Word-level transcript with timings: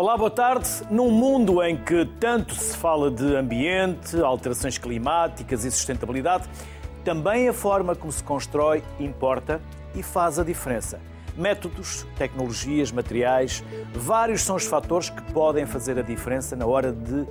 Olá, 0.00 0.16
boa 0.16 0.30
tarde. 0.30 0.66
Num 0.90 1.10
mundo 1.10 1.62
em 1.62 1.76
que 1.76 2.06
tanto 2.18 2.54
se 2.54 2.74
fala 2.74 3.10
de 3.10 3.36
ambiente, 3.36 4.18
alterações 4.18 4.78
climáticas 4.78 5.62
e 5.62 5.70
sustentabilidade, 5.70 6.48
também 7.04 7.50
a 7.50 7.52
forma 7.52 7.94
como 7.94 8.10
se 8.10 8.24
constrói 8.24 8.82
importa 8.98 9.60
e 9.94 10.02
faz 10.02 10.38
a 10.38 10.42
diferença. 10.42 10.98
Métodos, 11.36 12.06
tecnologias, 12.16 12.90
materiais, 12.90 13.62
vários 13.92 14.40
são 14.40 14.56
os 14.56 14.64
fatores 14.64 15.10
que 15.10 15.20
podem 15.34 15.66
fazer 15.66 15.98
a 15.98 16.02
diferença 16.02 16.56
na 16.56 16.64
hora 16.64 16.92
de 16.92 17.26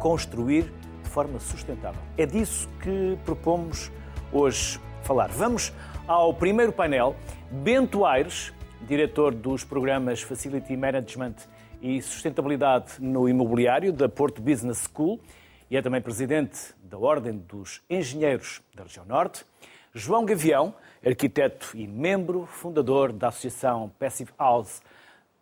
construir 0.00 0.72
de 1.02 1.10
forma 1.10 1.40
sustentável. 1.40 2.00
É 2.16 2.24
disso 2.24 2.68
que 2.80 3.18
propomos 3.24 3.90
hoje 4.32 4.78
falar. 5.02 5.28
Vamos 5.30 5.72
ao 6.06 6.32
primeiro 6.32 6.70
painel. 6.70 7.16
Bento 7.50 8.06
Aires, 8.06 8.52
diretor 8.86 9.34
dos 9.34 9.64
programas 9.64 10.22
Facility 10.22 10.76
Management 10.76 11.34
e 11.82 12.00
Sustentabilidade 12.00 12.92
no 13.00 13.28
Imobiliário 13.28 13.92
da 13.92 14.08
Porto 14.08 14.40
Business 14.40 14.88
School 14.88 15.20
e 15.68 15.76
é 15.76 15.82
também 15.82 16.00
presidente 16.00 16.72
da 16.84 16.96
Ordem 16.96 17.36
dos 17.36 17.82
Engenheiros 17.90 18.62
da 18.72 18.84
Região 18.84 19.04
Norte. 19.04 19.44
João 19.92 20.24
Gavião, 20.24 20.74
arquiteto 21.04 21.72
e 21.74 21.86
membro 21.86 22.46
fundador 22.46 23.12
da 23.12 23.28
Associação 23.28 23.90
Passive 23.98 24.30
House 24.38 24.80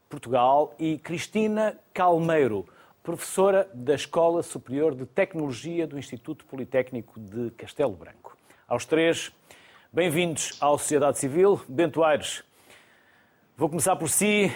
Portugal 0.09 0.75
e 0.79 0.99
Cristina 0.99 1.79
Calmeiro, 1.93 2.67
professora 3.03 3.69
da 3.73 3.95
Escola 3.95 4.43
Superior 4.43 4.95
de 4.95 5.05
Tecnologia 5.05 5.87
do 5.87 5.99
Instituto 5.99 6.45
Politécnico 6.47 7.21
de 7.21 7.51
Castelo 7.51 7.93
Branco. 7.93 8.37
Aos 8.67 8.85
três, 8.87 9.31
bem-vindos 9.93 10.57
à 10.61 10.67
Sociedade 10.71 11.19
Civil. 11.19 11.61
Bento 11.69 12.03
Aires, 12.03 12.43
vou 13.57 13.69
começar 13.69 13.95
por 13.95 14.09
si. 14.09 14.51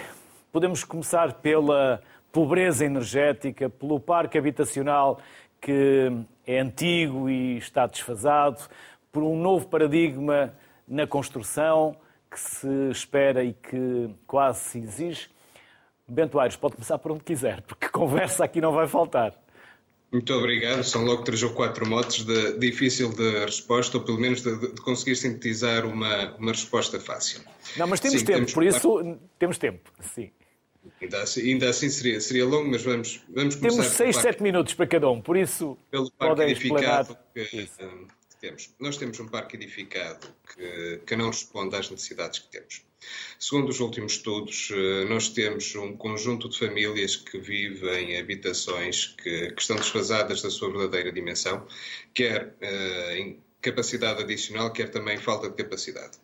Podemos 0.55 0.85
começar 0.85 1.33
pela 1.33 2.01
pobreza 2.31 2.85
energética, 2.85 3.69
pelo 3.69 3.99
parque 3.99 4.37
habitacional 4.37 5.19
que 5.59 6.09
é 6.47 6.61
antigo 6.61 7.29
e 7.29 7.57
está 7.57 7.85
desfasado, 7.85 8.61
por 9.11 9.21
um 9.21 9.37
novo 9.37 9.67
paradigma 9.67 10.53
na 10.87 11.05
construção 11.05 11.97
que 12.31 12.39
se 12.39 12.89
espera 12.89 13.43
e 13.43 13.51
que 13.51 14.09
quase 14.25 14.59
se 14.59 14.79
exige. 14.79 15.27
Bento 16.07 16.39
Aires, 16.39 16.55
pode 16.55 16.75
começar 16.75 16.99
por 16.99 17.11
onde 17.11 17.25
quiser, 17.25 17.61
porque 17.63 17.89
conversa 17.91 18.45
aqui 18.45 18.61
não 18.61 18.71
vai 18.71 18.87
faltar. 18.87 19.33
Muito 20.09 20.33
obrigado. 20.33 20.85
São 20.85 21.03
logo 21.03 21.23
três 21.23 21.43
ou 21.43 21.49
quatro 21.49 21.85
motos 21.85 22.23
de 22.23 22.57
difícil 22.57 23.09
de 23.13 23.43
resposta, 23.43 23.97
ou 23.97 24.05
pelo 24.05 24.21
menos 24.21 24.41
de, 24.41 24.57
de 24.57 24.81
conseguir 24.81 25.17
sintetizar 25.17 25.85
uma, 25.85 26.33
uma 26.37 26.53
resposta 26.53 26.97
fácil. 26.97 27.41
Não, 27.75 27.87
mas 27.87 27.99
temos 27.99 28.21
Sim, 28.21 28.25
tempo, 28.25 28.37
temos 28.37 28.53
por 28.53 28.63
isso 28.63 29.19
temos 29.37 29.57
tempo. 29.57 29.91
Sim. 29.99 30.31
Ainda 31.01 31.21
assim, 31.21 31.41
ainda 31.41 31.69
assim 31.69 31.89
seria, 31.89 32.19
seria 32.19 32.45
longo, 32.45 32.69
mas 32.71 32.83
vamos, 32.83 33.21
vamos 33.29 33.55
começar. 33.55 33.81
Temos 33.81 33.95
6, 33.97 34.15
7 34.17 34.43
minutos 34.43 34.73
para 34.73 34.87
cada 34.87 35.09
um, 35.09 35.21
por 35.21 35.37
isso 35.37 35.77
pelo 35.91 36.11
podem 36.11 36.51
explicar. 36.51 37.05
Que, 37.33 37.45
que 37.45 37.69
temos. 38.39 38.69
Nós 38.79 38.97
temos 38.97 39.19
um 39.19 39.27
parque 39.27 39.55
edificado 39.55 40.27
que, 40.53 41.01
que 41.05 41.15
não 41.15 41.27
responde 41.27 41.75
às 41.75 41.89
necessidades 41.89 42.39
que 42.39 42.49
temos. 42.49 42.83
Segundo 43.39 43.69
os 43.69 43.79
últimos 43.79 44.13
estudos, 44.13 44.69
eh, 44.71 45.05
nós 45.05 45.29
temos 45.29 45.75
um 45.75 45.95
conjunto 45.95 46.49
de 46.49 46.57
famílias 46.57 47.15
que 47.15 47.37
vivem 47.37 48.13
em 48.13 48.19
habitações 48.19 49.07
que, 49.07 49.51
que 49.51 49.61
estão 49.61 49.75
desfasadas 49.75 50.41
da 50.41 50.49
sua 50.49 50.71
verdadeira 50.71 51.11
dimensão, 51.11 51.65
quer 52.13 52.55
uh, 52.61 53.11
em 53.11 53.39
capacidade 53.61 54.21
adicional, 54.21 54.71
quer 54.71 54.89
também 54.89 55.17
falta 55.17 55.49
de 55.49 55.55
capacidade. 55.55 56.17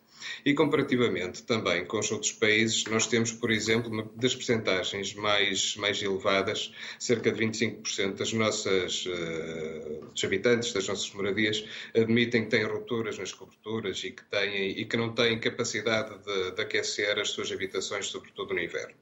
E 0.44 0.54
comparativamente 0.54 1.42
também 1.42 1.84
com 1.84 1.98
os 1.98 2.10
outros 2.10 2.32
países, 2.32 2.84
nós 2.86 3.06
temos, 3.06 3.32
por 3.32 3.50
exemplo, 3.50 3.90
uma 3.90 4.10
das 4.16 4.34
percentagens 4.34 5.14
mais, 5.14 5.76
mais 5.76 6.02
elevadas, 6.02 6.72
cerca 6.98 7.30
de 7.30 7.40
25% 7.44 8.14
das 8.14 8.32
nossas, 8.32 9.06
uh, 9.06 10.06
dos 10.12 10.24
habitantes 10.24 10.72
das 10.72 10.88
nossas 10.88 11.12
moradias 11.12 11.64
admitem 11.94 12.44
que 12.44 12.50
têm 12.50 12.64
rupturas 12.64 13.18
nas 13.18 13.32
coberturas 13.32 14.02
e 14.04 14.10
que, 14.10 14.24
têm, 14.24 14.70
e 14.70 14.84
que 14.84 14.96
não 14.96 15.14
têm 15.14 15.38
capacidade 15.38 16.18
de, 16.24 16.52
de 16.52 16.62
aquecer 16.62 17.18
as 17.18 17.30
suas 17.30 17.50
habitações, 17.50 18.06
sobretudo 18.06 18.54
no 18.54 18.60
inverno. 18.60 18.94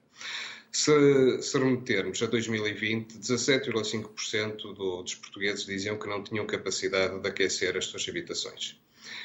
Se, 0.73 1.43
se 1.43 1.59
remetermos 1.59 2.23
a 2.23 2.27
2020, 2.27 3.19
17,5% 3.19 4.73
do, 4.73 5.03
dos 5.03 5.17
portugueses 5.17 5.67
diziam 5.67 5.99
que 5.99 6.09
não 6.09 6.23
tinham 6.23 6.47
capacidade 6.47 7.19
de 7.21 7.29
aquecer 7.29 7.77
as 7.77 7.87
suas 7.87 8.09
habitações. 8.09 8.81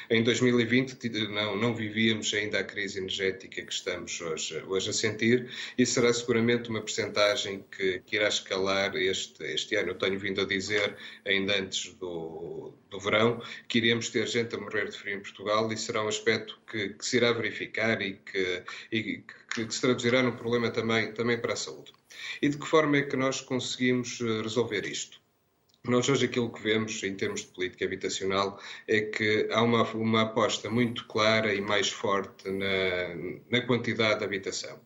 Em 0.08 0.22
2020 0.22 1.08
não, 1.28 1.56
não 1.56 1.74
vivíamos 1.74 2.32
ainda 2.34 2.60
a 2.60 2.64
crise 2.64 2.98
energética 2.98 3.62
que 3.62 3.72
estamos 3.72 4.20
hoje, 4.20 4.62
hoje 4.66 4.90
a 4.90 4.92
sentir 4.92 5.50
e 5.76 5.84
será 5.84 6.12
seguramente 6.12 6.68
uma 6.70 6.80
percentagem 6.80 7.64
que, 7.70 8.00
que 8.00 8.16
irá 8.16 8.28
escalar 8.28 8.96
este, 8.96 9.42
este 9.44 9.76
ano. 9.76 9.90
Eu 9.90 9.94
tenho 9.94 10.18
vindo 10.18 10.40
a 10.40 10.44
dizer, 10.44 10.96
ainda 11.24 11.58
antes 11.58 11.92
do, 11.94 12.72
do 12.90 13.00
verão, 13.00 13.42
que 13.68 13.78
iremos 13.78 14.08
ter 14.08 14.26
gente 14.26 14.54
a 14.54 14.58
morrer 14.58 14.88
de 14.88 14.96
frio 14.96 15.16
em 15.16 15.20
Portugal 15.20 15.70
e 15.72 15.76
será 15.76 16.04
um 16.04 16.08
aspecto 16.08 16.58
que, 16.70 16.90
que 16.90 17.04
se 17.04 17.16
irá 17.16 17.32
verificar 17.32 18.00
e 18.00 18.14
que, 18.14 18.62
e 18.92 19.02
que, 19.02 19.66
que 19.66 19.74
se 19.74 19.80
traduzirá 19.80 20.22
num 20.22 20.36
problema 20.36 20.70
também, 20.70 21.12
também 21.12 21.38
para 21.38 21.54
a 21.54 21.56
saúde. 21.56 21.92
E 22.40 22.48
de 22.48 22.56
que 22.56 22.66
forma 22.66 22.96
é 22.98 23.02
que 23.02 23.16
nós 23.16 23.40
conseguimos 23.40 24.20
eh, 24.20 24.42
resolver 24.42 24.86
isto? 24.86 25.25
Nós 25.88 26.08
hoje 26.08 26.26
aquilo 26.26 26.52
que 26.52 26.62
vemos 26.62 27.02
em 27.02 27.14
termos 27.14 27.42
de 27.42 27.46
política 27.48 27.84
habitacional 27.84 28.60
é 28.88 29.00
que 29.00 29.48
há 29.52 29.62
uma, 29.62 29.82
uma 29.92 30.22
aposta 30.22 30.68
muito 30.68 31.06
clara 31.06 31.54
e 31.54 31.60
mais 31.60 31.88
forte 31.88 32.50
na, 32.50 33.14
na 33.50 33.66
quantidade 33.66 34.18
de 34.18 34.24
habitação 34.24 34.80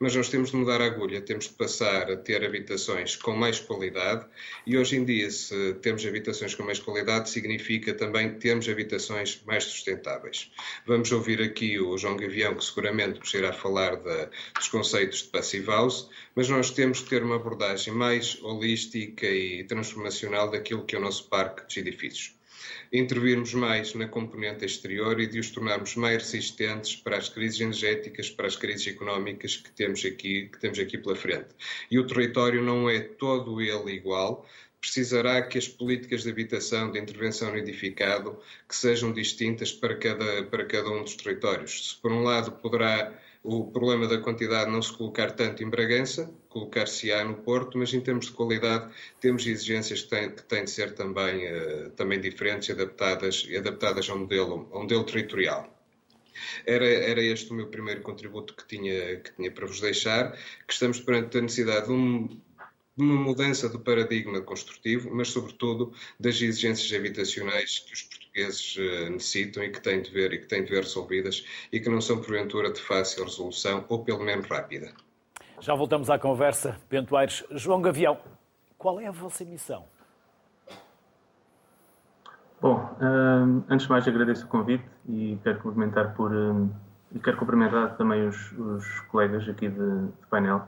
mas 0.00 0.14
nós 0.14 0.28
temos 0.28 0.50
de 0.50 0.56
mudar 0.56 0.80
a 0.80 0.86
agulha, 0.86 1.20
temos 1.20 1.48
de 1.48 1.54
passar 1.54 2.10
a 2.10 2.16
ter 2.16 2.44
habitações 2.44 3.16
com 3.16 3.34
mais 3.34 3.58
qualidade 3.58 4.24
e 4.66 4.78
hoje 4.78 4.96
em 4.96 5.04
dia, 5.04 5.30
se 5.30 5.74
temos 5.82 6.06
habitações 6.06 6.54
com 6.54 6.62
mais 6.62 6.78
qualidade, 6.78 7.28
significa 7.30 7.92
também 7.92 8.38
termos 8.38 8.68
habitações 8.68 9.42
mais 9.44 9.64
sustentáveis. 9.64 10.52
Vamos 10.86 11.10
ouvir 11.10 11.42
aqui 11.42 11.80
o 11.80 11.98
João 11.98 12.16
Gavião, 12.16 12.54
que 12.54 12.64
seguramente 12.64 13.18
nos 13.18 13.34
irá 13.34 13.52
falar 13.52 13.96
de, 13.96 14.28
dos 14.54 14.68
conceitos 14.68 15.22
de 15.22 15.28
passive 15.28 15.66
house, 15.66 16.08
mas 16.34 16.48
nós 16.48 16.70
temos 16.70 16.98
de 16.98 17.06
ter 17.06 17.22
uma 17.22 17.36
abordagem 17.36 17.92
mais 17.92 18.40
holística 18.42 19.26
e 19.26 19.64
transformacional 19.64 20.50
daquilo 20.50 20.84
que 20.84 20.94
é 20.94 20.98
o 20.98 21.02
nosso 21.02 21.28
parque 21.28 21.66
de 21.66 21.80
edifícios 21.80 22.37
intervirmos 22.92 23.52
mais 23.54 23.94
na 23.94 24.08
componente 24.08 24.64
exterior 24.64 25.20
e 25.20 25.26
de 25.26 25.38
os 25.38 25.50
tornarmos 25.50 25.94
mais 25.96 26.22
resistentes 26.22 26.96
para 26.96 27.16
as 27.16 27.28
crises 27.28 27.60
energéticas, 27.60 28.30
para 28.30 28.46
as 28.46 28.56
crises 28.56 28.86
económicas 28.86 29.56
que 29.56 29.70
temos 29.70 30.04
aqui, 30.04 30.48
que 30.48 30.58
temos 30.58 30.78
aqui 30.78 30.96
pela 30.98 31.16
frente. 31.16 31.48
E 31.90 31.98
o 31.98 32.06
território 32.06 32.62
não 32.62 32.88
é 32.88 33.00
todo 33.00 33.60
ele 33.60 33.92
igual, 33.92 34.46
precisará 34.80 35.42
que 35.42 35.58
as 35.58 35.66
políticas 35.66 36.22
de 36.22 36.30
habitação, 36.30 36.90
de 36.90 36.98
intervenção 36.98 37.50
no 37.50 37.58
edificado, 37.58 38.38
que 38.68 38.76
sejam 38.76 39.12
distintas 39.12 39.72
para 39.72 39.96
cada, 39.96 40.44
para 40.44 40.64
cada 40.64 40.90
um 40.90 41.02
dos 41.02 41.16
territórios. 41.16 41.90
Se 41.90 41.96
por 41.96 42.12
um 42.12 42.22
lado 42.22 42.52
poderá 42.52 43.12
o 43.48 43.70
problema 43.72 44.06
da 44.06 44.18
quantidade 44.18 44.70
não 44.70 44.82
se 44.82 44.92
colocar 44.92 45.30
tanto 45.30 45.62
em 45.64 45.70
Bragança, 45.70 46.30
colocar-se-á 46.50 47.24
no 47.24 47.36
Porto, 47.36 47.78
mas 47.78 47.94
em 47.94 48.00
termos 48.00 48.26
de 48.26 48.32
qualidade 48.32 48.92
temos 49.20 49.46
exigências 49.46 50.02
que 50.02 50.10
têm, 50.10 50.30
que 50.30 50.42
têm 50.42 50.64
de 50.64 50.70
ser 50.70 50.94
também, 50.94 51.46
uh, 51.50 51.90
também 51.92 52.20
diferentes 52.20 52.68
e 52.68 52.72
adaptadas, 52.72 53.48
adaptadas 53.56 54.08
ao 54.10 54.18
modelo, 54.18 54.68
ao 54.70 54.82
modelo 54.82 55.02
territorial. 55.04 55.74
Era, 56.66 56.86
era 56.86 57.22
este 57.22 57.50
o 57.50 57.54
meu 57.54 57.68
primeiro 57.68 58.02
contributo 58.02 58.54
que 58.54 58.66
tinha, 58.66 59.16
que 59.16 59.34
tinha 59.34 59.50
para 59.50 59.66
vos 59.66 59.80
deixar, 59.80 60.32
que 60.66 60.72
estamos 60.72 61.00
perante 61.00 61.38
a 61.38 61.40
necessidade 61.40 61.86
de 61.86 61.92
um, 61.92 62.40
de 62.98 63.04
uma 63.04 63.14
mudança 63.14 63.68
do 63.68 63.78
paradigma 63.78 64.40
construtivo, 64.40 65.08
mas 65.14 65.28
sobretudo 65.28 65.92
das 66.18 66.34
exigências 66.42 66.92
habitacionais 66.92 67.78
que 67.78 67.94
os 67.94 68.02
portugueses 68.02 68.76
uh, 68.76 69.10
necessitam 69.10 69.62
e 69.62 69.70
que 69.70 69.80
têm 69.80 70.02
de 70.02 70.10
ver 70.10 70.32
e 70.32 70.38
que 70.38 70.46
têm 70.46 70.64
de 70.64 70.70
ver 70.70 70.82
resolvidas 70.82 71.44
e 71.72 71.78
que 71.78 71.88
não 71.88 72.00
são 72.00 72.16
porventura 72.16 72.72
de 72.72 72.80
fácil 72.80 73.24
resolução 73.24 73.84
ou 73.88 74.04
pelo 74.04 74.24
menos 74.24 74.48
rápida. 74.48 74.92
Já 75.60 75.76
voltamos 75.76 76.10
à 76.10 76.18
conversa, 76.18 76.76
Bento 76.90 77.16
Aires. 77.16 77.44
João 77.52 77.80
Gavião, 77.80 78.18
qual 78.76 79.00
é 79.00 79.06
a 79.06 79.12
vossa 79.12 79.44
missão? 79.44 79.84
Bom, 82.60 82.74
uh, 82.74 83.64
antes 83.70 83.86
de 83.86 83.92
mais 83.92 84.08
agradeço 84.08 84.44
o 84.44 84.48
convite 84.48 84.84
e 85.08 85.38
quero 85.44 85.60
cumprimentar 85.60 86.16
por 86.16 86.32
uh, 86.32 86.68
e 87.14 87.20
quero 87.20 87.36
cumprimentar 87.36 87.96
também 87.96 88.26
os, 88.26 88.52
os 88.52 89.00
colegas 89.02 89.48
aqui 89.48 89.68
de, 89.68 89.76
de 89.76 90.26
painel 90.28 90.66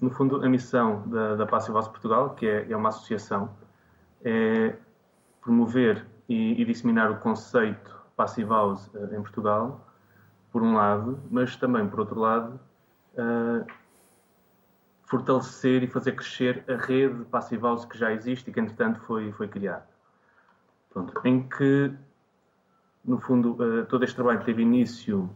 no 0.00 0.10
fundo, 0.10 0.44
a 0.44 0.48
missão 0.48 1.08
da, 1.08 1.36
da 1.36 1.44
House 1.46 1.88
Portugal, 1.88 2.34
que 2.34 2.46
é, 2.46 2.70
é, 2.70 2.76
uma 2.76 2.88
associação, 2.88 3.50
é 4.24 4.74
promover 5.40 6.04
e, 6.28 6.60
e 6.60 6.64
disseminar 6.64 7.10
o 7.10 7.18
conceito 7.18 7.96
Passive 8.16 8.50
uh, 8.50 9.14
em 9.14 9.22
Portugal, 9.22 9.86
por 10.50 10.60
um 10.60 10.74
lado, 10.74 11.22
mas 11.30 11.54
também, 11.56 11.88
por 11.88 12.00
outro 12.00 12.18
lado, 12.18 12.58
uh, 13.14 13.64
fortalecer 15.04 15.84
e 15.84 15.86
fazer 15.86 16.12
crescer 16.12 16.64
a 16.68 16.74
rede 16.74 17.14
de 17.14 17.24
Passive 17.26 17.62
que 17.88 17.96
já 17.96 18.12
existe 18.12 18.50
e 18.50 18.52
que, 18.52 18.58
entretanto, 18.58 18.98
foi, 19.02 19.30
foi 19.32 19.46
criada. 19.46 19.86
Pronto, 20.90 21.12
em 21.24 21.48
que, 21.48 21.92
no 23.04 23.18
fundo, 23.20 23.52
uh, 23.52 23.86
todo 23.86 24.02
este 24.02 24.16
trabalho 24.16 24.42
teve 24.42 24.62
início 24.62 25.30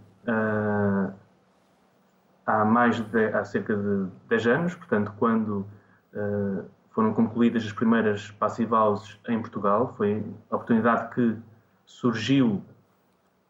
há 2.47 2.65
mais 2.65 3.01
de, 3.01 3.27
há 3.27 3.45
cerca 3.45 3.77
de 3.77 4.07
10 4.29 4.47
anos, 4.47 4.75
portanto, 4.75 5.13
quando 5.19 5.67
uh, 6.15 6.65
foram 6.91 7.13
concluídas 7.15 7.65
as 7.65 7.73
primeiras 7.73 8.31
Passive 8.33 8.75
Houses 8.75 9.19
em 9.29 9.41
Portugal, 9.41 9.95
foi 9.97 10.25
a 10.51 10.57
oportunidade 10.57 11.15
que 11.15 11.37
surgiu 11.85 12.63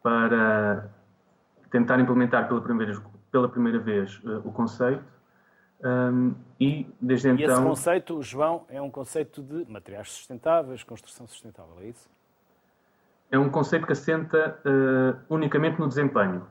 para 0.03 0.89
tentar 1.71 1.99
implementar 2.01 2.49
pela 2.49 2.61
primeira, 2.61 3.01
pela 3.31 3.49
primeira 3.49 3.79
vez 3.79 4.21
uh, 4.25 4.43
o 4.45 4.53
conceito. 4.53 5.13
Um, 5.85 6.35
e 6.61 6.87
desde 7.01 7.29
e 7.29 7.33
então. 7.33 7.55
esse 7.55 7.63
conceito, 7.63 8.23
João, 8.23 8.65
é 8.69 8.81
um 8.81 8.91
conceito 8.91 9.43
de 9.43 9.69
materiais 9.69 10.11
sustentáveis, 10.13 10.85
construção 10.85 11.27
sustentável, 11.27 11.75
é 11.81 11.87
isso? 11.87 12.09
É 13.33 13.39
um 13.39 13.49
conceito 13.49 13.87
que 13.87 13.93
assenta 13.93 14.61
uh, 14.65 15.19
unicamente 15.35 15.81
no 15.81 15.89
desempenho, 15.89 16.47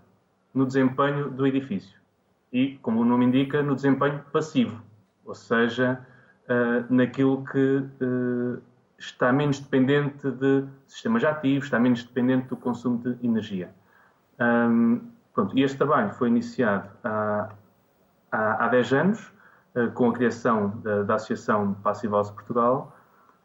no 0.53 0.65
desempenho 0.65 1.29
do 1.29 1.47
edifício. 1.47 2.00
E, 2.51 2.77
como 2.81 3.01
o 3.01 3.05
nome 3.05 3.25
indica, 3.25 3.61
no 3.63 3.75
desempenho 3.75 4.23
passivo, 4.31 4.81
ou 5.25 5.33
seja, 5.33 6.05
uh, 6.49 6.93
naquilo 6.93 7.45
que 7.45 7.77
uh, 8.01 8.61
está 8.97 9.31
menos 9.31 9.59
dependente 9.59 10.29
de 10.29 10.65
sistemas 10.87 11.23
ativos, 11.23 11.65
está 11.65 11.79
menos 11.79 12.03
dependente 12.03 12.47
do 12.47 12.57
consumo 12.57 12.97
de 12.97 13.25
energia. 13.25 13.69
Pronto, 15.33 15.57
e 15.57 15.61
este 15.61 15.77
trabalho 15.77 16.11
foi 16.13 16.29
iniciado 16.29 16.89
há, 17.03 17.49
há, 18.31 18.65
há 18.65 18.67
10 18.69 18.93
anos, 18.93 19.31
uh, 19.75 19.89
com 19.93 20.09
a 20.09 20.13
criação 20.13 20.77
da, 20.83 21.03
da 21.03 21.15
Associação 21.15 21.73
Passive 21.75 22.11
House 22.11 22.31
Portugal, 22.31 22.95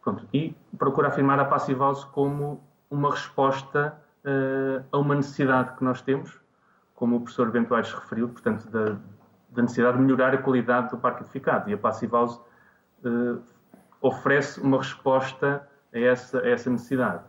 pronto, 0.02 0.26
e 0.32 0.54
procura 0.76 1.08
afirmar 1.08 1.38
a 1.38 1.44
Passive 1.44 1.78
House 1.78 2.04
como 2.04 2.60
uma 2.90 3.10
resposta 3.10 3.96
a 4.90 4.98
uma 4.98 5.14
necessidade 5.14 5.76
que 5.76 5.84
nós 5.84 6.02
temos, 6.02 6.36
como 6.96 7.16
o 7.16 7.20
professor 7.20 7.50
Ventuais 7.50 7.92
referiu, 7.92 8.28
portanto, 8.30 8.68
da, 8.70 8.96
da, 9.50 9.62
necessidade 9.62 9.98
de 9.98 10.02
melhorar 10.02 10.34
a 10.34 10.38
qualidade 10.38 10.90
do 10.90 10.96
parque 10.96 11.22
edificado. 11.22 11.70
E 11.70 11.74
a 11.74 11.78
Passive 11.78 12.12
House 12.12 12.40
uh, 13.04 13.40
oferece 14.00 14.60
uma 14.60 14.78
resposta 14.78 15.68
a 15.94 15.98
essa, 15.98 16.40
a 16.40 16.48
essa 16.48 16.70
necessidade, 16.70 17.22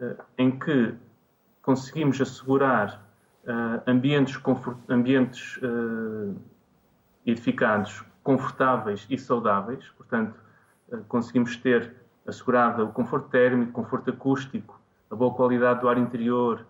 uh, 0.00 0.22
em 0.36 0.56
que 0.56 0.94
conseguimos 1.62 2.20
assegurar 2.20 3.02
uh, 3.44 3.82
ambientes, 3.86 4.38
ambientes 4.88 5.56
uh, 5.62 6.36
edificados 7.24 8.04
confortáveis 8.22 9.06
e 9.08 9.18
saudáveis, 9.18 9.88
portanto, 9.96 10.38
conseguimos 11.08 11.56
ter 11.56 11.94
assegurado 12.26 12.84
o 12.84 12.92
conforto 12.92 13.28
térmico, 13.28 13.72
conforto 13.72 14.10
acústico, 14.10 14.80
a 15.10 15.14
boa 15.14 15.32
qualidade 15.32 15.80
do 15.80 15.88
ar 15.88 15.96
interior 15.96 16.64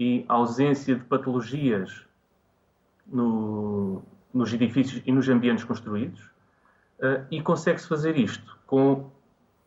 e 0.00 0.24
ausência 0.26 0.94
de 0.96 1.04
patologias 1.04 2.06
no, 3.06 4.02
nos 4.32 4.50
edifícios 4.50 5.02
e 5.04 5.12
nos 5.12 5.28
ambientes 5.28 5.62
construídos. 5.62 6.22
Uh, 6.98 7.24
e 7.30 7.42
consegue-se 7.42 7.86
fazer 7.86 8.16
isto 8.16 8.58
com 8.66 9.10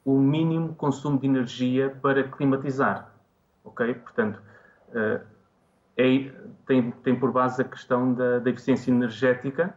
o 0.04 0.18
mínimo 0.20 0.74
consumo 0.74 1.20
de 1.20 1.28
energia 1.28 1.92
para 2.02 2.24
climatizar. 2.24 3.14
Ok? 3.64 3.94
Portanto, 3.94 4.42
uh, 4.90 5.24
é, 5.96 6.32
tem, 6.66 6.92
tem 6.92 7.16
por 7.16 7.32
base 7.32 7.62
a 7.62 7.66
questão 7.66 8.14
da, 8.14 8.40
da 8.40 8.50
eficiência 8.50 8.90
energética 8.90 9.76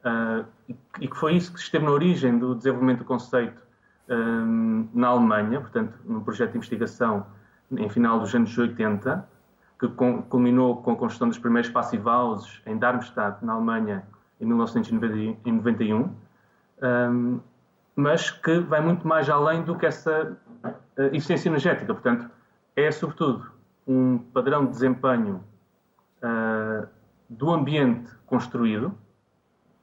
uh, 0.00 0.46
e, 0.66 0.74
e, 1.00 1.08
que 1.08 1.16
foi 1.16 1.36
isso 1.36 1.52
que 1.52 1.60
esteve 1.60 1.84
na 1.84 1.90
origem 1.90 2.38
do 2.38 2.54
desenvolvimento 2.54 3.00
do 3.00 3.04
conceito 3.04 3.62
um, 4.08 4.88
na 4.94 5.08
Alemanha, 5.08 5.60
portanto, 5.60 5.98
num 6.04 6.20
projeto 6.20 6.52
de 6.52 6.56
investigação 6.56 7.26
em 7.70 7.88
final 7.90 8.18
dos 8.18 8.34
anos 8.34 8.56
80, 8.56 9.28
que 9.78 9.88
culminou 10.28 10.82
com 10.82 10.92
a 10.92 10.96
construção 10.96 11.28
dos 11.28 11.38
primeiros 11.38 11.70
passive 11.70 12.04
em 12.66 12.76
Darmstadt, 12.76 13.44
na 13.44 13.52
Alemanha, 13.52 14.04
em 14.40 14.44
1991. 14.44 16.10
Um, 16.80 17.40
mas 17.94 18.30
que 18.30 18.60
vai 18.60 18.80
muito 18.80 19.06
mais 19.06 19.28
além 19.28 19.62
do 19.62 19.76
que 19.76 19.84
essa 19.84 20.36
uh, 20.64 21.02
eficiência 21.12 21.48
energética. 21.48 21.92
Portanto, 21.92 22.30
é 22.76 22.90
sobretudo 22.92 23.50
um 23.86 24.18
padrão 24.18 24.66
de 24.66 24.70
desempenho 24.70 25.42
uh, 26.22 26.86
do 27.28 27.50
ambiente 27.50 28.08
construído 28.26 28.96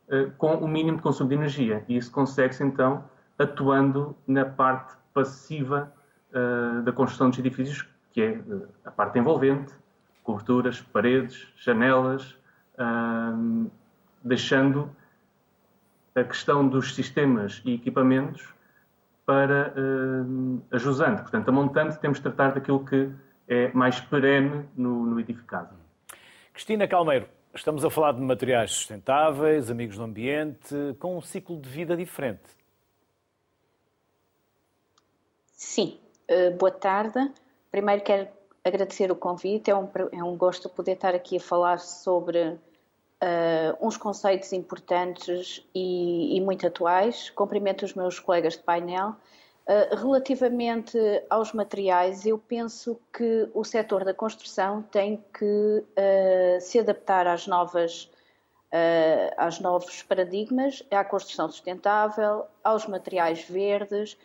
uh, 0.08 0.32
com 0.38 0.56
o 0.56 0.68
mínimo 0.68 0.98
de 0.98 1.04
consumo 1.04 1.28
de 1.28 1.36
energia. 1.36 1.84
E 1.90 1.98
isso 1.98 2.10
consegue-se, 2.12 2.64
então, 2.64 3.04
atuando 3.38 4.16
na 4.26 4.46
parte 4.46 4.96
passiva 5.14 5.92
da 6.84 6.92
construção 6.92 7.30
dos 7.30 7.40
edifícios, 7.40 7.88
que 8.12 8.22
é 8.22 8.42
a 8.84 8.92
parte 8.92 9.18
envolvente, 9.18 9.74
coberturas, 10.26 10.82
paredes, 10.82 11.48
janelas, 11.56 12.36
deixando 14.22 14.90
a 16.16 16.24
questão 16.24 16.68
dos 16.68 16.96
sistemas 16.96 17.62
e 17.64 17.76
equipamentos 17.76 18.54
para 19.26 19.74
uh, 19.76 20.62
a 20.72 20.78
jusante. 20.78 21.22
Portanto, 21.22 21.50
a 21.50 21.52
montante 21.52 22.00
temos 22.00 22.18
de 22.18 22.24
tratar 22.24 22.54
daquilo 22.54 22.86
que 22.86 23.10
é 23.48 23.72
mais 23.74 24.00
perene 24.00 24.66
no, 24.76 25.06
no 25.06 25.20
edificado. 25.20 25.76
Cristina 26.54 26.88
Calmeiro, 26.88 27.28
estamos 27.54 27.84
a 27.84 27.90
falar 27.90 28.14
de 28.14 28.22
materiais 28.22 28.72
sustentáveis, 28.72 29.70
amigos 29.70 29.98
do 29.98 30.04
ambiente, 30.04 30.76
com 31.00 31.18
um 31.18 31.22
ciclo 31.22 31.60
de 31.60 31.68
vida 31.68 31.98
diferente. 31.98 32.44
Sim, 35.52 36.00
uh, 36.30 36.56
boa 36.58 36.72
tarde. 36.72 37.32
Primeiro 37.72 38.04
quero 38.04 38.30
agradecer 38.66 39.12
o 39.12 39.16
convite, 39.16 39.70
é 39.70 39.76
um, 39.76 39.88
é 40.12 40.24
um 40.24 40.36
gosto 40.36 40.68
poder 40.68 40.94
estar 40.94 41.14
aqui 41.14 41.38
a 41.38 41.40
falar 41.40 41.80
sobre 41.80 42.40
uh, 42.50 42.58
uns 43.80 43.96
conceitos 43.96 44.52
importantes 44.54 45.64
e, 45.74 46.36
e, 46.36 46.42
muito 46.42 46.66
atuais. 46.66 47.30
Cumprimento 47.30 47.86
os 47.86 47.94
meus 47.94 48.20
colegas 48.20 48.58
de 48.58 48.64
painel. 48.64 49.16
Uh, 49.68 49.96
relativamente 49.96 50.98
aos 51.30 51.54
materiais, 51.54 52.26
eu 52.26 52.40
penso 52.40 53.00
que 53.16 53.48
o 53.54 53.64
setor 53.64 54.04
da 54.04 54.16
construção 54.16 54.82
tem 54.82 55.24
que 55.32 55.46
uh, 55.46 56.60
se 56.60 56.80
adaptar 56.80 57.28
às 57.28 57.46
novas, 57.46 58.10
aos 59.38 59.62
novos 59.62 60.04
paradigmas, 60.04 60.84
à 60.92 61.02
construção 61.06 61.50
sustentável, 61.50 62.46
aos 62.62 62.86
materiais 62.88 63.42
verdes 63.44 64.18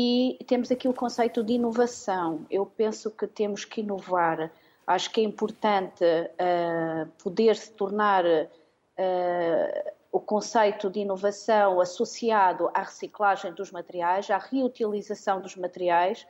e 0.00 0.44
temos 0.44 0.70
aqui 0.70 0.88
o 0.88 0.94
conceito 0.94 1.42
de 1.42 1.54
inovação. 1.54 2.46
Eu 2.50 2.64
penso 2.66 3.10
que 3.10 3.26
temos 3.26 3.64
que 3.64 3.80
inovar 3.80 4.50
Acho 4.88 5.10
que 5.10 5.20
é 5.20 5.24
importante 5.24 6.02
uh, 6.02 7.06
poder 7.22 7.54
se 7.56 7.70
tornar 7.72 8.24
uh, 8.24 9.90
o 10.10 10.18
conceito 10.18 10.88
de 10.88 11.00
inovação 11.00 11.78
associado 11.78 12.70
à 12.72 12.80
reciclagem 12.80 13.52
dos 13.52 13.70
materiais, 13.70 14.30
à 14.30 14.38
reutilização 14.38 15.42
dos 15.42 15.56
materiais, 15.56 16.22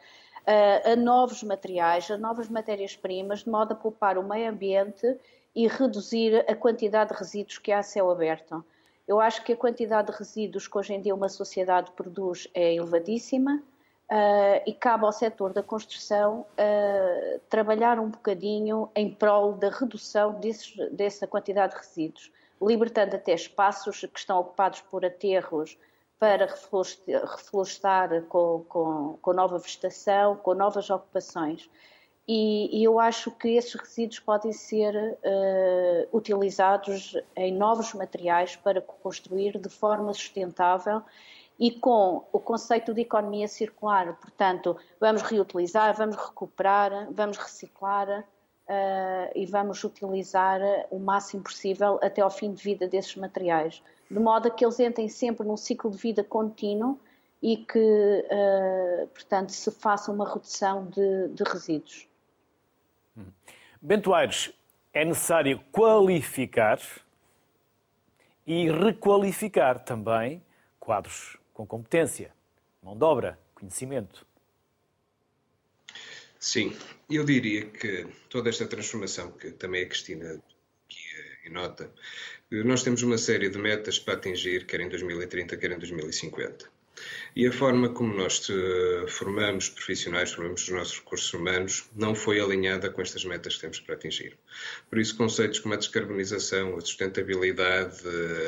uh, 0.42 0.90
a 0.90 0.96
novos 0.96 1.44
materiais, 1.44 2.10
a 2.10 2.18
novas 2.18 2.48
matérias-primas, 2.48 3.44
de 3.44 3.48
modo 3.48 3.74
a 3.74 3.76
poupar 3.76 4.18
o 4.18 4.24
meio 4.24 4.50
ambiente 4.50 5.06
e 5.54 5.68
reduzir 5.68 6.44
a 6.50 6.56
quantidade 6.56 7.12
de 7.12 7.16
resíduos 7.16 7.58
que 7.58 7.70
há 7.70 7.78
a 7.78 7.84
céu 7.84 8.10
aberto. 8.10 8.64
Eu 9.08 9.18
acho 9.20 9.42
que 9.42 9.54
a 9.54 9.56
quantidade 9.56 10.12
de 10.12 10.18
resíduos 10.18 10.68
que 10.68 10.78
hoje 10.78 10.92
em 10.92 11.00
dia 11.00 11.14
uma 11.14 11.30
sociedade 11.30 11.90
produz 11.92 12.46
é 12.54 12.74
elevadíssima 12.74 13.62
Uh, 14.10 14.64
e 14.64 14.72
cabe 14.72 15.04
ao 15.04 15.12
setor 15.12 15.52
da 15.52 15.62
construção 15.62 16.46
uh, 16.52 17.38
trabalhar 17.50 18.00
um 18.00 18.08
bocadinho 18.08 18.88
em 18.96 19.12
prol 19.12 19.52
da 19.52 19.68
redução 19.68 20.32
desses, 20.40 20.74
dessa 20.92 21.26
quantidade 21.26 21.74
de 21.74 21.80
resíduos, 21.80 22.32
libertando 22.58 23.16
até 23.16 23.34
espaços 23.34 24.00
que 24.00 24.18
estão 24.18 24.38
ocupados 24.38 24.80
por 24.80 25.04
aterros 25.04 25.76
para 26.18 26.46
reflorestar 26.46 28.22
com, 28.30 28.64
com, 28.66 29.18
com 29.20 29.32
nova 29.34 29.58
vegetação, 29.58 30.36
com 30.36 30.54
novas 30.54 30.88
ocupações. 30.88 31.68
E, 32.30 32.78
e, 32.78 32.84
eu 32.84 33.00
acho 33.00 33.30
que 33.30 33.48
esses 33.48 33.72
resíduos 33.72 34.20
podem 34.20 34.52
ser 34.52 34.94
uh, 34.94 36.16
utilizados 36.16 37.16
em 37.34 37.50
novos 37.54 37.94
materiais 37.94 38.54
para 38.54 38.82
construir 38.82 39.58
de 39.58 39.70
forma 39.70 40.12
sustentável 40.12 41.02
e 41.58 41.70
com 41.70 42.26
o 42.30 42.38
conceito 42.38 42.92
de 42.92 43.00
economia 43.00 43.48
circular. 43.48 44.14
Portanto, 44.20 44.76
vamos 45.00 45.22
reutilizar, 45.22 45.96
vamos 45.96 46.16
recuperar, 46.16 47.08
vamos 47.10 47.38
reciclar 47.38 48.20
uh, 48.20 49.32
e 49.34 49.46
vamos 49.46 49.82
utilizar 49.82 50.60
o 50.90 50.98
máximo 50.98 51.42
possível 51.42 51.98
até 52.02 52.20
ao 52.20 52.30
fim 52.30 52.52
de 52.52 52.62
vida 52.62 52.86
desses 52.86 53.16
materiais, 53.16 53.82
de 54.10 54.18
modo 54.18 54.48
a 54.48 54.50
que 54.50 54.66
eles 54.66 54.78
entrem 54.78 55.08
sempre 55.08 55.46
num 55.46 55.56
ciclo 55.56 55.90
de 55.90 55.96
vida 55.96 56.22
contínuo 56.22 57.00
e 57.40 57.56
que, 57.56 57.78
uh, 57.78 59.06
portanto, 59.08 59.50
se 59.50 59.70
faça 59.70 60.12
uma 60.12 60.28
redução 60.28 60.84
de, 60.84 61.28
de 61.28 61.42
resíduos. 61.42 62.06
Bento 63.80 64.12
Aires, 64.12 64.52
é 64.92 65.04
necessário 65.04 65.60
qualificar 65.70 66.80
e 68.46 68.70
requalificar 68.70 69.84
também 69.84 70.42
quadros 70.80 71.36
com 71.52 71.66
competência, 71.66 72.32
mão 72.82 72.96
de 72.96 73.04
obra, 73.04 73.38
conhecimento. 73.54 74.26
Sim, 76.38 76.74
eu 77.10 77.24
diria 77.24 77.66
que 77.66 78.06
toda 78.30 78.48
esta 78.48 78.66
transformação 78.66 79.32
que 79.32 79.50
também 79.50 79.82
a 79.82 79.86
Cristina 79.86 80.40
aqui 81.38 81.50
nota, 81.50 81.90
Nós 82.50 82.82
temos 82.82 83.02
uma 83.02 83.18
série 83.18 83.50
de 83.50 83.58
metas 83.58 83.98
para 83.98 84.14
atingir, 84.14 84.64
quer 84.66 84.80
em 84.80 84.88
2030, 84.88 85.56
quer 85.56 85.72
em 85.72 85.78
2050. 85.78 86.70
E 87.36 87.46
a 87.46 87.52
forma 87.52 87.88
como 87.90 88.14
nós 88.14 88.46
formamos 89.08 89.68
profissionais, 89.68 90.32
formamos 90.32 90.62
os 90.62 90.68
nossos 90.68 90.98
recursos 90.98 91.32
humanos, 91.32 91.84
não 91.94 92.14
foi 92.14 92.40
alinhada 92.40 92.90
com 92.90 93.00
estas 93.00 93.24
metas 93.24 93.54
que 93.54 93.60
temos 93.60 93.80
para 93.80 93.94
atingir. 93.94 94.36
Por 94.88 94.98
isso, 94.98 95.16
conceitos 95.16 95.58
como 95.60 95.74
a 95.74 95.76
descarbonização, 95.76 96.76
a 96.76 96.80
sustentabilidade, 96.80 98.02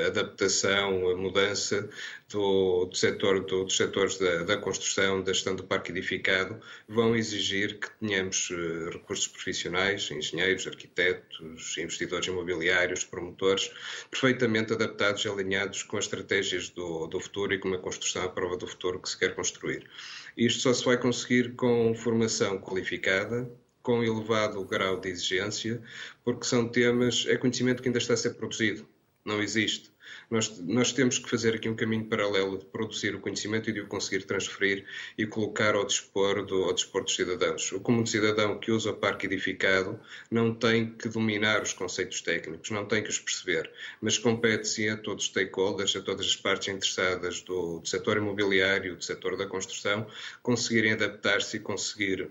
a 0.04 0.06
adaptação, 0.08 1.08
a 1.10 1.16
mudança 1.16 1.88
do, 2.30 2.86
do 2.86 2.96
setor, 2.96 3.44
do, 3.44 3.64
dos 3.64 3.76
setores 3.76 4.18
da, 4.18 4.44
da, 4.44 4.56
construção, 4.56 5.22
da 5.22 5.32
gestão 5.32 5.54
do 5.56 5.64
parque 5.64 5.90
edificado, 5.90 6.60
vão 6.88 7.16
exigir 7.16 7.78
que 7.78 7.90
tenhamos 7.98 8.50
uh, 8.50 8.90
recursos 8.90 9.26
profissionais, 9.26 10.10
engenheiros, 10.10 10.66
arquitetos, 10.66 11.76
investidores 11.78 12.26
imobiliários, 12.28 13.04
promotores, 13.04 13.70
perfeitamente 14.10 14.72
adaptados 14.72 15.24
e 15.24 15.28
alinhados 15.28 15.82
com 15.82 15.96
as 15.96 16.04
estratégias 16.04 16.68
do, 16.70 17.06
do 17.06 17.20
futuro 17.20 17.52
e 17.52 17.58
com 17.58 17.68
uma 17.68 17.78
construção 17.78 18.22
à 18.22 18.28
prova 18.28 18.56
do 18.56 18.66
futuro 18.70 19.00
que 19.00 19.08
se 19.08 19.18
quer 19.18 19.34
construir. 19.34 19.88
Isto 20.36 20.62
só 20.62 20.72
se 20.72 20.84
vai 20.84 20.96
conseguir 20.98 21.54
com 21.54 21.94
formação 21.94 22.58
qualificada, 22.58 23.50
com 23.82 24.02
elevado 24.02 24.64
grau 24.64 25.00
de 25.00 25.08
exigência, 25.08 25.82
porque 26.24 26.44
são 26.44 26.68
temas, 26.68 27.26
é 27.28 27.36
conhecimento 27.36 27.82
que 27.82 27.88
ainda 27.88 27.98
está 27.98 28.14
a 28.14 28.16
ser 28.16 28.34
produzido, 28.34 28.86
não 29.24 29.42
existe. 29.42 29.90
Nós, 30.30 30.60
nós, 30.60 30.92
temos 30.92 31.18
que 31.18 31.28
fazer 31.28 31.56
aqui 31.56 31.68
um 31.68 31.74
caminho 31.74 32.04
paralelo 32.04 32.56
de 32.56 32.64
produzir 32.64 33.16
o 33.16 33.20
conhecimento 33.20 33.68
e 33.68 33.72
de 33.72 33.80
o 33.80 33.88
conseguir 33.88 34.24
transferir 34.24 34.86
e 35.18 35.26
colocar 35.26 35.74
ao 35.74 35.84
dispor, 35.84 36.46
do, 36.46 36.62
ao 36.62 36.72
dispor 36.72 37.02
dos 37.02 37.16
cidadãos. 37.16 37.72
O 37.72 37.80
comum 37.80 38.06
cidadão 38.06 38.56
que 38.56 38.70
usa 38.70 38.92
o 38.92 38.96
parque 38.96 39.26
edificado 39.26 39.98
não 40.30 40.54
tem 40.54 40.92
que 40.92 41.08
dominar 41.08 41.62
os 41.62 41.72
conceitos 41.72 42.20
técnicos, 42.20 42.70
não 42.70 42.86
tem 42.86 43.02
que 43.02 43.10
os 43.10 43.18
perceber, 43.18 43.68
mas 44.00 44.18
compete 44.18 44.68
sim 44.68 44.88
a 44.88 44.96
todos 44.96 45.24
os 45.24 45.30
stakeholders, 45.30 45.96
a 45.96 46.00
todas 46.00 46.26
as 46.26 46.36
partes 46.36 46.68
interessadas 46.68 47.40
do, 47.42 47.80
do 47.80 47.88
setor 47.88 48.16
imobiliário, 48.18 48.94
do 48.94 49.04
setor 49.04 49.36
da 49.36 49.46
construção, 49.46 50.06
conseguirem 50.44 50.92
adaptar-se 50.92 51.56
e 51.56 51.60
conseguir 51.60 52.30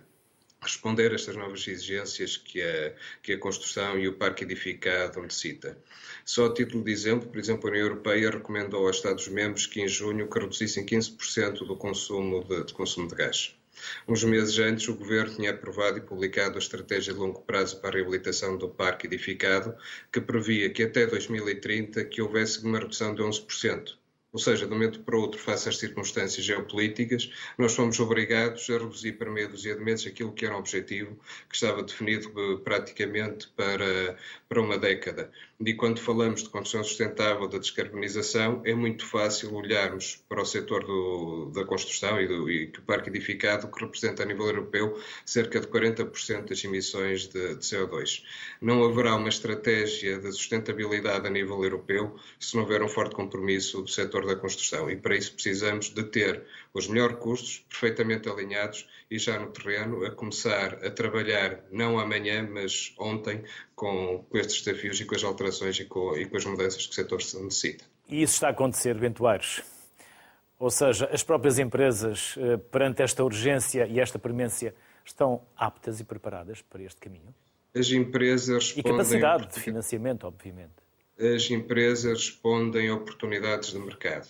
responder 0.62 1.12
a 1.12 1.16
estas 1.16 1.36
novas 1.36 1.68
exigências 1.68 2.38
que 2.38 2.62
a, 2.62 2.94
que 3.22 3.34
a 3.34 3.38
construção 3.38 3.98
e 3.98 4.08
o 4.08 4.13
parque 4.13 4.44
edificado 4.44 5.22
necessita. 5.22 5.78
Só 6.25 6.48
a 6.48 6.54
título 6.54 6.84
de 6.84 6.92
exemplo, 6.92 7.30
por 7.30 7.39
exemplo, 7.39 7.68
a 7.68 7.72
União 7.72 7.88
Europeia 7.88 8.30
recomendou 8.30 8.86
aos 8.86 8.98
Estados-membros 8.98 9.66
que 9.66 9.82
em 9.82 9.88
junho 9.88 10.30
que 10.30 10.39
reduzissem 10.39 10.86
15% 10.86 11.66
do 11.66 11.75
consumo 11.75 12.44
de, 12.44 12.66
de 12.66 12.74
consumo 12.74 13.08
de 13.08 13.16
gás. 13.16 13.56
Uns 14.08 14.24
meses 14.25 14.60
antes, 14.60 14.88
o 14.89 14.96
Governo 14.96 15.36
tinha 15.36 15.51
aprovado 15.51 15.98
e 15.98 16.01
publicado 16.01 16.56
a 16.56 16.60
Estratégia 16.60 17.13
de 17.13 17.20
Longo 17.20 17.42
Prazo 17.44 17.80
para 17.80 17.92
a 17.92 17.94
Reabilitação 17.94 18.58
do 18.58 18.68
Parque 18.68 19.08
Edificado, 19.08 19.74
que 20.12 20.20
previa 20.20 20.70
que 20.70 20.84
até 20.84 21.08
2030 21.08 22.04
que 22.04 22.22
houvesse 22.22 22.62
uma 22.63 22.80
redução 22.80 23.16
de 23.16 23.22
11%. 23.22 23.99
Ou 24.31 24.39
seja, 24.39 24.67
de 24.67 24.71
um 24.71 24.75
momento 24.75 25.00
para 25.01 25.17
outro, 25.17 25.39
face 25.39 25.67
às 25.67 25.77
circunstâncias 25.77 26.45
geopolíticas, 26.45 27.31
nós 27.57 27.75
fomos 27.75 28.00
obrigados 28.00 28.69
a 28.69 28.74
reduzir 28.74 29.13
para 29.13 29.31
meia 29.31 29.48
dúzia 29.48 29.75
de 29.75 29.83
meses 29.83 30.05
aquilo 30.05 30.31
que 30.31 30.45
era 30.45 30.55
um 30.55 30.59
objetivo 30.59 31.19
que 31.48 31.55
estava 31.55 31.81
definido 31.81 32.31
eh, 32.38 32.57
praticamente 32.63 33.48
para, 33.55 34.17
para 34.48 34.62
uma 34.62 34.77
década. 34.77 35.31
E 35.62 35.74
quando 35.74 36.00
falamos 36.00 36.42
de 36.42 36.50
construção 36.50 36.86
sustentável, 36.86 37.46
da 37.46 37.58
descarbonização, 37.58 38.62
é 38.63 38.74
muito 38.74 39.06
fácil 39.06 39.54
olharmos 39.54 40.16
para 40.30 40.42
o 40.42 40.46
setor 40.46 40.86
do, 40.86 41.51
da 41.54 41.66
construção 41.66 42.18
e 42.22 42.28
do 42.30 42.50
e 42.50 42.68
parque 42.88 43.10
edificado, 43.10 43.70
que 43.70 43.84
representa 43.84 44.24
a 44.24 44.25
nível 44.25 44.46
europeu 44.46 44.98
cerca 45.25 45.60
de 45.60 45.68
40% 45.68 46.48
das 46.48 46.63
emissões 46.63 47.28
de, 47.28 47.56
de 47.56 47.62
CO2. 47.62 48.24
Não 48.62 48.86
haverá 48.86 49.18
uma 49.18 49.28
estratégia 49.28 50.18
de 50.18 50.32
sustentabilidade 50.32 51.28
a 51.28 51.30
nível 51.30 51.62
europeu 51.62 52.16
se 52.39 52.56
não 52.56 52.63
houver 52.63 52.82
um 52.82 52.88
forte 52.88 53.13
compromisso 53.13 53.82
do 53.82 53.89
setor 53.89 54.25
da 54.25 54.38
construção. 54.38 54.89
E 54.89 54.96
para 54.96 55.18
isso 55.18 55.34
precisamos 55.34 55.89
de 55.89 56.04
ter 56.06 56.42
os 56.74 56.88
melhores 56.88 57.18
custos 57.18 57.66
perfeitamente 57.68 58.30
alinhados 58.30 58.88
e 59.12 59.18
já 59.18 59.39
no 59.39 59.48
terreno 59.48 60.06
a 60.06 60.12
começar 60.12 60.86
a 60.86 60.92
trabalhar, 60.92 61.66
não 61.72 62.00
amanhã, 62.00 62.48
mas 62.50 62.94
ontem, 62.98 63.44
com, 63.79 64.25
com 64.29 64.38
estes 64.38 64.62
desafios 64.62 65.00
e 65.00 65.05
com 65.05 65.15
as 65.15 65.24
alterações 65.24 65.79
e 65.79 65.86
com, 65.86 66.13
e 66.17 66.25
com 66.25 66.36
as 66.36 66.43
mudanças 66.43 66.86
que 66.86 66.91
o 66.91 66.95
setor 66.95 67.17
necessita. 67.17 67.86
E 68.09 68.21
isso 68.21 68.33
está 68.33 68.48
a 68.48 68.51
acontecer, 68.51 68.93
Bento 69.00 69.25
Aires? 69.25 69.63
Ou 70.59 70.69
seja, 70.69 71.09
as 71.13 71.24
próprias 71.24 71.57
empresas, 71.57 72.36
eh, 72.38 72.57
perante 72.57 73.01
esta 73.01 73.24
urgência 73.24 73.88
e 73.88 74.01
esta 74.01 74.19
premência, 74.19 74.75
estão 75.05 75.41
aptas 75.55 76.01
e 76.01 76.03
preparadas 76.03 76.62
para 76.62 76.83
este 76.83 77.00
caminho? 77.00 77.33
As 77.74 77.89
empresas 77.89 78.74
respondem... 78.74 78.91
E 78.91 78.98
capacidade 78.98 79.53
de 79.53 79.59
financiamento, 79.62 80.27
obviamente. 80.27 80.74
As 81.17 81.50
empresas 81.50 82.27
respondem 82.27 82.89
a 82.89 82.95
oportunidades 82.95 83.71
de 83.71 83.79
mercado, 83.79 84.27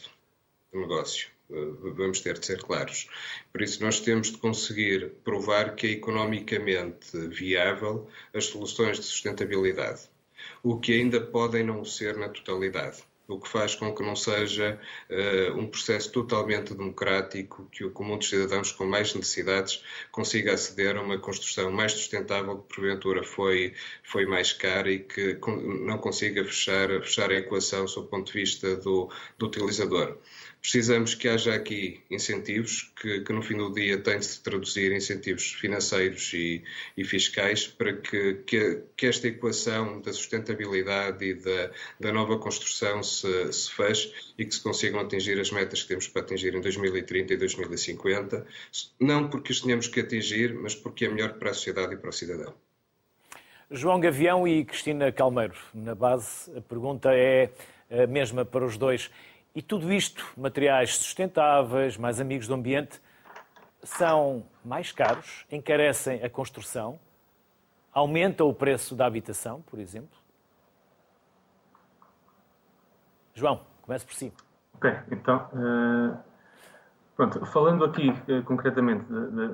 de 0.71 0.79
negócio. 0.79 1.29
Eh, 1.51 1.91
vamos 1.95 2.21
ter 2.21 2.37
de 2.37 2.45
ser 2.45 2.61
claros. 2.61 3.07
Por 3.51 3.61
isso, 3.61 3.83
nós 3.83 3.99
temos 3.99 4.31
de 4.31 4.37
conseguir 4.37 5.09
provar 5.23 5.75
que 5.75 5.87
é 5.87 5.91
economicamente 5.91 7.17
viável 7.27 8.07
as 8.33 8.45
soluções 8.45 8.97
de 8.97 9.03
sustentabilidade, 9.03 10.01
o 10.63 10.79
que 10.79 10.93
ainda 10.93 11.19
podem 11.19 11.63
não 11.63 11.83
ser 11.83 12.17
na 12.17 12.29
totalidade. 12.29 13.03
O 13.27 13.39
que 13.39 13.47
faz 13.47 13.75
com 13.75 13.93
que 13.93 14.01
não 14.01 14.15
seja 14.15 14.79
uh, 15.07 15.55
um 15.55 15.67
processo 15.67 16.11
totalmente 16.11 16.73
democrático, 16.73 17.67
que 17.71 17.85
o 17.85 17.91
comum 17.91 18.17
dos 18.17 18.27
cidadãos 18.27 18.71
com 18.71 18.85
mais 18.85 19.13
necessidades 19.13 19.83
consiga 20.11 20.55
aceder 20.55 20.97
a 20.97 21.01
uma 21.03 21.19
construção 21.19 21.69
mais 21.71 21.91
sustentável, 21.91 22.57
que 22.57 22.73
porventura 22.73 23.23
foi, 23.23 23.75
foi 24.03 24.25
mais 24.25 24.51
cara 24.51 24.91
e 24.91 24.99
que 24.99 25.37
não 25.85 25.99
consiga 25.99 26.43
fechar, 26.43 26.89
fechar 27.01 27.29
a 27.29 27.35
equação 27.35 27.87
sob 27.87 28.07
o 28.07 28.09
ponto 28.09 28.31
de 28.31 28.39
vista 28.39 28.75
do, 28.77 29.11
do 29.37 29.45
utilizador. 29.45 30.17
Precisamos 30.61 31.15
que 31.15 31.29
haja 31.29 31.53
aqui 31.53 32.01
incentivos, 32.11 32.91
que, 33.01 33.21
que 33.21 33.31
no 33.31 33.41
fim 33.41 33.55
do 33.55 33.73
dia 33.73 33.97
têm 33.97 34.19
de 34.19 34.25
se 34.25 34.43
traduzir 34.43 34.91
em 34.91 34.97
incentivos 34.97 35.53
financeiros 35.53 36.33
e, 36.33 36.61
e 36.97 37.05
fiscais 37.05 37.65
para 37.65 37.93
que, 37.93 38.35
que, 38.45 38.83
que, 38.95 39.07
esta 39.07 39.27
equação 39.27 40.01
da 40.01 40.11
sustentabilidade 40.11 41.23
e 41.23 41.33
da, 41.33 41.71
da 41.99 42.11
nova 42.11 42.37
construção 42.37 43.01
se, 43.01 43.53
se 43.53 43.71
feche 43.71 44.13
e 44.37 44.45
que 44.45 44.53
se 44.53 44.61
consigam 44.61 44.99
atingir 44.99 45.39
as 45.39 45.49
metas 45.49 45.81
que 45.83 45.89
temos 45.89 46.07
para 46.09 46.23
atingir 46.23 46.53
em 46.53 46.61
2030 46.61 47.33
e 47.33 47.37
2050, 47.37 48.45
não 48.99 49.29
porque 49.29 49.53
os 49.53 49.61
tenhamos 49.61 49.87
que 49.87 50.01
atingir, 50.01 50.53
mas 50.53 50.75
porque 50.75 51.05
é 51.05 51.09
melhor 51.09 51.33
para 51.33 51.51
a 51.51 51.53
sociedade 51.53 51.93
e 51.93 51.97
para 51.97 52.09
o 52.09 52.13
cidadão. 52.13 52.53
João 53.71 53.99
Gavião 53.99 54.47
e 54.47 54.65
Cristina 54.65 55.11
Calmeiro, 55.11 55.55
na 55.73 55.93
base, 55.95 56.51
a 56.57 56.61
pergunta 56.61 57.13
é 57.13 57.51
a 57.89 58.07
mesma 58.07 58.43
para 58.43 58.65
os 58.65 58.77
dois. 58.77 59.09
E 59.55 59.61
tudo 59.61 59.91
isto, 59.91 60.25
materiais 60.37 60.95
sustentáveis, 60.95 61.97
mais 61.97 62.21
amigos 62.21 62.47
do 62.47 62.53
ambiente, 62.53 63.01
são 63.83 64.45
mais 64.63 64.91
caros, 64.91 65.45
encarecem 65.51 66.23
a 66.23 66.29
construção, 66.29 66.99
aumenta 67.91 68.43
o 68.43 68.53
preço 68.53 68.95
da 68.95 69.05
habitação, 69.05 69.61
por 69.63 69.79
exemplo? 69.79 70.17
João, 73.33 73.61
comece 73.81 74.05
por 74.05 74.13
si. 74.13 74.33
Ok, 74.75 74.91
então, 75.11 75.49
uh, 75.53 76.17
pronto, 77.15 77.45
falando 77.47 77.83
aqui 77.83 78.09
uh, 78.09 78.43
concretamente 78.43 79.05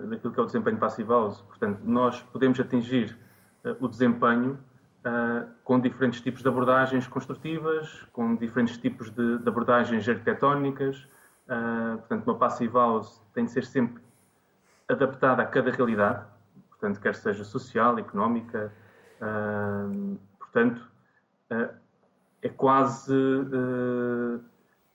daquilo 0.10 0.34
que 0.34 0.40
é 0.40 0.44
o 0.44 0.46
desempenho 0.46 0.78
passivo 0.78 1.14
portanto, 1.48 1.82
nós 1.84 2.22
podemos 2.22 2.60
atingir 2.60 3.18
uh, 3.64 3.76
o 3.80 3.88
desempenho 3.88 4.60
uh, 5.06 5.48
com 5.64 5.80
diferentes 5.80 6.20
tipos 6.20 6.42
de 6.42 6.48
abordagens 6.48 7.08
construtivas, 7.08 8.06
com 8.12 8.36
diferentes 8.36 8.78
tipos 8.78 9.10
de, 9.12 9.38
de 9.38 9.48
abordagens 9.48 10.08
arquitetónicas. 10.08 11.08
Uh, 11.48 11.98
portanto, 12.00 12.28
uma 12.28 12.38
passive 12.38 12.74
house 12.74 13.22
tem 13.34 13.46
de 13.46 13.52
ser 13.52 13.66
sempre 13.66 14.02
adaptada 14.90 15.44
a 15.44 15.46
cada 15.46 15.72
realidade, 15.72 16.26
portanto, 16.70 17.00
quer 17.00 17.16
seja 17.16 17.44
social, 17.44 17.98
económica. 18.00 18.74
Uh, 19.22 20.18
portanto, 20.40 20.82
é 22.42 22.50
quase 22.50 23.14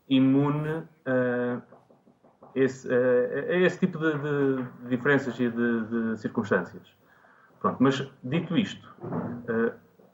imune 0.09 0.83
esse, 2.55 2.89
a 2.93 3.57
esse, 3.57 3.79
tipo 3.79 3.99
de, 3.99 4.13
de, 4.19 4.89
diferenças 4.89 5.39
e 5.39 5.49
de, 5.49 5.85
de 5.85 6.17
circunstâncias. 6.19 6.93
Pronto, 7.61 7.77
mas 7.81 8.11
dito 8.23 8.57
isto, 8.57 8.89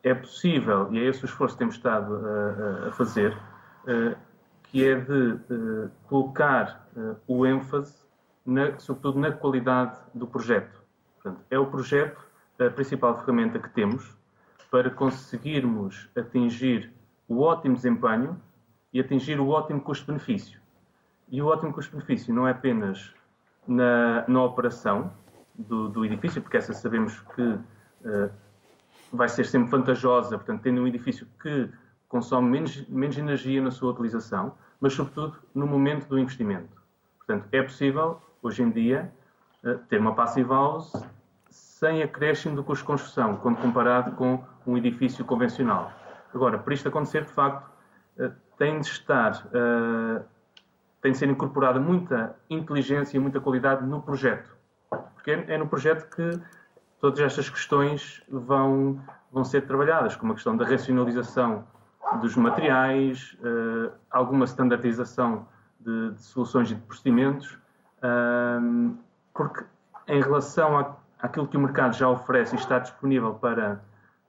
é 0.06 0.14
possível, 0.14 0.88
e 0.92 1.00
é 1.00 1.04
esse 1.08 1.24
o 1.24 1.26
esforço 1.26 1.56
que 1.56 1.58
temos 1.58 1.74
estado 1.74 2.14
a, 2.14 2.88
a 2.88 2.92
fazer, 2.92 3.36
eh, 3.88 4.16
que 4.62 4.84
é 4.84 4.94
de 4.94 5.32
eh, 5.50 5.88
colocar 6.06 6.88
eh, 6.96 7.16
o 7.26 7.44
ênfase, 7.44 7.92
na, 8.46 8.78
sobretudo, 8.78 9.18
na 9.18 9.32
qualidade 9.32 9.98
do 10.14 10.24
projeto. 10.24 10.80
Portanto, 11.16 11.44
é 11.50 11.58
o 11.58 11.66
projeto 11.66 12.24
a 12.56 12.70
principal 12.70 13.18
ferramenta 13.18 13.58
que 13.58 13.68
temos 13.70 14.16
para 14.70 14.88
conseguirmos 14.90 16.08
atingir 16.16 16.92
o 17.28 17.40
ótimo 17.40 17.74
desempenho 17.74 18.40
e 18.92 19.00
atingir 19.00 19.40
o 19.40 19.48
ótimo 19.48 19.80
custo-benefício. 19.80 20.60
E 21.28 21.42
o 21.42 21.46
ótimo 21.46 21.72
custo-benefício 21.72 22.32
não 22.32 22.46
é 22.46 22.52
apenas 22.52 23.12
na, 23.66 24.24
na 24.28 24.44
operação 24.44 25.12
do, 25.52 25.88
do, 25.88 26.04
edifício, 26.04 26.40
porque 26.40 26.58
essa 26.58 26.72
sabemos 26.72 27.20
que 27.34 27.58
vai 29.12 29.28
ser 29.28 29.44
sempre 29.44 29.70
vantajosa, 29.70 30.36
portanto, 30.36 30.62
tendo 30.62 30.82
um 30.82 30.86
edifício 30.86 31.26
que 31.40 31.70
consome 32.08 32.50
menos, 32.50 32.86
menos 32.88 33.16
energia 33.18 33.60
na 33.60 33.70
sua 33.70 33.92
utilização, 33.92 34.54
mas, 34.80 34.92
sobretudo, 34.92 35.36
no 35.54 35.66
momento 35.66 36.06
do 36.08 36.18
investimento. 36.18 36.82
Portanto, 37.18 37.48
é 37.52 37.62
possível, 37.62 38.20
hoje 38.42 38.62
em 38.62 38.70
dia, 38.70 39.12
eh, 39.64 39.78
ter 39.88 40.00
uma 40.00 40.14
passive 40.14 40.48
house 40.48 40.92
sem 41.50 42.02
acréscimo 42.02 42.54
do 42.54 42.62
custo 42.62 42.82
de 42.82 42.86
construção, 42.86 43.36
quando 43.36 43.56
comparado 43.60 44.12
com 44.12 44.42
um 44.66 44.76
edifício 44.76 45.24
convencional. 45.24 45.92
Agora, 46.34 46.58
para 46.58 46.74
isto 46.74 46.88
acontecer, 46.88 47.24
de 47.24 47.32
facto, 47.32 47.68
eh, 48.18 48.30
tem 48.56 48.80
de 48.80 48.86
estar, 48.86 49.46
eh, 49.52 50.22
tem 51.00 51.12
de 51.12 51.18
ser 51.18 51.28
incorporada 51.28 51.80
muita 51.80 52.36
inteligência 52.48 53.16
e 53.16 53.20
muita 53.20 53.40
qualidade 53.40 53.84
no 53.84 54.00
projeto. 54.00 54.56
Porque 55.14 55.32
é 55.32 55.58
no 55.58 55.66
projeto 55.66 56.08
que 56.14 56.40
todas 57.00 57.20
estas 57.20 57.48
questões 57.48 58.22
vão, 58.28 59.00
vão 59.30 59.44
ser 59.44 59.62
trabalhadas, 59.66 60.16
como 60.16 60.32
a 60.32 60.34
questão 60.34 60.56
da 60.56 60.64
racionalização 60.64 61.64
dos 62.20 62.36
materiais, 62.36 63.36
uh, 63.40 63.92
alguma 64.10 64.44
standardização 64.44 65.46
de, 65.80 66.12
de, 66.12 66.22
soluções 66.22 66.70
e 66.70 66.74
de 66.74 66.80
procedimentos, 66.82 67.52
uh, 67.98 68.96
porque 69.34 69.64
em 70.08 70.20
relação 70.20 70.96
àquilo 71.20 71.46
que 71.48 71.56
o 71.56 71.60
mercado 71.60 71.94
já 71.94 72.08
oferece 72.08 72.54
e 72.54 72.58
está 72.58 72.78
disponível 72.78 73.34
para, 73.34 73.82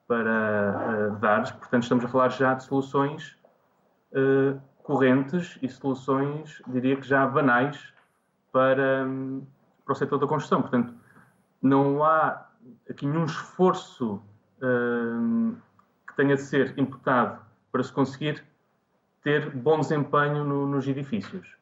para 0.08 1.12
uh, 1.12 1.16
dar, 1.18 1.42
portanto, 1.58 1.84
estamos 1.84 2.04
a 2.04 2.08
falar 2.08 2.30
já 2.30 2.54
de 2.54 2.64
soluções 2.64 3.38
uh, 4.12 4.60
correntes 4.84 5.60
e 5.62 5.70
soluções, 5.70 6.62
diria 6.68 6.96
que 6.96 7.06
já 7.06 7.26
banais 7.28 7.94
para, 8.52 9.06
para 9.86 9.94
o 9.94 9.96
setor 9.96 10.18
da 10.18 10.26
construção. 10.26 10.62
Portanto, 10.62 10.94
não 11.62 12.04
há 12.04 12.47
aqui 12.90 13.06
nenhum 13.06 13.26
esforço 13.26 14.22
uh, 14.62 15.56
que 16.08 16.16
tenha 16.16 16.36
de 16.36 16.42
ser 16.42 16.78
imputado 16.78 17.40
para 17.72 17.84
se 17.84 17.92
conseguir 17.92 18.44
ter 19.24 19.50
bom 19.50 19.80
desempenho 19.80 20.44
no, 20.44 20.66
nos 20.68 20.88
edifícios. 20.88 21.58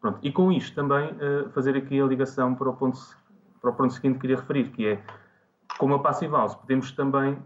Pronto. 0.00 0.18
E 0.22 0.30
com 0.30 0.52
isto 0.52 0.74
também 0.74 1.10
uh, 1.12 1.50
fazer 1.50 1.76
aqui 1.76 2.00
a 2.00 2.04
ligação 2.04 2.54
para 2.54 2.68
o, 2.68 2.76
ponto, 2.76 2.98
para 3.60 3.70
o 3.70 3.74
ponto 3.74 3.92
seguinte 3.92 4.14
que 4.14 4.20
queria 4.20 4.36
referir, 4.36 4.70
que 4.70 4.86
é 4.86 5.02
como 5.78 5.94
a 5.94 5.98
Passive 5.98 6.32
House, 6.32 6.54
podemos 6.54 6.92
também 6.92 7.38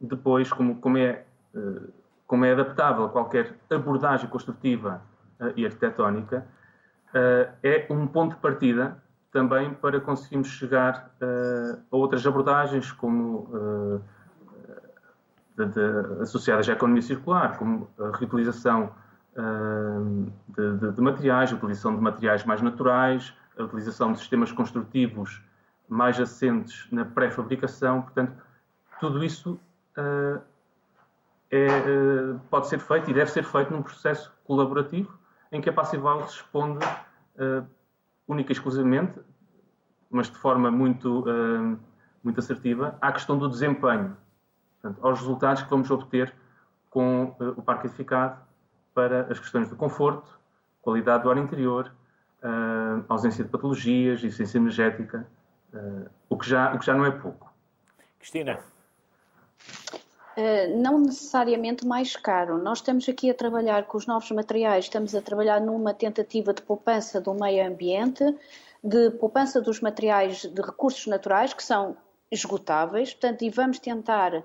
depois, 0.00 0.52
como, 0.52 0.76
como, 0.76 0.98
é, 0.98 1.24
uh, 1.54 1.92
como 2.26 2.44
é 2.44 2.52
adaptável 2.52 3.04
a 3.04 3.08
qualquer 3.08 3.56
abordagem 3.70 4.28
construtiva 4.28 5.02
uh, 5.40 5.52
e 5.56 5.66
arquitetónica, 5.66 6.46
é 7.62 7.86
um 7.90 8.06
ponto 8.06 8.36
de 8.36 8.40
partida 8.40 8.96
também 9.32 9.72
para 9.72 9.98
conseguirmos 9.98 10.48
chegar 10.48 11.10
uh, 11.20 11.80
a 11.90 11.96
outras 11.96 12.24
abordagens, 12.26 12.92
como 12.92 13.48
uh, 13.50 14.04
de, 15.56 15.66
de, 15.66 16.22
associadas 16.22 16.68
à 16.68 16.72
economia 16.72 17.02
circular, 17.02 17.56
como 17.56 17.88
a 17.98 18.14
reutilização 18.16 18.94
uh, 19.34 20.32
de, 20.48 20.92
de, 20.92 21.00
materiais, 21.00 21.50
a 21.50 21.56
utilização 21.56 21.96
de 21.96 22.02
materiais 22.02 22.44
mais 22.44 22.60
naturais, 22.60 23.34
a 23.58 23.62
utilização 23.64 24.12
de 24.12 24.18
sistemas 24.18 24.52
construtivos 24.52 25.42
mais 25.88 26.20
assentes 26.20 26.86
na 26.92 27.04
pré-fabricação. 27.04 28.02
Portanto, 28.02 28.32
tudo 29.00 29.24
isso 29.24 29.58
é, 29.96 30.40
pode 32.48 32.68
ser 32.68 32.78
feito 32.78 33.10
e 33.10 33.14
deve 33.14 33.30
ser 33.30 33.44
feito 33.44 33.70
num 33.70 33.82
processo 33.82 34.32
colaborativo 34.44 35.18
em 35.50 35.60
que 35.60 35.68
a 35.68 35.72
Passival 35.72 36.20
responde 36.22 36.86
única 38.26 38.52
e 38.52 38.54
exclusivamente, 38.54 39.18
mas 40.10 40.30
de 40.30 40.36
forma 40.36 40.70
muito, 40.70 41.20
uh, 41.20 41.78
muito 42.22 42.38
assertiva, 42.38 42.96
à 43.00 43.12
questão 43.12 43.38
do 43.38 43.48
desempenho, 43.48 44.16
portanto, 44.80 45.06
aos 45.06 45.18
resultados 45.20 45.62
que 45.62 45.70
vamos 45.70 45.90
obter 45.90 46.32
com 46.90 47.34
uh, 47.40 47.50
o 47.56 47.62
parque 47.62 47.86
edificado 47.86 48.40
para 48.94 49.22
as 49.32 49.38
questões 49.38 49.68
do 49.68 49.76
conforto, 49.76 50.38
qualidade 50.82 51.22
do 51.22 51.30
ar 51.30 51.38
interior, 51.38 51.90
uh, 52.42 53.04
ausência 53.08 53.42
de 53.42 53.50
patologias, 53.50 54.22
eficiência 54.22 54.58
energética, 54.58 55.26
o, 56.28 56.36
que 56.36 56.46
já, 56.46 56.74
o 56.74 56.78
que 56.78 56.84
já 56.84 56.92
não 56.92 57.06
é 57.06 57.10
pouco. 57.10 57.50
Cristina. 58.18 58.58
Uh, 60.36 60.80
não 60.80 60.98
necessariamente 60.98 61.86
mais 61.86 62.16
caro. 62.16 62.56
Nós 62.56 62.78
estamos 62.78 63.06
aqui 63.06 63.30
a 63.30 63.34
trabalhar 63.34 63.84
com 63.84 63.98
os 63.98 64.06
novos 64.06 64.30
materiais, 64.30 64.86
estamos 64.86 65.14
a 65.14 65.20
trabalhar 65.20 65.60
numa 65.60 65.92
tentativa 65.92 66.54
de 66.54 66.62
poupança 66.62 67.20
do 67.20 67.34
meio 67.34 67.66
ambiente, 67.66 68.24
de 68.82 69.10
poupança 69.10 69.60
dos 69.60 69.80
materiais 69.80 70.46
de 70.46 70.62
recursos 70.62 71.06
naturais 71.06 71.52
que 71.52 71.62
são 71.62 71.96
esgotáveis, 72.30 73.12
portanto, 73.12 73.42
e 73.42 73.50
vamos 73.50 73.78
tentar, 73.78 74.34
uh, 74.34 74.44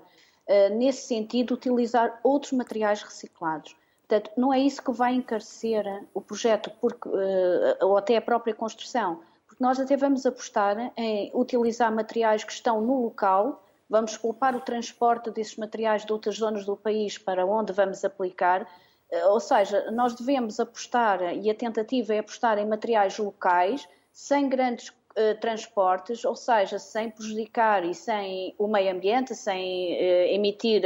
nesse 0.76 1.06
sentido, 1.06 1.54
utilizar 1.54 2.20
outros 2.22 2.52
materiais 2.52 3.02
reciclados. 3.02 3.74
Portanto, 4.06 4.30
não 4.36 4.52
é 4.52 4.58
isso 4.58 4.82
que 4.82 4.92
vai 4.92 5.14
encarecer 5.14 5.84
o 6.12 6.20
projeto, 6.20 6.70
porque, 6.80 7.08
uh, 7.08 7.76
ou 7.80 7.96
até 7.96 8.16
a 8.16 8.22
própria 8.22 8.54
construção, 8.54 9.20
porque 9.46 9.64
nós 9.64 9.80
até 9.80 9.96
vamos 9.96 10.26
apostar 10.26 10.92
em 10.96 11.30
utilizar 11.34 11.90
materiais 11.94 12.44
que 12.44 12.52
estão 12.52 12.80
no 12.80 13.02
local 13.02 13.64
vamos 13.88 14.16
poupar 14.16 14.54
o 14.54 14.60
transporte 14.60 15.30
desses 15.30 15.56
materiais 15.56 16.04
de 16.04 16.12
outras 16.12 16.36
zonas 16.36 16.64
do 16.64 16.76
país 16.76 17.16
para 17.16 17.46
onde 17.46 17.72
vamos 17.72 18.04
aplicar. 18.04 18.68
Eh, 19.10 19.26
ou 19.26 19.40
seja, 19.40 19.90
nós 19.90 20.14
devemos 20.14 20.60
apostar, 20.60 21.34
e 21.34 21.50
a 21.50 21.54
tentativa 21.54 22.14
é 22.14 22.18
apostar 22.18 22.58
em 22.58 22.66
materiais 22.66 23.16
locais, 23.18 23.88
sem 24.12 24.48
grandes 24.48 24.88
uh, 24.88 25.40
transportes, 25.40 26.24
ou 26.24 26.34
seja, 26.34 26.78
sem 26.78 27.08
prejudicar 27.10 27.84
e 27.84 27.94
sem 27.94 28.54
o 28.58 28.66
meio 28.66 28.92
ambiente, 28.92 29.34
sem 29.34 29.94
uh, 29.94 30.34
emitir 30.34 30.82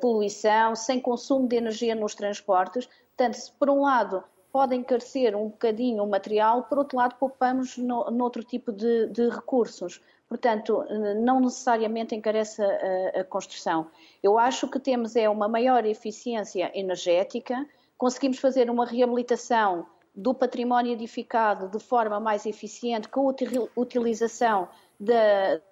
poluição, 0.00 0.74
sem 0.74 0.98
consumo 0.98 1.46
de 1.46 1.56
energia 1.56 1.94
nos 1.94 2.14
transportes. 2.14 2.88
Portanto, 3.14 3.34
se 3.34 3.52
por 3.52 3.68
um 3.68 3.82
lado 3.82 4.24
pode 4.50 4.74
encarecer 4.74 5.36
um 5.36 5.48
bocadinho 5.48 6.02
o 6.02 6.08
material, 6.08 6.62
por 6.62 6.78
outro 6.78 6.96
lado 6.96 7.16
poupamos 7.16 7.76
no, 7.76 8.10
noutro 8.10 8.42
tipo 8.42 8.72
de, 8.72 9.06
de 9.08 9.28
recursos. 9.28 10.00
Portanto, 10.28 10.84
não 11.16 11.40
necessariamente 11.40 12.14
encarece 12.14 12.62
a, 12.62 13.20
a, 13.20 13.24
construção. 13.24 13.86
Eu 14.22 14.38
acho 14.38 14.68
que 14.68 14.78
temos 14.78 15.16
é 15.16 15.28
uma 15.28 15.48
maior 15.48 15.86
eficiência 15.86 16.70
energética, 16.78 17.66
conseguimos 17.96 18.38
fazer 18.38 18.68
uma 18.68 18.84
reabilitação 18.84 19.86
do 20.14 20.34
património 20.34 20.92
edificado 20.92 21.68
de 21.68 21.82
forma 21.82 22.20
mais 22.20 22.44
eficiente, 22.44 23.08
com 23.08 23.28
a 23.28 23.80
utilização 23.80 24.68
de, 24.98 25.14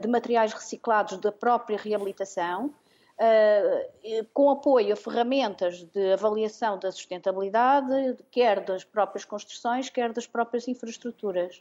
de 0.01 0.09
materiais 0.09 0.53
reciclados 0.53 1.19
da 1.19 1.33
própria 1.33 1.77
reabilitação, 1.77 2.66
uh, 3.19 4.27
com 4.33 4.51
apoio 4.51 4.92
a 4.92 4.97
ferramentas 4.97 5.83
de 5.83 6.12
avaliação 6.12 6.79
da 6.79 6.92
sustentabilidade, 6.92 8.16
quer 8.31 8.61
das 8.61 8.85
próprias 8.85 9.25
construções, 9.25 9.90
quer 9.90 10.12
das 10.12 10.27
próprias 10.27 10.69
infraestruturas. 10.69 11.61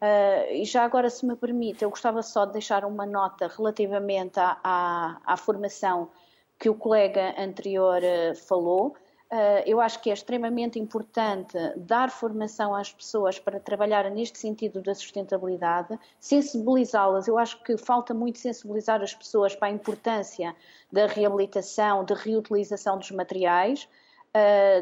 Uh, 0.00 0.52
e 0.52 0.64
já 0.66 0.84
agora, 0.84 1.08
se 1.08 1.24
me 1.24 1.34
permite, 1.34 1.82
eu 1.82 1.88
gostava 1.88 2.22
só 2.22 2.44
de 2.44 2.52
deixar 2.52 2.84
uma 2.84 3.06
nota 3.06 3.48
relativamente 3.48 4.38
à, 4.38 4.58
à, 4.62 5.20
à 5.24 5.36
formação 5.38 6.10
que 6.58 6.68
o 6.68 6.74
colega 6.74 7.34
anterior 7.38 8.02
uh, 8.02 8.36
falou. 8.36 8.94
Uh, 9.32 9.64
eu 9.64 9.80
acho 9.80 10.00
que 10.02 10.10
é 10.10 10.12
extremamente 10.12 10.78
importante 10.78 11.56
dar 11.76 12.10
formação 12.10 12.74
às 12.74 12.92
pessoas 12.92 13.38
para 13.38 13.58
trabalhar 13.58 14.08
neste 14.10 14.38
sentido 14.38 14.82
da 14.82 14.94
sustentabilidade, 14.94 15.98
sensibilizá-las. 16.20 17.26
Eu 17.26 17.38
acho 17.38 17.62
que 17.62 17.76
falta 17.78 18.12
muito 18.12 18.38
sensibilizar 18.38 19.00
as 19.02 19.14
pessoas 19.14 19.56
para 19.56 19.68
a 19.68 19.70
importância 19.70 20.54
da 20.92 21.06
reabilitação, 21.06 22.04
da 22.04 22.14
reutilização 22.14 22.98
dos 22.98 23.10
materiais, 23.10 23.88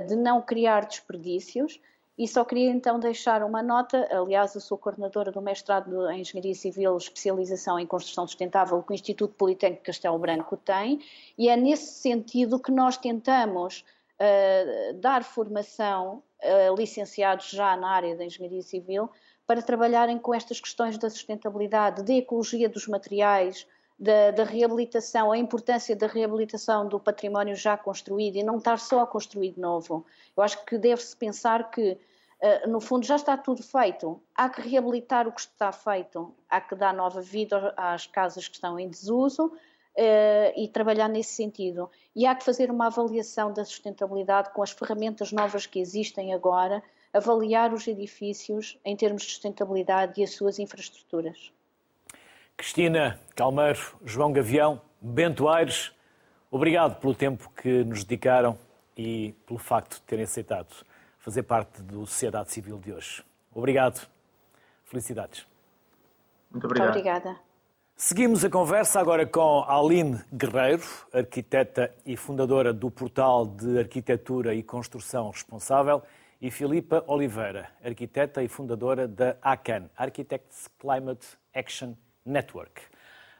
de 0.08 0.16
não 0.16 0.42
criar 0.42 0.84
desperdícios. 0.84 1.80
E 2.16 2.28
só 2.28 2.44
queria 2.44 2.70
então 2.70 3.00
deixar 3.00 3.42
uma 3.42 3.60
nota, 3.60 4.08
aliás, 4.10 4.54
eu 4.54 4.60
sou 4.60 4.78
coordenadora 4.78 5.32
do 5.32 5.42
mestrado 5.42 6.08
em 6.10 6.20
Engenharia 6.20 6.54
Civil, 6.54 6.96
especialização 6.96 7.78
em 7.78 7.86
construção 7.86 8.24
sustentável 8.24 8.80
que 8.84 8.92
o 8.92 8.94
Instituto 8.94 9.34
Politécnico 9.34 9.84
Castelo 9.84 10.18
Branco 10.18 10.56
tem, 10.56 11.00
e 11.36 11.48
é 11.48 11.56
nesse 11.56 11.92
sentido 12.00 12.60
que 12.60 12.70
nós 12.70 12.96
tentamos 12.96 13.84
uh, 14.20 14.94
dar 14.94 15.24
formação 15.24 16.22
a 16.40 16.72
uh, 16.72 16.76
licenciados 16.76 17.50
já 17.50 17.76
na 17.76 17.90
área 17.90 18.16
da 18.16 18.24
Engenharia 18.24 18.62
Civil 18.62 19.10
para 19.44 19.60
trabalharem 19.60 20.16
com 20.16 20.32
estas 20.32 20.60
questões 20.60 20.96
da 20.96 21.10
sustentabilidade, 21.10 22.04
da 22.04 22.14
ecologia 22.14 22.68
dos 22.68 22.86
materiais, 22.86 23.66
da, 23.98 24.32
da, 24.32 24.44
reabilitação, 24.44 25.30
a 25.30 25.38
importância 25.38 25.94
da 25.94 26.06
reabilitação 26.06 26.88
do 26.88 26.98
património 26.98 27.54
já 27.54 27.76
construído 27.76 28.36
e 28.36 28.42
não 28.42 28.58
estar 28.58 28.78
só 28.78 29.00
a 29.00 29.06
construir 29.06 29.52
de 29.52 29.60
novo. 29.60 30.04
Eu 30.36 30.42
acho 30.42 30.64
que 30.64 30.76
deve-se 30.76 31.16
pensar 31.16 31.70
que, 31.70 31.92
uh, 31.92 32.68
no 32.68 32.80
fundo, 32.80 33.06
já 33.06 33.16
está 33.16 33.36
tudo 33.36 33.62
feito. 33.62 34.20
Há 34.34 34.48
que 34.48 34.60
reabilitar 34.60 35.28
o 35.28 35.32
que 35.32 35.40
está 35.40 35.70
feito, 35.70 36.34
há 36.48 36.60
que 36.60 36.74
dar 36.74 36.92
nova 36.92 37.20
vida 37.20 37.72
às 37.76 38.06
casas 38.06 38.48
que 38.48 38.56
estão 38.56 38.78
em 38.78 38.88
desuso 38.88 39.46
uh, 39.46 40.52
e 40.56 40.68
trabalhar 40.68 41.08
nesse 41.08 41.34
sentido. 41.34 41.88
E 42.16 42.26
há 42.26 42.34
que 42.34 42.44
fazer 42.44 42.70
uma 42.70 42.86
avaliação 42.86 43.52
da 43.52 43.64
sustentabilidade 43.64 44.50
com 44.50 44.62
as 44.62 44.70
ferramentas 44.70 45.30
novas 45.30 45.66
que 45.66 45.78
existem 45.78 46.34
agora, 46.34 46.82
avaliar 47.12 47.72
os 47.72 47.86
edifícios 47.86 48.76
em 48.84 48.96
termos 48.96 49.22
de 49.22 49.30
sustentabilidade 49.30 50.20
e 50.20 50.24
as 50.24 50.30
suas 50.30 50.58
infraestruturas. 50.58 51.52
Cristina 52.56 53.20
Calmeiro, 53.34 53.96
João 54.04 54.32
Gavião, 54.32 54.80
Bento 55.00 55.48
Aires, 55.48 55.94
Obrigado 56.54 57.00
pelo 57.00 57.16
tempo 57.16 57.50
que 57.50 57.82
nos 57.82 58.04
dedicaram 58.04 58.56
e 58.96 59.34
pelo 59.44 59.58
facto 59.58 59.94
de 59.94 60.02
terem 60.02 60.24
aceitado 60.24 60.72
fazer 61.18 61.42
parte 61.42 61.82
do 61.82 62.06
Sociedade 62.06 62.52
Civil 62.52 62.78
de 62.78 62.92
hoje. 62.92 63.24
Obrigado. 63.52 64.06
Felicidades. 64.84 65.44
Muito 66.52 66.64
obrigado. 66.66 66.90
Obrigada. 66.90 67.36
Seguimos 67.96 68.44
a 68.44 68.50
conversa 68.50 69.00
agora 69.00 69.26
com 69.26 69.64
Aline 69.64 70.22
Guerreiro, 70.32 70.84
arquiteta 71.12 71.92
e 72.06 72.16
fundadora 72.16 72.72
do 72.72 72.88
portal 72.88 73.46
de 73.46 73.76
arquitetura 73.76 74.54
e 74.54 74.62
construção 74.62 75.30
responsável, 75.30 76.04
e 76.40 76.52
Filipa 76.52 77.02
Oliveira, 77.08 77.68
arquiteta 77.84 78.44
e 78.44 78.48
fundadora 78.48 79.08
da 79.08 79.36
ACAN, 79.42 79.90
Architects 79.96 80.68
Climate 80.78 81.26
Action 81.52 81.94
Network. 82.24 82.82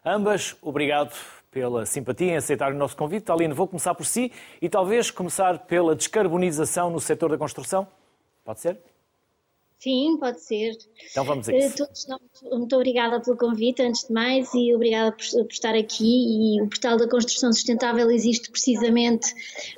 Ambas, 0.05 0.57
obrigado 0.61 1.15
pela 1.51 1.87
simpatia 1.87 2.33
em 2.33 2.37
aceitar 2.37 2.73
o 2.73 2.77
nosso 2.77 2.97
convite. 2.97 3.31
Aline, 3.31 3.55
vou 3.55 3.69
começar 3.69 3.95
por 3.95 4.05
si 4.05 4.33
e 4.61 4.69
talvez 4.69 5.11
começar 5.11 5.61
pela 5.61 5.95
descarbonização 5.95 6.91
no 6.91 7.01
setor 7.01 7.31
da 7.31 7.39
construção. 7.39 7.87
Pode 8.45 8.61
ser? 8.61 8.79
Sim, 9.79 10.17
pode 10.19 10.41
ser. 10.41 10.73
Então 11.11 11.25
vamos 11.25 11.47
a 11.47 11.55
isso. 11.55 11.77
Todos, 11.77 12.07
muito 12.51 12.75
obrigada 12.75 13.21
pelo 13.21 13.37
convite, 13.37 13.83
antes 13.83 14.07
de 14.07 14.13
mais, 14.15 14.53
e 14.55 14.75
obrigada 14.75 15.13
por, 15.13 15.25
por, 15.45 15.53
estar 15.53 15.75
aqui. 15.75 16.57
E 16.57 16.63
o 16.63 16.69
Portal 16.69 16.97
da 16.97 17.09
Construção 17.09 17.53
Sustentável 17.53 18.11
existe 18.11 18.51
precisamente 18.51 19.35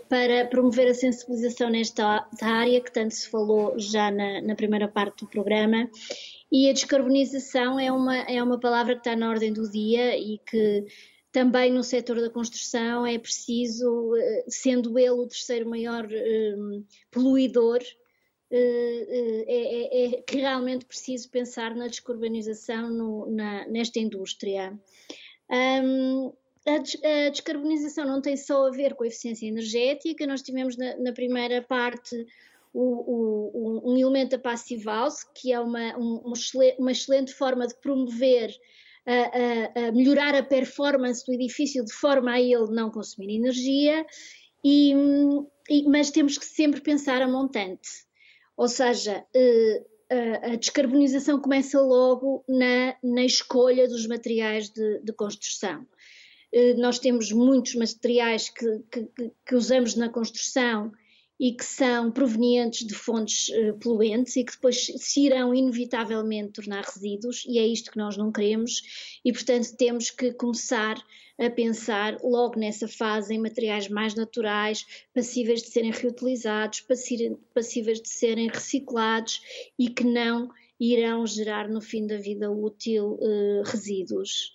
para 0.08 0.46
promover 0.46 0.88
a 0.88 0.94
sensibilização 0.94 1.70
nesta 1.70 2.24
área, 2.40 2.80
que 2.80 2.92
tanto 2.92 3.14
se 3.14 3.28
falou 3.28 3.74
já 3.78 4.10
na, 4.10 4.40
na 4.42 4.54
primeira 4.54 4.86
parte 4.86 5.24
do 5.24 5.30
programa. 5.30 5.90
E 6.50 6.68
a 6.68 6.72
descarbonização 6.72 7.78
é 7.78 7.90
uma, 7.90 8.16
é 8.16 8.42
uma 8.42 8.58
palavra 8.58 8.94
que 8.94 9.00
está 9.00 9.16
na 9.16 9.28
ordem 9.28 9.52
do 9.52 9.68
dia 9.68 10.16
e 10.16 10.38
que 10.38 10.86
também 11.32 11.70
no 11.70 11.82
setor 11.82 12.20
da 12.20 12.30
construção 12.30 13.06
é 13.06 13.18
preciso, 13.18 14.16
eh, 14.16 14.44
sendo 14.48 14.98
ele 14.98 15.10
o 15.10 15.26
terceiro 15.26 15.68
maior 15.68 16.06
um, 16.06 16.82
poluidor, 17.10 17.80
eh, 18.50 19.06
eh, 19.08 19.44
é, 19.46 19.58
é, 19.58 20.04
é, 20.18 20.22
que 20.22 20.36
realmente 20.36 20.86
preciso 20.86 21.28
pensar 21.28 21.74
na 21.74 21.88
descarbonização 21.88 22.88
no, 22.88 23.30
na, 23.30 23.66
nesta 23.68 23.98
indústria. 23.98 24.78
Um, 25.50 26.32
a, 26.64 27.28
descarbonização 27.28 28.06
não 28.06 28.20
tem 28.20 28.36
só 28.36 28.66
a 28.66 28.70
ver 28.70 28.94
com 28.94 29.04
a 29.04 29.08
eficiência 29.08 29.46
energética, 29.46 30.26
nós 30.26 30.42
tivemos 30.42 30.76
na, 30.76 30.96
na 30.96 31.12
primeira 31.12 31.60
parte 31.60 32.16
o, 32.78 33.82
o, 33.84 33.92
um 33.92 33.96
elemento 33.96 34.32
da 34.32 34.38
Passive 34.38 34.84
House, 34.84 35.24
que 35.34 35.52
é 35.52 35.58
uma, 35.58 35.96
um, 35.98 36.32
uma 36.78 36.92
excelente 36.92 37.32
forma 37.32 37.66
de 37.66 37.74
promover, 37.80 38.54
a, 39.06 39.82
a, 39.82 39.88
a 39.88 39.92
melhorar 39.92 40.34
a 40.34 40.42
performance 40.42 41.24
do 41.24 41.32
edifício 41.32 41.84
de 41.84 41.92
forma 41.92 42.32
a 42.32 42.40
ele 42.40 42.70
não 42.70 42.90
consumir 42.90 43.36
energia, 43.36 44.04
e, 44.64 44.92
e, 45.70 45.88
mas 45.88 46.10
temos 46.10 46.36
que 46.36 46.44
sempre 46.44 46.80
pensar 46.80 47.22
a 47.22 47.28
montante. 47.28 47.88
Ou 48.56 48.68
seja, 48.68 49.24
eh, 49.34 49.84
a 50.42 50.56
descarbonização 50.56 51.40
começa 51.40 51.80
logo 51.80 52.44
na, 52.48 52.96
na 53.02 53.24
escolha 53.24 53.86
dos 53.86 54.06
materiais 54.06 54.70
de, 54.70 55.00
de 55.00 55.12
construção. 55.12 55.86
Eh, 56.52 56.74
nós 56.74 56.98
temos 56.98 57.30
muitos 57.30 57.74
materiais 57.74 58.48
que, 58.48 58.80
que, 58.90 59.08
que, 59.46 59.54
usamos 59.54 59.94
na 59.94 60.08
construção 60.08 60.90
e 61.38 61.52
que 61.52 61.64
são 61.64 62.10
provenientes 62.10 62.86
de 62.86 62.94
fontes 62.94 63.50
eh, 63.50 63.72
poluentes 63.72 64.36
e 64.36 64.44
que 64.44 64.52
depois 64.52 64.86
se 64.86 65.20
irão 65.26 65.54
inevitavelmente 65.54 66.52
tornar 66.52 66.82
resíduos, 66.82 67.44
e 67.46 67.58
é 67.58 67.66
isto 67.66 67.90
que 67.90 67.98
nós 67.98 68.16
não 68.16 68.32
queremos, 68.32 69.18
e 69.24 69.32
portanto 69.32 69.76
temos 69.76 70.10
que 70.10 70.32
começar 70.32 70.96
a 71.38 71.50
pensar 71.50 72.18
logo 72.22 72.58
nessa 72.58 72.88
fase 72.88 73.34
em 73.34 73.38
materiais 73.38 73.88
mais 73.88 74.14
naturais, 74.14 74.86
passíveis 75.14 75.62
de 75.62 75.68
serem 75.68 75.90
reutilizados, 75.90 76.80
passíveis 76.80 78.00
de 78.00 78.08
serem 78.08 78.48
reciclados 78.48 79.40
e 79.78 79.90
que 79.90 80.04
não 80.04 80.48
irão 80.80 81.26
gerar 81.26 81.68
no 81.68 81.80
fim 81.80 82.06
da 82.06 82.16
vida 82.16 82.50
útil 82.50 83.18
eh, 83.20 83.62
resíduos. 83.64 84.52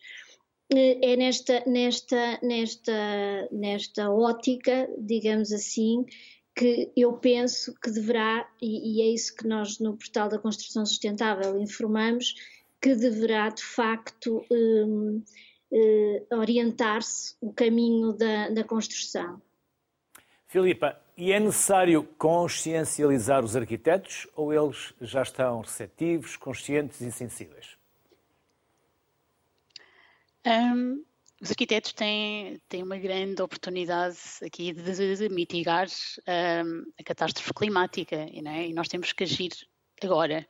Eh, 0.74 1.14
é 1.14 1.16
nesta, 1.16 1.64
nesta, 1.68 2.40
nesta, 2.42 3.50
nesta 3.52 4.12
ótica, 4.12 4.90
digamos 4.98 5.52
assim, 5.52 6.06
que 6.56 6.92
eu 6.96 7.14
penso 7.14 7.74
que 7.82 7.90
deverá, 7.90 8.48
e, 8.62 9.00
e, 9.00 9.02
é 9.02 9.14
isso 9.14 9.36
que 9.36 9.48
nós 9.48 9.80
no 9.80 9.96
portal 9.96 10.30
da 10.30 10.38
construção 10.38 10.86
sustentável 10.86 11.58
informamos, 11.60 12.36
que 12.82 12.96
deverá 12.96 13.50
de 13.50 13.64
facto 13.64 14.44
um, 14.52 15.24
eh, 15.72 16.24
orientar-se 16.32 17.36
o 17.40 17.54
caminho 17.54 18.12
da, 18.14 18.50
da 18.50 18.64
construção. 18.64 19.42
Filipa, 20.48 21.00
e 21.16 21.32
é 21.32 21.40
necessário 21.40 22.04
consciencializar 22.18 23.46
os 23.46 23.56
arquitetos 23.56 24.28
ou 24.36 24.52
eles 24.52 24.94
já 25.00 25.22
estão 25.22 25.62
receptivos, 25.62 26.36
conscientes 26.36 27.00
e 27.00 27.12
sensíveis? 27.12 27.78
Um, 30.46 31.04
os 31.42 31.50
arquitetos 31.50 31.92
têm, 31.92 32.62
têm 32.70 32.84
uma 32.84 32.98
grande 32.98 33.42
oportunidade 33.42 34.18
aqui 34.46 34.72
de, 34.72 34.94
de, 34.94 35.16
de 35.16 35.30
mitigar 35.30 35.88
um, 35.88 36.84
a 37.00 37.04
catástrofe 37.04 37.52
climática 37.54 38.16
é? 38.16 38.68
e 38.68 38.74
nós 38.74 38.88
temos 38.88 39.12
que 39.12 39.24
agir 39.24 39.52
agora. 40.04 40.48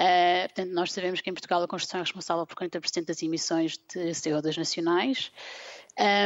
Uh, 0.00 0.48
portanto, 0.48 0.72
nós 0.72 0.92
sabemos 0.92 1.20
que 1.20 1.30
em 1.30 1.34
Portugal 1.34 1.62
a 1.62 1.68
construção 1.68 2.00
é 2.00 2.02
responsável 2.02 2.44
por 2.44 2.56
40% 2.56 3.04
das 3.04 3.22
emissões 3.22 3.78
de 3.78 4.10
CO2 4.10 4.56
nacionais 4.56 5.30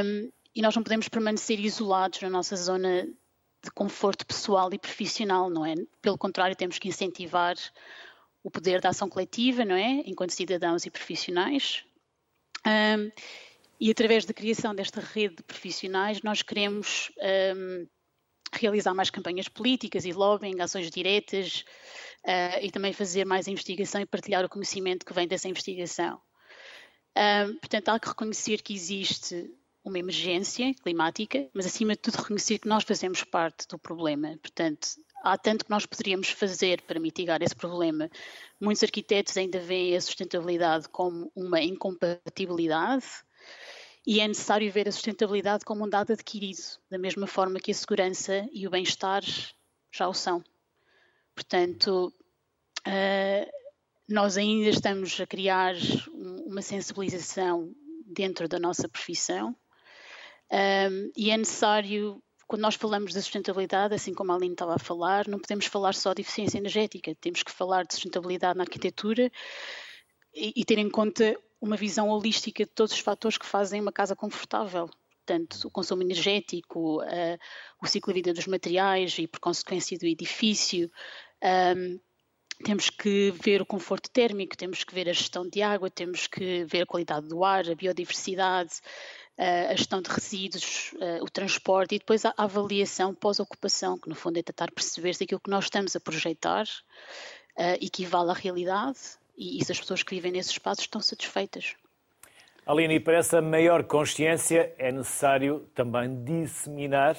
um, 0.03 0.31
e 0.55 0.62
nós 0.62 0.75
não 0.75 0.83
podemos 0.83 1.09
permanecer 1.09 1.61
isolados 1.61 2.23
na 2.23 2.31
nossa 2.31 2.57
zona 2.57 3.07
de 3.62 3.70
conforto 3.75 4.25
pessoal 4.25 4.73
e 4.73 4.79
profissional, 4.79 5.51
não 5.51 5.66
é? 5.66 5.75
Pelo 6.01 6.16
contrário, 6.16 6.57
temos 6.57 6.79
que 6.79 6.88
incentivar 6.88 7.57
o 8.42 8.51
poder 8.51 8.81
da 8.81 8.90
ação 8.90 9.09
coletiva, 9.09 9.64
não 9.64 9.75
é? 9.75 10.03
Enquanto 10.07 10.31
cidadãos 10.31 10.87
e 10.87 10.90
profissionais. 10.90 11.85
Um, 12.66 13.11
e 13.85 13.90
através 13.90 14.25
da 14.25 14.33
criação 14.33 14.75
desta 14.75 14.99
rede 14.99 15.37
de 15.37 15.42
profissionais, 15.42 16.23
nós 16.23 16.40
queremos 16.40 17.12
um, 17.55 17.87
realizar 18.51 18.94
mais 18.94 19.11
campanhas 19.11 19.47
políticas 19.47 20.07
e 20.07 20.12
lobbying, 20.14 20.59
ações 20.59 20.90
diretas, 20.90 21.66
uh, 22.25 22.64
e 22.64 22.70
também 22.70 22.94
fazer 22.94 23.27
mais 23.27 23.47
investigação 23.47 24.01
e 24.01 24.07
partilhar 24.07 24.42
o 24.42 24.49
conhecimento 24.49 25.05
que 25.05 25.12
vem 25.12 25.29
dessa 25.29 25.51
investigação. 25.51 26.18
Um, 27.14 27.59
portanto, 27.59 27.90
há 27.90 28.01
que 28.01 28.09
reconhecer 28.09 28.62
que 28.62 28.73
existe 28.73 29.55
uma 29.85 29.99
emergência 29.99 30.73
climática, 30.83 31.47
mas 31.53 31.66
acima 31.66 31.92
de 31.92 31.99
tudo 31.99 32.14
reconhecer 32.16 32.61
que 32.61 32.68
nós 32.68 32.85
fazemos 32.85 33.23
parte 33.23 33.68
do 33.68 33.79
problema. 33.79 34.38
Portanto, 34.40 34.88
há 35.23 35.37
tanto 35.37 35.66
que 35.66 35.70
nós 35.70 35.85
poderíamos 35.85 36.31
fazer 36.31 36.81
para 36.81 36.99
mitigar 36.99 37.42
esse 37.42 37.55
problema. 37.55 38.11
Muitos 38.59 38.83
arquitetos 38.83 39.37
ainda 39.37 39.61
veem 39.61 39.94
a 39.94 40.01
sustentabilidade 40.01 40.88
como 40.88 41.31
uma 41.37 41.61
incompatibilidade 41.61 43.05
e 44.07 44.21
é 44.21 44.29
necessário 44.29 44.71
ver 44.71 44.88
a 44.88 44.93
sustentabilidade 44.93 45.64
como 45.64 45.85
um 45.85 45.88
dado 45.88 46.12
adquirido, 46.12 46.79
da 46.90 46.99
mesma 46.99 47.27
forma 47.27 47.59
que 47.59 47.71
a 47.71 47.75
segurança 47.75 48.47
e 48.53 48.67
o 48.67 48.71
bem-estar 48.71 49.23
já 49.93 50.09
o 50.09 50.14
são. 50.14 50.45
Portanto, 51.35 52.12
uh, 52.87 53.53
nós 54.09 54.37
ainda 54.37 54.69
estamos 54.69 55.19
a 55.21 55.27
criar 55.27 55.75
uma 56.12 56.61
sensibilização 56.61 57.75
dentro 58.07 58.47
da 58.47 58.59
nossa 58.59 58.88
profissão 58.88 59.57
eh, 60.51 61.11
e 61.17 61.31
é 61.31 61.37
necessário, 61.37 62.23
quando 62.47 62.62
nós 62.62 62.75
falamos 62.75 63.12
da 63.12 63.21
sustentabilidade, 63.21 63.95
assim 63.95 64.14
como 64.14 64.33
a 64.33 64.37
Aline 64.37 64.53
estava 64.53 64.75
a 64.75 64.79
falar, 64.79 65.27
não 65.27 65.38
podemos 65.38 65.67
falar 65.67 65.95
só 65.95 66.12
de 66.14 66.23
eficiência 66.23 66.59
energética, 66.59 67.14
temos 67.21 67.43
que 67.43 67.51
falar 67.51 67.85
de 67.85 67.95
sustentabilidade 67.95 68.57
na 68.57 68.64
arquitetura 68.64 69.31
e, 70.35 70.53
e 70.57 70.64
ter 70.64 70.79
em 70.79 70.90
conta 70.90 71.37
uma 71.64 71.77
visão 71.77 72.09
holística 72.09 72.64
de 72.64 72.70
todos 72.70 72.92
os 72.92 72.98
fatores 72.98 73.38
que 73.38 73.46
fazem 73.46 73.81
uma 73.81 73.92
casa 73.92 74.14
confortável 74.14 74.88
portanto, 75.27 75.66
o 75.66 75.70
consumo 75.70 76.03
energético, 76.03 77.03
uh, 77.03 77.38
o 77.83 77.87
ciclo 77.87 78.12
de 78.12 78.18
vida 78.18 78.35
dos 78.35 78.46
materiais 78.46 79.18
e, 79.18 79.27
por 79.27 79.40
consequência, 79.40 79.96
do 79.96 80.05
edifício. 80.05 80.90
Um, 81.42 81.98
temos 82.62 82.90
que 82.90 83.31
ver 83.42 83.62
o 83.62 83.66
conforto 83.66 84.11
térmico, 84.11 84.55
temos 84.55 84.85
que 84.85 84.94
ver 84.94 85.09
a 85.09 85.14
gestão 85.14 85.48
de 85.48 85.62
água, 85.62 85.88
temos 85.88 86.27
que 86.27 86.64
ver 86.64 86.83
a 86.83 86.87
qualidade 86.87 87.27
do 87.27 87.42
ar, 87.42 87.66
a 87.70 87.74
biodiversidade, 87.74 88.74
uh, 89.38 89.70
a 89.70 89.74
gestão 89.74 90.03
de 90.03 90.11
resíduos, 90.11 90.92
uh, 90.92 91.24
o 91.24 91.31
transporte 91.31 91.94
e 91.94 91.98
depois 91.98 92.27
a 92.27 92.35
avaliação 92.37 93.14
pós-ocupação, 93.14 93.98
que 93.98 94.11
no 94.11 94.14
fundo 94.14 94.38
é 94.38 94.42
tentar 94.42 94.70
perceber 94.70 95.14
se 95.14 95.24
aquilo 95.24 95.40
que 95.40 95.50
nós 95.50 95.64
estamos 95.64 95.96
a 95.96 96.00
projetar 96.00 96.66
equivale 97.81 98.31
à 98.31 98.35
realidade 98.35 98.98
e, 99.37 99.59
e 99.59 99.64
se 99.64 99.73
as 99.73 99.81
pessoas 99.81 100.03
que 100.03 100.14
vivem 100.14 100.33
nesses 100.33 100.53
espaços 100.53 100.85
estão 100.85 101.01
satisfeitas. 101.01 101.75
Aline, 102.66 102.94
e 102.94 103.01
para 103.01 103.18
essa 103.18 103.42
maior 103.42 103.85
consciência 103.85 104.75
é 104.79 104.90
necessário 104.90 105.68
também 105.75 106.25
disseminar 106.25 107.18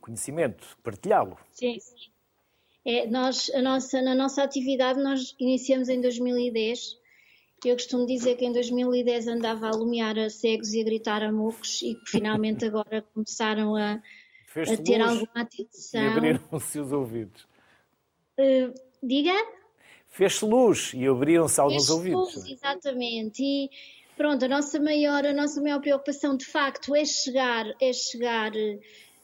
conhecimento, 0.00 0.76
partilhá-lo. 0.82 1.36
Sim, 1.50 1.78
sim. 1.80 2.12
É, 2.86 3.06
nós, 3.06 3.50
a 3.54 3.62
nossa, 3.62 4.02
na 4.02 4.14
nossa 4.14 4.42
atividade, 4.42 5.02
nós 5.02 5.34
iniciamos 5.40 5.88
em 5.88 6.00
2010 6.02 6.98
Eu 7.64 7.74
costumo 7.76 8.04
dizer 8.04 8.36
que 8.36 8.44
em 8.44 8.52
2010 8.52 9.26
andava 9.26 9.66
a 9.66 9.70
alumiar 9.70 10.18
a 10.18 10.28
cegos 10.28 10.74
e 10.74 10.82
a 10.82 10.84
gritar 10.84 11.22
a 11.22 11.32
mocos 11.32 11.80
e 11.80 11.94
que 11.94 12.10
finalmente 12.10 12.66
agora 12.66 13.00
começaram 13.14 13.74
a, 13.74 13.94
a 13.94 14.76
ter 14.84 15.00
alguma 15.00 15.32
atenção. 15.34 16.02
E 16.02 16.06
abriram-se 16.08 16.78
os 16.78 16.92
ouvidos. 16.92 17.46
Uh, 18.38 18.74
diga? 19.02 19.32
Fez-se 20.14 20.44
luz 20.44 20.92
e 20.94 21.08
abriram-se 21.08 21.60
alguns 21.60 21.90
ouvidos. 21.90 22.36
Luz, 22.36 22.46
exatamente. 22.48 23.42
E 23.42 23.68
pronto, 24.16 24.44
a 24.44 24.48
nossa 24.48 24.78
maior, 24.78 25.26
a 25.26 25.32
nossa 25.32 25.60
maior 25.60 25.80
preocupação 25.80 26.36
de 26.36 26.44
facto 26.44 26.94
é 26.94 27.04
chegar, 27.04 27.66
é 27.82 27.92
chegar 27.92 28.52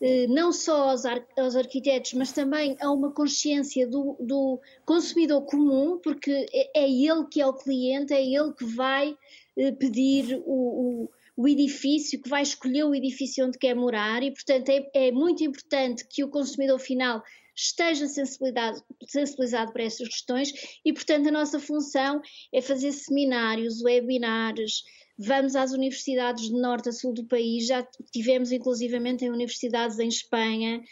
eh, 0.00 0.26
não 0.26 0.53
só 0.53 0.90
aos, 0.90 1.05
ar, 1.05 1.24
aos, 1.38 1.55
arquitetos, 1.55 2.14
mas 2.14 2.33
também 2.33 2.76
a 2.81 2.90
uma 2.90 3.12
consciência 3.12 3.87
do, 3.87 4.16
do, 4.18 4.59
consumidor 4.85 5.42
comum, 5.42 5.96
porque 6.03 6.44
é, 6.53 6.81
é 6.83 6.90
ele 6.90 7.24
que 7.31 7.40
é 7.40 7.46
o 7.46 7.53
cliente, 7.53 8.12
é 8.12 8.20
ele 8.20 8.53
que 8.53 8.64
vai 8.64 9.16
eh, 9.57 9.70
pedir 9.70 10.42
o, 10.44 11.05
o, 11.05 11.11
o, 11.37 11.46
edifício, 11.46 12.20
que 12.20 12.29
vai 12.29 12.42
escolher 12.42 12.83
o 12.83 12.96
edifício 12.96 13.46
onde 13.46 13.59
quer 13.59 13.76
morar 13.76 14.24
e, 14.24 14.33
portanto, 14.33 14.70
é, 14.70 14.90
é 14.92 15.12
muito 15.12 15.44
importante 15.44 16.05
que 16.05 16.24
o 16.24 16.29
consumidor 16.29 16.81
final 16.81 17.22
esteja 17.62 18.07
sensibilizado, 18.07 18.83
sensibilizado 19.07 19.73
para 19.73 19.85
estas 19.85 20.09
questões 20.09 20.53
e, 20.85 20.92
portanto, 20.92 21.29
a 21.29 21.33
nossa 21.33 21.61
função 21.61 22.20
é 22.53 22.61
fazer 22.61 22.92
seminários, 22.92 23.83
webinars, 23.83 24.83
Vamos 25.23 25.55
às 25.55 25.73
universidades 25.73 26.49
de 26.49 26.59
norte 26.59 26.88
a 26.88 26.92
sul 26.92 27.12
do 27.12 27.27
país, 27.27 27.66
já 27.66 27.87
tivemos 28.11 28.53
inclusivamente 28.53 29.23
em 29.23 29.29
universidades 29.29 29.99
em 29.99 30.09
Espanha, 30.09 30.83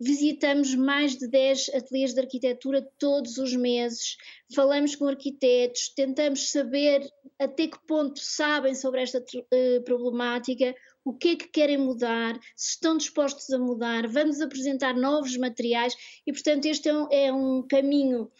visitamos 0.00 0.72
mais 0.76 1.16
de 1.16 1.26
10 1.26 1.70
ateliês 1.74 2.14
de 2.14 2.20
arquitetura 2.20 2.88
todos 2.96 3.38
os 3.38 3.56
meses, 3.56 4.16
falamos 4.54 4.94
com 4.94 5.08
arquitetos, 5.08 5.88
tentamos 5.96 6.52
saber 6.52 7.04
até 7.40 7.66
que 7.66 7.84
ponto 7.84 8.20
sabem 8.20 8.76
sobre 8.76 9.02
esta 9.02 9.18
uh, 9.18 9.82
problemática, 9.84 10.72
o 11.04 11.12
que 11.12 11.28
é 11.28 11.36
que 11.36 11.48
querem 11.48 11.78
mudar, 11.78 12.38
se 12.56 12.70
estão 12.70 12.96
dispostos 12.96 13.50
a 13.50 13.58
mudar, 13.58 14.06
vamos 14.08 14.40
apresentar 14.40 14.94
novos 14.94 15.36
materiais 15.36 15.94
e, 16.26 16.32
portanto, 16.32 16.66
este 16.66 16.88
é 16.88 16.94
um, 16.94 17.08
é 17.10 17.32
um 17.32 17.62
caminho 17.66 18.30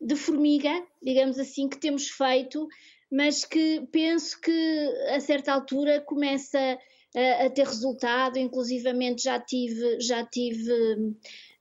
de 0.00 0.16
formiga, 0.16 0.82
digamos 1.02 1.38
assim, 1.38 1.68
que 1.68 1.78
temos 1.78 2.08
feito 2.08 2.66
mas 3.10 3.44
que 3.44 3.86
penso 3.90 4.40
que 4.40 4.88
a 5.08 5.20
certa 5.20 5.52
altura 5.52 6.00
começa 6.00 6.78
a, 7.16 7.46
a 7.46 7.50
ter 7.50 7.66
resultado, 7.66 8.38
inclusivamente 8.38 9.24
já 9.24 9.40
tive, 9.40 10.00
já 10.00 10.24
tive 10.24 10.72
uh, 10.72 11.08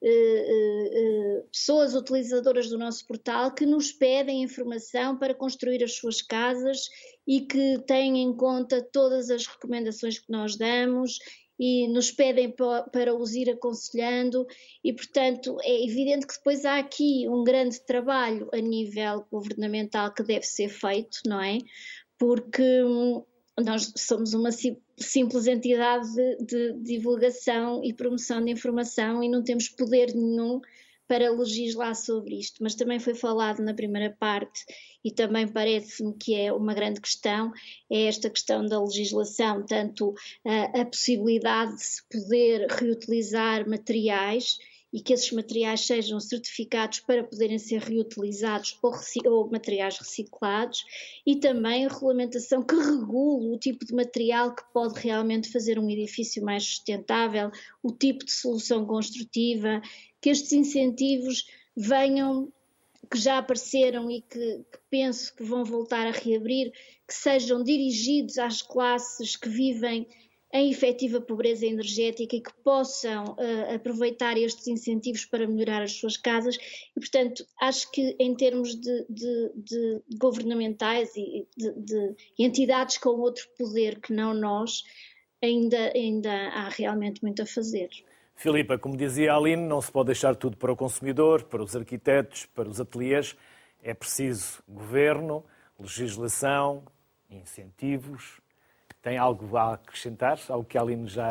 uh, 0.04 1.40
uh, 1.40 1.44
pessoas 1.52 1.96
utilizadoras 1.96 2.70
do 2.70 2.78
nosso 2.78 3.06
portal 3.08 3.52
que 3.52 3.66
nos 3.66 3.92
pedem 3.92 4.44
informação 4.44 5.18
para 5.18 5.34
construir 5.34 5.84
as 5.84 5.96
suas 5.96 6.22
casas 6.22 6.88
e 7.30 7.42
que 7.42 7.78
têm 7.86 8.24
em 8.24 8.34
conta 8.36 8.82
todas 8.82 9.30
as 9.30 9.46
recomendações 9.46 10.18
que 10.18 10.32
nós 10.32 10.58
damos 10.58 11.20
e 11.60 11.88
nos 11.88 12.10
pedem 12.10 12.52
para 12.92 13.14
os 13.14 13.36
ir 13.36 13.52
aconselhando, 13.52 14.48
e 14.84 14.92
portanto 14.92 15.56
é 15.62 15.84
evidente 15.84 16.26
que 16.26 16.34
depois 16.34 16.66
há 16.66 16.80
aqui 16.80 17.30
um 17.30 17.44
grande 17.44 17.80
trabalho 17.82 18.50
a 18.52 18.58
nível 18.58 19.28
governamental 19.32 20.12
que 20.12 20.24
deve 20.24 20.44
ser 20.44 20.70
feito, 20.70 21.20
não 21.28 21.40
é? 21.40 21.60
Porque 22.18 22.64
hum, 22.84 23.24
nós 23.64 23.94
somos 23.96 24.34
uma 24.34 24.50
simples 24.98 25.46
entidade 25.46 26.08
de, 26.16 26.38
de 26.38 26.74
divulgação 26.82 27.84
e 27.84 27.94
promoção 27.94 28.44
de 28.44 28.52
informação 28.52 29.24
e 29.24 29.30
não 29.30 29.44
temos 29.44 29.70
poder 29.70 30.16
nenhum 30.16 30.62
para 31.10 31.32
legislar 31.32 31.96
sobre 31.96 32.36
isto, 32.36 32.62
mas 32.62 32.76
também 32.76 33.00
foi 33.00 33.16
falado 33.16 33.64
na 33.64 33.74
primeira 33.74 34.16
parte 34.20 34.64
e 35.04 35.12
também 35.12 35.48
parece-me 35.48 36.14
que 36.14 36.36
é 36.36 36.54
uma 36.54 36.76
grande 36.76 37.02
questão, 37.02 37.52
é 37.92 38.04
esta 38.04 38.30
questão 38.30 38.64
da 38.64 38.80
legislação, 38.80 39.66
tanto 39.66 40.14
a, 40.46 40.82
a 40.82 40.86
possibilidade 40.86 41.76
de 41.78 41.84
se 41.84 42.04
poder 42.08 42.68
reutilizar 42.70 43.68
materiais 43.68 44.60
e 44.92 45.02
que 45.02 45.14
esses 45.14 45.32
materiais 45.32 45.86
sejam 45.86 46.20
certificados 46.20 47.00
para 47.00 47.24
poderem 47.24 47.60
ser 47.60 47.82
reutilizados 47.82 48.78
ou, 48.82 48.94
ou, 49.26 49.50
materiais 49.50 49.98
reciclados 49.98 50.84
e 51.26 51.36
também 51.36 51.86
a 51.86 51.90
regulamentação 51.90 52.64
que 52.64 52.76
regula 52.76 53.54
o 53.54 53.58
tipo 53.58 53.86
de 53.86 53.94
material 53.94 54.54
que 54.56 54.64
pode 54.74 55.00
realmente 55.00 55.52
fazer 55.52 55.80
um 55.80 55.90
edifício 55.90 56.44
mais 56.44 56.64
sustentável, 56.64 57.52
o 57.84 57.92
tipo 57.92 58.26
de 58.26 58.32
solução 58.32 58.86
construtiva 58.86 59.82
que 60.22 60.30
estes 60.30 60.52
incentivos 60.52 61.46
venham, 61.76 62.52
que 63.10 63.18
já 63.18 63.38
apareceram 63.38 64.10
e 64.12 64.22
que, 64.22 64.64
que, 64.72 64.80
penso 64.90 65.36
que 65.36 65.44
vão 65.44 65.64
voltar 65.64 66.06
a 66.08 66.12
reabrir, 66.12 66.72
que 67.08 67.14
sejam 67.14 67.64
dirigidos 67.64 68.38
às 68.38 68.62
classes 68.62 69.36
que 69.36 69.50
vivem 69.50 70.08
em 70.52 70.72
efetiva 70.72 71.22
pobreza 71.22 71.66
energética 71.66 72.36
e 72.36 72.42
que 72.42 72.54
possam 72.64 73.24
uh, 73.24 73.76
aproveitar 73.76 74.36
estes 74.36 74.68
incentivos 74.68 75.24
para 75.26 75.48
melhorar 75.48 75.84
as 75.84 75.94
suas 75.94 76.18
casas. 76.18 76.56
E, 76.56 77.00
portanto, 77.00 77.46
acho 77.62 77.92
que 77.92 78.16
em 78.20 78.36
termos 78.36 78.76
de, 78.76 79.06
de, 79.08 79.52
de 79.56 80.02
governamentais 80.18 81.16
e 81.16 81.48
de, 81.56 81.72
de, 81.74 82.16
entidades 82.38 82.98
com 82.98 83.10
outro 83.10 83.48
poder 83.58 84.00
que 84.00 84.12
não 84.12 84.34
nós, 84.34 84.84
ainda, 85.42 85.92
ainda 85.96 86.32
há 86.32 86.70
realmente 86.70 87.22
muito 87.22 87.44
a 87.44 87.46
fazer. 87.46 87.90
Filipa, 88.40 88.78
como 88.78 88.96
dizia 88.96 89.34
a 89.34 89.36
Aline, 89.36 89.68
não 89.68 89.82
se 89.82 89.92
pode 89.92 90.06
deixar 90.06 90.34
tudo 90.34 90.56
para 90.56 90.72
o 90.72 90.76
consumidor, 90.76 91.44
para 91.44 91.62
os 91.62 91.76
arquitetos, 91.76 92.46
para 92.46 92.70
os 92.70 92.80
ateliês. 92.80 93.36
É 93.84 93.94
preciso 93.94 94.64
governo, 94.66 95.44
legislação, 95.78 96.86
incentivos. 97.30 98.40
Tem 99.02 99.18
algo 99.18 99.58
a 99.58 99.74
acrescentar? 99.74 100.40
Algo 100.48 100.64
que 100.64 100.78
a 100.78 100.82
Aline 100.82 101.10
já 101.10 101.28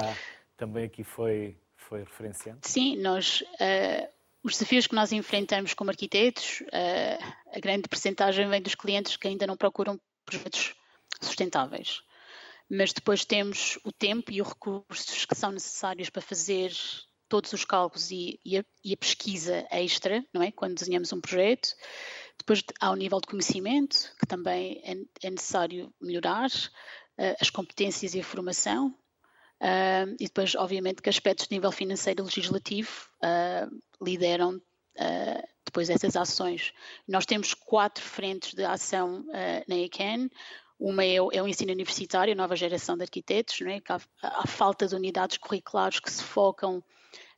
também 0.54 0.84
aqui 0.84 1.02
foi, 1.02 1.56
foi 1.78 2.00
referenciando? 2.00 2.58
Sim, 2.64 2.98
nós, 2.98 3.40
uh, 3.40 4.06
os 4.42 4.52
desafios 4.52 4.86
que 4.86 4.94
nós 4.94 5.10
enfrentamos 5.10 5.72
como 5.72 5.88
arquitetos, 5.88 6.60
uh, 6.60 7.56
a 7.56 7.58
grande 7.58 7.88
percentagem 7.88 8.46
vem 8.50 8.60
dos 8.60 8.74
clientes 8.74 9.16
que 9.16 9.26
ainda 9.26 9.46
não 9.46 9.56
procuram 9.56 9.98
projetos 10.26 10.74
sustentáveis 11.22 12.02
mas 12.70 12.92
depois 12.92 13.24
temos 13.24 13.78
o 13.84 13.92
tempo 13.92 14.30
e 14.30 14.42
os 14.42 14.48
recursos 14.48 15.24
que 15.24 15.34
são 15.34 15.50
necessários 15.50 16.10
para 16.10 16.22
fazer 16.22 16.72
todos 17.28 17.52
os 17.52 17.64
cálculos 17.64 18.10
e, 18.10 18.40
e, 18.44 18.58
a, 18.58 18.64
e 18.82 18.92
a, 18.92 18.96
pesquisa 18.96 19.66
extra, 19.70 20.24
não 20.32 20.42
é? 20.42 20.50
Quando 20.50 20.78
desenhamos 20.78 21.12
um 21.12 21.20
projeto. 21.20 21.74
Depois 22.38 22.62
há 22.80 22.90
o 22.90 22.96
nível 22.96 23.20
de 23.20 23.26
conhecimento, 23.26 24.12
que 24.18 24.26
também 24.26 24.80
é, 24.84 25.26
é 25.26 25.30
necessário 25.30 25.92
melhorar, 26.00 26.48
uh, 26.48 27.36
as 27.40 27.50
competências 27.50 28.14
e 28.14 28.20
a 28.20 28.24
formação, 28.24 28.88
uh, 29.60 30.14
e 30.18 30.24
depois, 30.24 30.54
obviamente, 30.54 31.02
que 31.02 31.08
aspectos 31.08 31.46
de 31.48 31.54
nível 31.54 31.70
financeiro 31.70 32.22
e 32.22 32.24
legislativo 32.24 32.90
uh, 33.22 34.04
lideram 34.04 34.60
depois 35.64 35.88
essas 35.90 36.16
ações. 36.16 36.72
Nós 37.06 37.24
temos 37.24 37.54
quatro 37.54 38.02
frentes 38.02 38.52
de 38.52 38.64
ação 38.64 39.24
na 39.68 39.76
ECAN. 39.76 40.28
Uma 40.78 41.04
é 41.04 41.20
o, 41.20 41.30
é 41.32 41.42
o, 41.42 41.48
ensino 41.48 41.72
universitário, 41.72 42.36
nova 42.36 42.54
geração 42.54 42.96
de 42.96 43.02
arquitetos, 43.02 43.60
não 43.60 43.70
é? 43.70 43.80
há, 43.88 44.00
há, 44.22 44.46
falta 44.46 44.86
de 44.86 44.94
unidades 44.94 45.36
curriculares 45.36 45.98
que 45.98 46.10
se 46.10 46.22
focam 46.22 46.82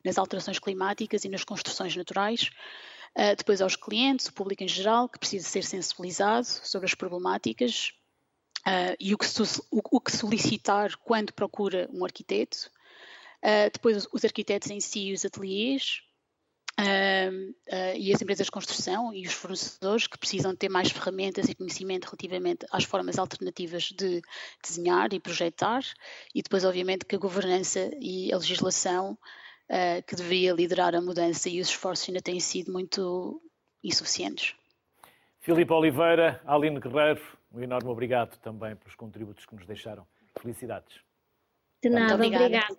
nas 0.05 0.18
alterações 0.18 0.59
climáticas 0.59 1.24
e 1.24 1.29
nas 1.29 1.44
construções 1.44 1.96
naturais. 1.96 2.50
Uh, 3.16 3.35
depois 3.37 3.61
aos 3.61 3.76
clientes, 3.76 4.26
o 4.26 4.33
público 4.33 4.62
em 4.62 4.68
geral, 4.68 5.09
que 5.09 5.18
precisa 5.18 5.48
ser 5.48 5.64
sensibilizado 5.64 6.46
sobre 6.46 6.87
as 6.87 6.94
problemáticas 6.94 7.92
uh, 8.61 8.94
e 9.00 9.14
o 9.14 9.18
que, 9.18 9.26
o, 9.70 9.81
o 9.90 10.00
que, 10.00 10.12
solicitar 10.12 10.96
quando 10.98 11.33
procura 11.33 11.88
um 11.92 12.05
arquiteto. 12.05 12.70
Uh, 13.42 13.70
depois 13.72 14.07
os 14.12 14.24
arquitetos 14.24 14.70
em 14.70 14.81
si 14.81 15.09
e 15.09 15.14
os 15.14 15.24
ateliês, 15.24 16.03
Uh, 16.78 17.50
uh, 17.50 17.96
e 17.96 18.12
as 18.14 18.22
empresas 18.22 18.46
de 18.46 18.50
construção 18.50 19.12
e 19.12 19.26
os 19.26 19.35
fornecedores 19.35 20.06
que 20.06 20.18
precisam 20.18 20.56
ter 20.56 20.68
mais 20.68 20.90
ferramentas 20.90 21.48
e 21.48 21.54
conhecimento 21.54 22.04
relativamente 22.06 22.64
às 22.72 22.85
formas 22.85 23.18
alternativas 23.18 23.85
de 23.85 24.22
desenhar 24.62 25.12
e 25.12 25.20
projetar, 25.20 25.83
e 26.35 26.42
depois, 26.42 26.64
obviamente, 26.64 27.04
que 27.04 27.16
a 27.16 27.18
governança 27.18 27.90
e 28.00 28.33
a 28.33 28.38
legislação 28.38 29.12
uh, 29.12 30.02
que 30.06 30.16
deveria 30.16 30.52
liderar 30.52 30.94
a 30.94 31.02
mudança 31.02 31.48
e 31.48 31.61
os 31.61 31.68
esforços 31.68 32.09
ainda 32.09 32.22
têm 32.22 32.40
sido 32.40 32.72
muito 32.72 33.42
insuficientes. 33.85 34.54
Filipe 35.40 35.72
Oliveira, 35.72 36.40
Aline 36.46 36.80
Guerreiro, 36.80 37.22
um 37.52 37.61
enorme 37.62 37.88
obrigado 37.88 38.38
também 38.38 38.76
pelos 38.76 38.94
contributos 38.94 39.44
que 39.44 39.54
nos 39.54 39.66
deixaram. 39.66 40.06
Felicidades. 40.40 41.00
De 41.83 41.88
nada, 41.88 42.14
obrigado. 42.14 42.78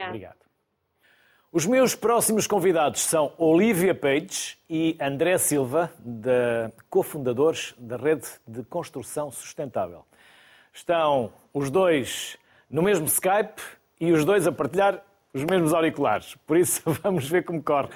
obrigado. 0.00 0.47
Os 1.50 1.64
meus 1.64 1.94
próximos 1.94 2.46
convidados 2.46 3.00
são 3.00 3.32
Olivia 3.38 3.94
Page 3.94 4.58
e 4.68 4.98
André 5.00 5.38
Silva, 5.38 5.90
de, 5.98 6.70
cofundadores 6.90 7.74
da 7.78 7.96
Rede 7.96 8.28
de 8.46 8.62
Construção 8.64 9.30
Sustentável. 9.30 10.04
Estão 10.74 11.32
os 11.54 11.70
dois 11.70 12.36
no 12.68 12.82
mesmo 12.82 13.06
Skype 13.06 13.62
e 13.98 14.12
os 14.12 14.26
dois 14.26 14.46
a 14.46 14.52
partilhar 14.52 15.02
os 15.32 15.42
mesmos 15.42 15.72
auriculares. 15.72 16.34
Por 16.46 16.58
isso, 16.58 16.82
vamos 17.02 17.26
ver 17.26 17.42
como 17.46 17.62
corre. 17.62 17.88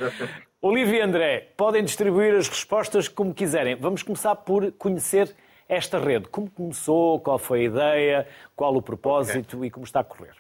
Olivia 0.63 1.01
e 1.01 1.03
André, 1.03 1.53
podem 1.55 1.85
distribuir 1.85 2.35
as 2.35 2.49
respostas 2.49 3.07
como 3.07 3.35
quiserem. 3.35 3.77
Vamos 3.77 4.03
começar 4.03 4.35
por 4.35 4.73
conhecer 4.73 5.37
Esta 5.69 5.99
rede, 5.99 6.27
como 6.29 6.51
começou, 6.51 7.21
qual 7.21 7.39
foi 7.39 7.61
a 7.61 7.65
ideia, 7.65 8.29
qual 8.57 8.75
o 8.75 8.81
propósito 8.81 9.59
okay. 9.59 9.69
e 9.69 9.71
como 9.71 9.85
está 9.85 10.01
a 10.01 10.05
correr? 10.05 10.35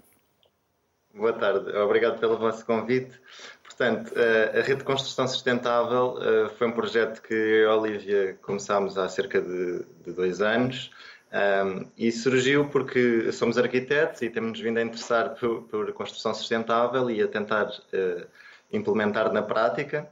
Boa 1.15 1.35
tarde, 1.35 1.77
obrigado 1.77 2.19
pelo 2.19 2.39
vosso 2.39 2.65
convite. 2.65 3.21
Portanto, 3.63 4.15
a 4.55 4.63
rede 4.63 4.77
de 4.77 4.85
construção 4.85 5.29
sustentável 5.29 6.17
eh, 6.21 6.49
foi 6.57 6.69
um 6.69 6.73
projeto 6.73 7.21
que 7.21 7.35
eu 7.35 7.63
e 7.63 7.65
a 7.67 7.77
Olivia 7.77 8.39
começámos 8.41 8.97
há 8.97 9.09
cerca 9.11 9.41
de, 9.41 9.85
de 10.05 10.13
dois 10.13 10.41
anos 10.41 10.91
um, 11.33 11.87
e 11.99 12.11
surgiu 12.11 12.69
porque 12.69 13.31
somos 13.31 13.59
arquitetos 13.59 14.23
e 14.23 14.31
temos 14.31 14.59
vindo 14.59 14.79
a 14.79 14.83
interessar 14.83 15.35
por, 15.35 15.63
por 15.65 15.93
construção 15.93 16.33
sustentável 16.33 17.11
e 17.11 17.23
a 17.23 17.29
tentar 17.29 17.67
uh, 17.67 18.27
implementar 18.73 19.31
na 19.33 19.43
prática. 19.43 20.09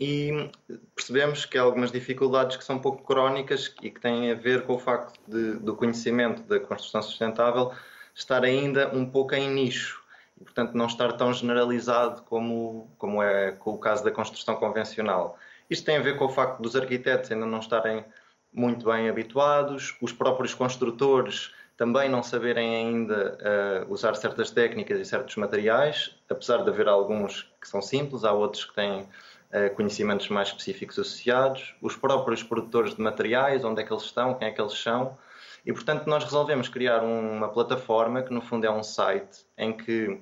E 0.00 0.50
percebemos 0.96 1.44
que 1.44 1.56
há 1.56 1.62
algumas 1.62 1.92
dificuldades 1.92 2.56
que 2.56 2.64
são 2.64 2.76
um 2.76 2.80
pouco 2.80 3.04
crónicas 3.04 3.72
e 3.80 3.90
que 3.90 4.00
têm 4.00 4.32
a 4.32 4.34
ver 4.34 4.62
com 4.62 4.74
o 4.74 4.78
facto 4.78 5.20
de, 5.28 5.54
do 5.54 5.76
conhecimento 5.76 6.42
da 6.42 6.58
construção 6.58 7.02
sustentável 7.02 7.72
estar 8.12 8.44
ainda 8.44 8.88
um 8.92 9.06
pouco 9.06 9.34
em 9.34 9.48
nicho 9.48 10.03
portanto, 10.44 10.74
não 10.74 10.86
estar 10.86 11.12
tão 11.14 11.32
generalizado 11.32 12.22
como, 12.22 12.90
como 12.98 13.22
é 13.22 13.52
com 13.52 13.72
o 13.72 13.78
caso 13.78 14.04
da 14.04 14.10
construção 14.10 14.56
convencional. 14.56 15.38
Isto 15.68 15.86
tem 15.86 15.96
a 15.96 16.00
ver 16.00 16.16
com 16.16 16.26
o 16.26 16.28
facto 16.28 16.60
dos 16.60 16.76
arquitetos 16.76 17.30
ainda 17.32 17.46
não 17.46 17.58
estarem 17.58 18.04
muito 18.52 18.86
bem 18.86 19.08
habituados, 19.08 19.96
os 20.00 20.12
próprios 20.12 20.54
construtores 20.54 21.52
também 21.76 22.08
não 22.08 22.22
saberem 22.22 22.76
ainda 22.76 23.36
uh, 23.88 23.92
usar 23.92 24.14
certas 24.14 24.50
técnicas 24.50 25.00
e 25.00 25.04
certos 25.04 25.34
materiais, 25.36 26.16
apesar 26.30 26.62
de 26.62 26.70
haver 26.70 26.86
alguns 26.86 27.50
que 27.60 27.66
são 27.66 27.82
simples, 27.82 28.22
há 28.22 28.32
outros 28.32 28.64
que 28.64 28.74
têm 28.74 29.00
uh, 29.00 29.74
conhecimentos 29.74 30.28
mais 30.28 30.48
específicos 30.48 30.98
associados, 30.98 31.74
os 31.82 31.96
próprios 31.96 32.44
produtores 32.44 32.94
de 32.94 33.02
materiais, 33.02 33.64
onde 33.64 33.82
é 33.82 33.84
que 33.84 33.92
eles 33.92 34.04
estão, 34.04 34.34
quem 34.34 34.48
é 34.48 34.50
que 34.52 34.60
eles 34.60 34.80
são, 34.80 35.18
e 35.66 35.72
portanto 35.72 36.06
nós 36.06 36.22
resolvemos 36.22 36.68
criar 36.68 37.02
uma 37.02 37.48
plataforma 37.48 38.22
que 38.22 38.32
no 38.32 38.40
fundo 38.40 38.66
é 38.66 38.70
um 38.70 38.82
site 38.82 39.44
em 39.58 39.72
que 39.72 40.20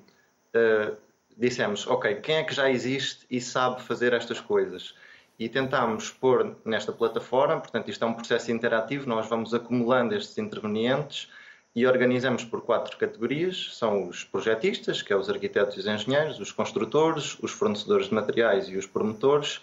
uh, 0.54 0.96
dissemos, 1.36 1.86
ok, 1.86 2.16
quem 2.16 2.36
é 2.36 2.44
que 2.44 2.54
já 2.54 2.70
existe 2.70 3.26
e 3.30 3.40
sabe 3.40 3.82
fazer 3.82 4.12
estas 4.12 4.40
coisas? 4.40 4.94
E 5.38 5.48
tentámos 5.48 6.10
pôr 6.10 6.56
nesta 6.64 6.92
plataforma, 6.92 7.60
portanto 7.60 7.88
isto 7.90 8.04
é 8.04 8.08
um 8.08 8.14
processo 8.14 8.52
interativo, 8.52 9.08
nós 9.08 9.28
vamos 9.28 9.52
acumulando 9.54 10.14
estes 10.14 10.38
intervenientes 10.38 11.28
e 11.74 11.86
organizamos 11.86 12.44
por 12.44 12.62
quatro 12.62 12.96
categorias. 12.98 13.70
São 13.74 14.08
os 14.08 14.24
projetistas, 14.24 15.00
que 15.00 15.12
é 15.12 15.16
os 15.16 15.28
arquitetos 15.30 15.76
e 15.76 15.80
os 15.80 15.86
engenheiros, 15.86 16.38
os 16.38 16.52
construtores, 16.52 17.38
os 17.40 17.50
fornecedores 17.50 18.08
de 18.08 18.14
materiais 18.14 18.68
e 18.68 18.76
os 18.76 18.86
promotores, 18.86 19.60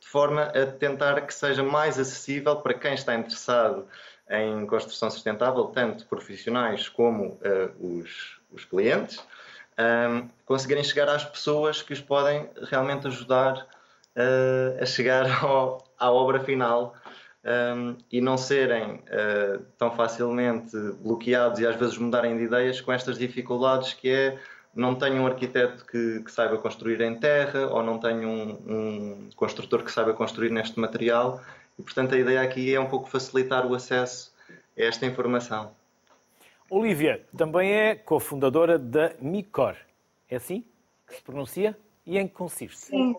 de 0.00 0.08
forma 0.08 0.44
a 0.44 0.66
tentar 0.66 1.20
que 1.26 1.34
seja 1.34 1.62
mais 1.62 1.98
acessível 1.98 2.56
para 2.56 2.74
quem 2.74 2.94
está 2.94 3.14
interessado 3.14 3.86
em 4.30 4.64
construção 4.66 5.10
sustentável, 5.10 5.64
tanto 5.64 6.06
profissionais 6.06 6.88
como 6.88 7.38
uh, 7.42 7.98
os, 7.98 8.40
os, 8.52 8.64
clientes, 8.64 9.20
um, 9.80 10.16
ehm, 10.16 10.28
conseguirem 10.44 10.84
chegar 10.84 11.08
às 11.08 11.24
pessoas 11.24 11.82
que 11.82 11.92
os 11.92 12.00
podem 12.00 12.48
realmente 12.68 13.06
ajudar 13.06 13.66
uh, 14.16 14.82
a 14.82 14.86
chegar 14.86 15.26
ao, 15.42 15.84
à 15.98 16.10
obra 16.10 16.40
final 16.40 16.94
um, 17.44 17.96
e 18.10 18.20
não 18.20 18.36
serem 18.36 18.96
uh, 18.96 19.64
tão 19.78 19.90
facilmente 19.90 20.76
bloqueados 21.00 21.60
e 21.60 21.66
às 21.66 21.76
vezes 21.76 21.96
mudarem 21.98 22.36
de 22.36 22.44
ideias 22.44 22.80
com 22.80 22.92
estas 22.92 23.18
dificuldades 23.18 23.94
que 23.94 24.10
é 24.10 24.38
não 24.74 24.94
tenho 24.94 25.22
um 25.22 25.26
arquiteto 25.26 25.84
que, 25.84 26.20
que 26.20 26.30
saiba 26.30 26.56
construir 26.56 27.00
em 27.00 27.14
terra 27.14 27.66
ou 27.68 27.82
não 27.82 27.98
tenho 27.98 28.28
um, 28.28 28.50
um, 28.66 29.30
construtor 29.34 29.82
que 29.82 29.90
saiba 29.90 30.12
construir 30.12 30.50
neste 30.50 30.78
material 30.78 31.40
e 31.78 31.82
portanto 31.82 32.14
a 32.14 32.18
ideia 32.18 32.42
aqui 32.42 32.72
é 32.74 32.78
um 32.78 32.86
pouco 32.86 33.08
facilitar 33.08 33.66
o 33.66 33.74
acesso 33.74 34.32
a 34.78 34.82
esta 34.82 35.06
informação. 35.06 35.72
Olivia 36.70 37.26
também 37.36 37.72
é 37.72 37.94
cofundadora 37.94 38.78
da 38.78 39.12
Micor. 39.20 39.76
É 40.28 40.36
assim 40.36 40.64
que 41.06 41.16
se 41.16 41.22
pronuncia? 41.22 41.76
E 42.06 42.16
em 42.16 42.26
que 42.26 42.34
consiste? 42.34 42.76
Sim, 42.76 43.16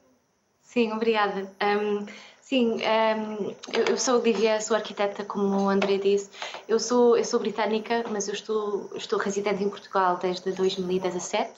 sim 0.61 0.91
obrigada. 0.91 1.51
Um, 1.61 2.05
Sim, 2.51 2.79
um, 2.81 3.55
eu 3.87 3.97
sou 3.97 4.19
Olivia, 4.19 4.59
sou 4.59 4.75
arquiteta, 4.75 5.23
como 5.23 5.55
o 5.55 5.69
André 5.69 5.97
disse. 5.97 6.29
Eu 6.67 6.81
sou, 6.81 7.15
eu 7.17 7.23
sou 7.23 7.39
britânica, 7.39 8.03
mas 8.09 8.27
eu 8.27 8.33
estou, 8.33 8.89
estou 8.93 9.17
residente 9.17 9.63
em 9.63 9.69
Portugal 9.69 10.17
desde 10.17 10.51
2017 10.51 11.49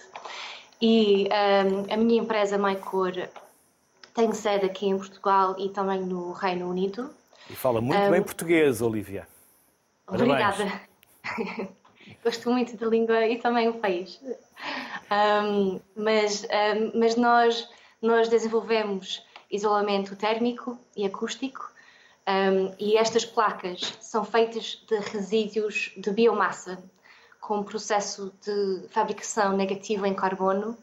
e 0.79 1.27
um, 1.27 1.91
a 1.91 1.97
minha 1.97 2.21
empresa 2.21 2.59
MyCor 2.59 3.27
tem 4.13 4.31
sede 4.33 4.67
aqui 4.67 4.85
em 4.85 4.95
Portugal 4.95 5.55
e 5.57 5.69
também 5.69 5.99
no 5.99 6.31
Reino 6.31 6.69
Unido. 6.69 7.09
E 7.49 7.55
fala 7.55 7.81
muito 7.81 8.11
bem 8.11 8.21
português, 8.21 8.79
Olivia. 8.79 9.27
Obrigada. 10.07 10.79
Gosto 12.23 12.49
muito 12.49 12.77
da 12.77 12.87
língua 12.87 13.27
e 13.27 13.37
também 13.39 13.67
o 13.67 13.73
país. 13.73 14.19
mas, 15.95 16.47
mas 16.93 17.15
nós, 17.15 17.69
nós 18.01 18.29
desenvolvemos 18.29 19.21
isolamento 19.51 20.15
térmico 20.15 20.77
e 20.95 21.05
acústico. 21.05 21.71
Um, 22.25 22.73
e 22.79 22.97
estas 22.97 23.25
placas 23.25 23.97
são 23.99 24.23
feitas 24.23 24.81
de 24.87 24.97
resíduos 24.97 25.91
de 25.97 26.09
biomassa, 26.09 26.81
com 27.41 27.57
um 27.57 27.63
processo 27.63 28.33
de 28.41 28.87
fabricação 28.89 29.55
negativo 29.55 30.05
em 30.05 30.13
carbono. 30.13 30.77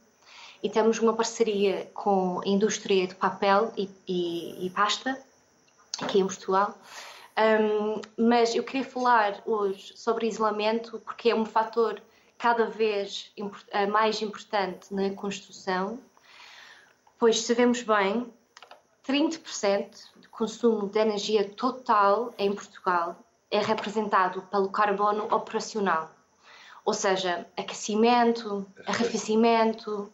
E 0.63 0.69
temos 0.69 0.99
uma 0.99 1.15
parceria 1.15 1.91
com 1.95 2.41
a 2.41 2.47
indústria 2.47 3.07
de 3.07 3.15
papel 3.15 3.73
e, 3.77 3.89
e, 4.07 4.67
e 4.67 4.71
pasta, 4.71 5.19
aqui 6.03 6.21
em 6.21 6.27
Portugal. 6.27 6.77
Um, 7.39 8.01
mas 8.17 8.55
eu 8.55 8.63
queria 8.63 8.85
falar 8.85 9.43
hoje 9.47 9.97
sobre 9.97 10.27
isolamento 10.27 11.01
porque 11.01 11.31
é 11.31 11.35
um 11.35 11.45
fator 11.45 12.03
cada 12.37 12.67
vez 12.67 13.33
mais 13.91 14.21
importante 14.23 14.93
na 14.95 15.11
construção, 15.11 16.01
pois 17.19 17.43
sabemos 17.43 17.83
bem 17.83 18.33
30% 19.07 20.13
do 20.17 20.29
consumo 20.31 20.89
de 20.89 20.99
energia 20.99 21.49
total 21.49 22.33
em 22.39 22.55
Portugal 22.55 23.17
é 23.51 23.59
representado 23.59 24.43
pelo 24.43 24.71
carbono 24.71 25.25
operacional, 25.35 26.11
ou 26.85 26.95
seja, 26.95 27.47
aquecimento, 27.57 28.67
arrefecimento. 28.87 30.13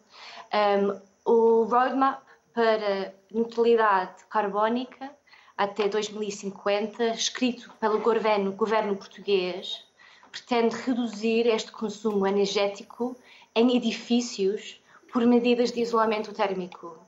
Um, 0.52 1.00
o 1.24 1.64
roadmap 1.64 2.22
para 2.54 3.14
neutralidade 3.30 4.24
carbónica 4.30 5.14
até 5.56 5.88
2050, 5.88 7.10
escrito 7.10 7.72
pelo 7.80 8.00
governo, 8.00 8.52
governo 8.52 8.96
português, 8.96 9.84
pretende 10.30 10.76
reduzir 10.76 11.46
este 11.46 11.72
consumo 11.72 12.26
energético 12.26 13.16
em 13.54 13.76
edifícios 13.76 14.80
por 15.12 15.24
medidas 15.26 15.72
de 15.72 15.80
isolamento 15.80 16.32
térmico 16.32 17.06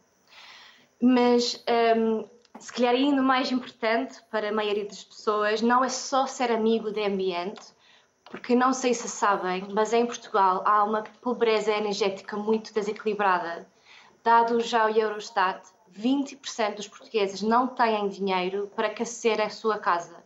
mas 1.00 1.64
um, 1.96 2.28
se 2.58 2.72
calhar 2.72 2.94
ainda 2.94 3.22
mais 3.22 3.52
importante 3.52 4.20
para 4.30 4.48
a 4.48 4.52
maioria 4.52 4.84
das 4.84 5.04
pessoas 5.04 5.62
não 5.62 5.84
é 5.84 5.88
só 5.88 6.26
ser 6.26 6.50
amigo 6.50 6.90
do 6.90 7.00
ambiente, 7.00 7.62
porque 8.24 8.54
não 8.54 8.72
sei 8.72 8.92
se 8.92 9.08
sabem, 9.08 9.66
mas 9.72 9.92
em 9.92 10.04
Portugal 10.04 10.62
há 10.66 10.82
uma 10.84 11.02
pobreza 11.22 11.70
energética 11.72 12.36
muito 12.36 12.74
desequilibrada. 12.74 13.66
Dados 14.22 14.68
já 14.68 14.86
o 14.86 14.90
Eurostat, 14.90 15.62
20% 15.96 16.74
dos 16.74 16.88
portugueses 16.88 17.42
não 17.42 17.66
têm 17.66 18.08
dinheiro 18.08 18.70
para 18.74 18.88
aquecer 18.88 19.40
a 19.40 19.50
sua 19.50 19.78
casa. 19.78 20.16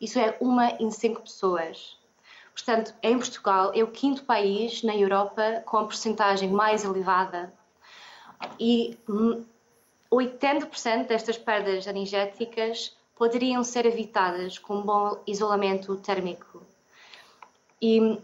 Isso 0.00 0.18
é 0.18 0.36
uma 0.40 0.70
em 0.80 0.90
cinco 0.90 1.22
pessoas. 1.22 1.98
Portanto, 2.52 2.94
em 3.02 3.16
Portugal 3.16 3.72
é 3.74 3.82
o 3.82 3.88
quinto 3.88 4.24
país 4.24 4.82
na 4.82 4.94
Europa 4.96 5.62
com 5.64 5.78
a 5.78 5.84
porcentagem 5.84 6.50
mais 6.50 6.84
elevada. 6.84 7.52
E 8.58 8.98
hum, 9.08 9.44
80% 10.10 11.06
destas 11.06 11.38
perdas 11.38 11.86
energéticas 11.86 12.96
poderiam 13.16 13.62
ser 13.64 13.86
evitadas 13.86 14.58
com 14.58 14.76
um 14.76 14.82
bom 14.82 15.22
isolamento 15.26 15.96
térmico. 15.96 16.62
E 17.80 18.18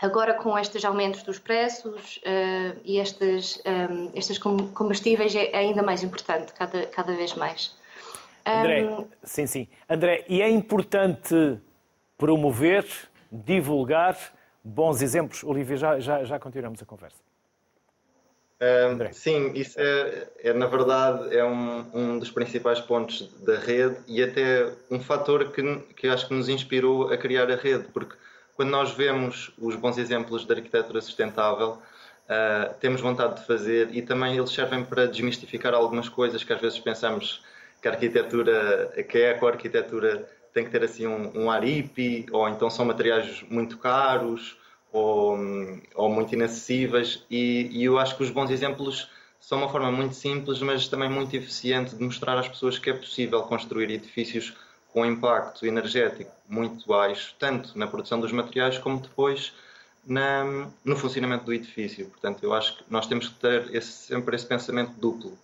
agora 0.00 0.34
com 0.34 0.58
estes 0.58 0.84
aumentos 0.84 1.22
dos 1.22 1.38
preços 1.38 2.18
uh, 2.18 2.80
e 2.84 2.98
estes, 2.98 3.62
um, 3.66 4.06
eh, 4.06 4.10
estes 4.14 4.38
combustíveis 4.38 5.34
é 5.34 5.56
ainda 5.56 5.82
mais 5.82 6.02
importante, 6.02 6.52
cada, 6.54 6.86
cada 6.86 7.14
vez 7.14 7.34
mais. 7.34 7.76
André, 8.46 8.84
um, 8.84 9.06
sim, 9.22 9.46
sim. 9.46 9.68
André, 9.88 10.24
e 10.28 10.40
é 10.40 10.48
importante 10.48 11.58
promover, 12.16 12.86
divulgar 13.30 14.16
bons 14.64 15.02
exemplos. 15.02 15.44
Olivia, 15.44 15.76
já, 15.76 16.00
já, 16.00 16.24
já 16.24 16.38
continuamos 16.38 16.82
a 16.82 16.86
conversa 16.86 17.30
sim, 19.12 19.52
isso 19.54 19.80
é, 19.80 20.28
é, 20.42 20.52
na 20.52 20.66
verdade 20.66 21.34
é 21.34 21.42
um, 21.42 21.86
um 21.94 22.18
dos 22.18 22.30
principais 22.30 22.78
pontos 22.78 23.32
da 23.42 23.58
rede 23.58 23.96
e 24.06 24.22
até 24.22 24.70
um 24.90 25.00
fator 25.00 25.50
que, 25.50 25.62
que 25.96 26.08
acho 26.08 26.28
que 26.28 26.34
nos 26.34 26.48
inspirou 26.48 27.10
a 27.10 27.16
criar 27.16 27.50
a 27.50 27.56
rede, 27.56 27.86
porque 27.92 28.14
quando 28.60 28.72
nós 28.72 28.92
vemos 28.92 29.50
os 29.58 29.74
bons 29.74 29.96
exemplos 29.96 30.44
de 30.44 30.52
arquitetura 30.52 31.00
sustentável, 31.00 31.78
uh, 32.28 32.74
temos 32.78 33.00
vontade 33.00 33.40
de 33.40 33.46
fazer 33.46 33.88
e 33.96 34.02
também 34.02 34.36
eles 34.36 34.50
servem 34.50 34.84
para 34.84 35.06
desmistificar 35.06 35.72
algumas 35.72 36.10
coisas 36.10 36.44
que 36.44 36.52
às 36.52 36.60
vezes 36.60 36.78
pensamos 36.78 37.42
que 37.80 37.88
a 37.88 37.92
arquitetura, 37.92 38.92
que 39.08 39.16
é 39.16 39.30
a 39.32 39.46
arquitetura 39.46 40.28
tem 40.52 40.62
que 40.62 40.70
ter 40.70 40.84
assim 40.84 41.06
um, 41.06 41.44
um 41.44 41.50
ar 41.50 41.64
hippie, 41.64 42.26
ou 42.30 42.46
então 42.50 42.68
são 42.68 42.84
materiais 42.84 43.42
muito 43.48 43.78
caros, 43.78 44.58
ou, 44.92 45.38
ou 45.94 46.10
muito 46.10 46.34
inacessíveis, 46.34 47.24
e, 47.30 47.66
e 47.72 47.82
eu 47.82 47.98
acho 47.98 48.14
que 48.14 48.24
os 48.24 48.30
bons 48.30 48.50
exemplos 48.50 49.08
são 49.40 49.56
uma 49.56 49.70
forma 49.70 49.90
muito 49.90 50.14
simples, 50.14 50.60
mas 50.60 50.86
também 50.86 51.08
muito 51.08 51.34
eficiente 51.34 51.96
de 51.96 52.04
mostrar 52.04 52.38
às 52.38 52.46
pessoas 52.46 52.78
que 52.78 52.90
é 52.90 52.92
possível 52.92 53.40
construir 53.44 53.90
edifícios 53.90 54.52
com 54.92 55.06
impacto 55.06 55.66
energético 55.66 56.32
muito 56.48 56.86
baixo, 56.86 57.34
tanto 57.38 57.78
na 57.78 57.86
produção 57.86 58.20
dos 58.20 58.32
materiais 58.32 58.78
como 58.78 59.00
depois 59.00 59.52
na, 60.06 60.68
no 60.84 60.96
funcionamento 60.96 61.44
do 61.44 61.52
edifício. 61.52 62.06
Portanto, 62.06 62.42
eu 62.42 62.52
acho 62.52 62.78
que 62.78 62.84
nós 62.90 63.06
temos 63.06 63.28
que 63.28 63.34
ter 63.34 63.74
esse, 63.74 63.92
sempre 63.92 64.34
esse 64.34 64.46
pensamento 64.46 64.92
duplo, 64.98 65.38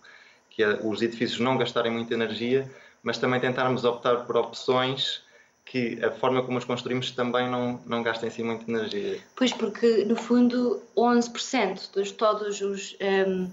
que 0.49 0.63
é 0.63 0.79
os 0.83 1.01
edifícios 1.01 1.39
não 1.39 1.57
gastarem 1.57 1.91
muita 1.91 2.13
energia, 2.13 2.69
mas 3.01 3.17
também 3.17 3.39
tentarmos 3.39 3.85
optar 3.85 4.25
por 4.25 4.35
opções 4.35 5.25
que 5.63 6.03
a 6.03 6.11
forma 6.11 6.41
como 6.43 6.57
os 6.57 6.65
construímos 6.65 7.11
também 7.11 7.49
não, 7.49 7.79
não 7.85 8.01
gastem 8.01 8.29
assim 8.29 8.43
muita 8.43 8.69
energia. 8.69 9.19
Pois, 9.35 9.51
porque 9.51 10.05
no 10.05 10.15
fundo 10.15 10.81
11% 10.95 12.01
de 12.03 12.13
todos 12.13 12.61
os 12.61 12.97
um, 13.01 13.51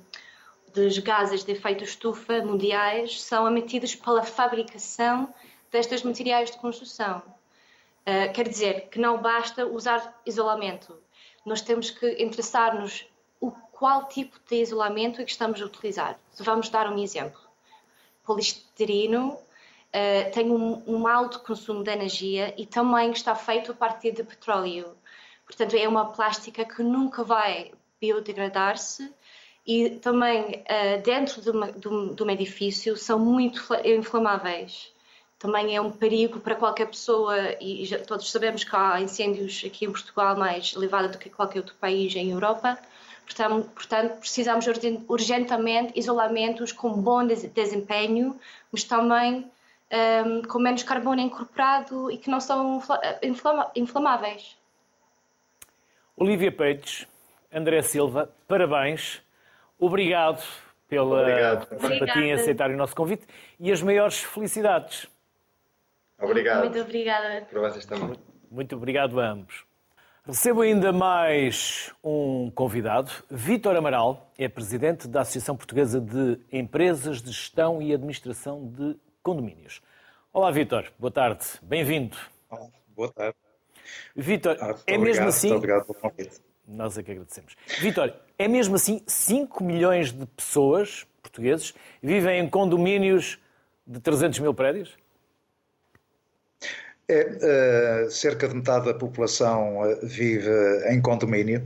dos 0.75 0.99
gases 0.99 1.45
de 1.45 1.53
efeito 1.53 1.85
estufa 1.85 2.41
mundiais 2.43 3.23
são 3.23 3.49
emitidos 3.49 3.95
pela 3.95 4.23
fabricação 4.23 5.33
destes 5.75 6.05
materiais 6.05 6.53
de 6.53 6.59
construção. 6.59 7.21
Uh, 8.07 8.33
quer 8.33 8.49
dizer 8.49 8.89
que 8.91 9.01
não 9.01 9.21
basta 9.21 9.67
usar 9.67 10.21
isolamento. 10.25 10.97
Nós 11.45 11.61
temos 11.61 11.91
que 11.91 12.23
interessar-nos 12.23 13.07
o 13.41 13.51
qual 13.51 14.07
tipo 14.07 14.39
de 14.49 14.63
isolamento 14.63 15.21
é 15.21 15.25
que 15.25 15.33
estamos 15.33 15.61
a 15.61 15.65
utilizar. 15.65 16.17
Vamos 16.39 16.69
dar 16.69 16.89
um 16.93 16.97
exemplo. 17.03 17.41
Poliestireno 18.23 19.31
uh, 19.33 20.33
tem 20.33 20.49
um, 20.49 20.81
um, 20.87 21.09
alto 21.09 21.41
consumo 21.41 21.83
de 21.83 21.91
energia 21.91 22.55
e 22.57 22.65
também 22.65 23.11
está 23.11 23.35
feito 23.35 23.73
a 23.73 23.75
partir 23.75 24.13
de 24.13 24.23
petróleo. 24.23 24.97
Portanto, 25.45 25.75
é 25.75 25.89
uma 25.89 26.13
plástica 26.13 26.65
que 26.65 26.85
nunca 26.85 27.25
vai 27.25 27.73
biodegradar-se 28.01 29.13
e 29.67 29.91
também 29.91 30.63
uh, 30.63 31.03
dentro 31.03 31.43
de, 31.43 31.51
uma, 31.51 31.73
de, 31.73 31.89
um, 31.89 32.15
de 32.15 32.23
um 32.23 32.31
edifício 32.31 32.97
são 32.97 33.19
muito 33.19 33.61
inflamáveis 33.85 34.94
também 35.45 35.77
é 35.77 35.81
um 35.81 35.91
perigo 35.91 36.41
para 36.41 36.55
qualquer 36.55 36.87
pessoa 36.87 37.37
e 37.61 37.85
já, 37.85 37.99
todos 37.99 38.31
sabemos 38.31 38.65
que 38.65 38.75
há 38.75 38.99
incêndios 38.99 39.63
aqui 39.67 39.85
em 39.85 39.93
Portugal 39.93 40.35
mais 40.39 40.73
elevados 40.75 41.11
do 41.11 41.19
que 41.19 41.29
qualquer 41.29 41.59
outro 41.59 41.75
país 41.79 42.17
em 42.17 42.31
Europa. 42.31 42.79
Portanto, 43.27 43.69
portanto 43.75 44.21
precisamos 44.21 44.67
urgentemente 45.07 45.93
isolamentos 45.97 46.73
com 46.73 46.93
bom 46.93 47.27
desempenho, 47.27 48.41
mas 48.73 48.85
também 48.85 49.45
um, 50.27 50.43
com 50.45 50.59
menos 50.59 50.83
carbono 50.83 51.21
incorporado 51.21 52.11
e 52.11 52.17
que 52.17 52.31
não 52.31 52.41
são 52.41 52.83
inflama 53.23 53.71
inflamáveis. 53.77 54.57
Olivia 56.17 56.53
Peites, 56.53 57.07
André 57.53 57.83
Silva, 57.83 58.31
parabéns. 58.49 59.21
Obrigado 59.79 60.43
pela 60.89 61.21
Obrigado. 61.21 61.69
simpatia 61.69 62.23
em 62.23 62.33
aceitar 62.33 62.71
o 62.71 62.77
nosso 62.79 62.97
convite 62.97 63.27
e 63.61 63.71
as 63.71 63.83
maiores 63.83 64.21
felicidades. 64.21 65.07
Obrigado. 66.21 66.61
Muito 66.61 66.81
obrigada. 66.81 67.47
Para 67.47 67.61
vocês 67.61 67.85
também. 67.85 68.17
Muito 68.51 68.77
obrigado 68.77 69.21
a 69.21 69.31
ambos. 69.31 69.65
Recebo 70.27 70.63
ainda 70.63 70.93
mais 70.93 71.93
um 72.03 72.51
convidado. 72.51 73.11
Vítor 73.31 73.77
Amaral 73.77 74.33
é 74.39 74.49
presidente 74.49 75.07
da 75.07 75.21
Associação 75.21 75.55
Portuguesa 75.57 76.01
de 76.01 76.39
Empresas 76.51 77.21
de 77.21 77.31
Gestão 77.31 77.83
e 77.83 77.93
Administração 77.93 78.67
de 78.67 78.97
Condomínios. 79.23 79.83
Olá, 80.33 80.51
Vítor. 80.51 80.91
Boa 80.99 81.11
tarde. 81.11 81.45
Bem-vindo. 81.63 82.17
Boa 82.97 83.13
tarde. 83.13 83.37
Vítor, 84.17 84.57
ah, 84.61 84.75
é 84.87 84.97
mesmo 84.97 85.27
assim. 85.27 85.49
Muito 85.49 85.59
obrigado 85.59 85.85
pelo 85.85 85.99
convite. 85.99 86.41
Nós 86.67 86.97
é 86.97 87.03
que 87.03 87.11
agradecemos. 87.11 87.55
Vítor, 87.81 88.15
é 88.39 88.49
mesmo 88.49 88.77
assim 88.77 89.03
5 89.07 89.63
milhões 89.63 90.11
de 90.11 90.25
pessoas 90.25 91.07
portugueses 91.23 91.75
vivem 92.03 92.41
em 92.41 92.49
condomínios 92.49 93.39
de 93.87 94.01
300 94.01 94.39
mil 94.39 94.55
prédios? 94.55 94.97
É, 97.07 98.07
uh, 98.07 98.11
cerca 98.11 98.49
de 98.49 98.55
metade 98.55 98.87
da 98.87 98.95
população 98.95 99.83
uh, 99.83 100.07
vive 100.07 100.51
em 100.89 101.03
condomínio 101.03 101.61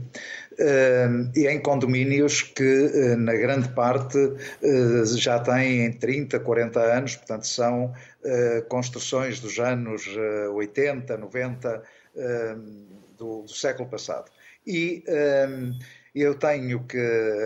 uh, 0.59 1.31
e 1.33 1.47
em 1.47 1.61
condomínios 1.61 2.41
que, 2.41 3.15
na 3.17 3.33
grande 3.33 3.69
parte, 3.69 4.17
já 5.15 5.39
têm 5.39 5.93
30, 5.93 6.41
40 6.41 6.79
anos, 6.81 7.15
portanto, 7.15 7.47
são 7.47 7.93
construções 8.67 9.39
dos 9.39 9.59
anos 9.59 10.05
80, 10.53 11.15
90 11.17 11.83
do, 13.17 13.43
do, 13.43 13.47
século 13.47 13.87
passado. 13.87 14.29
E 14.67 15.03
eu 16.13 16.35
tenho 16.35 16.83
que 16.83 16.99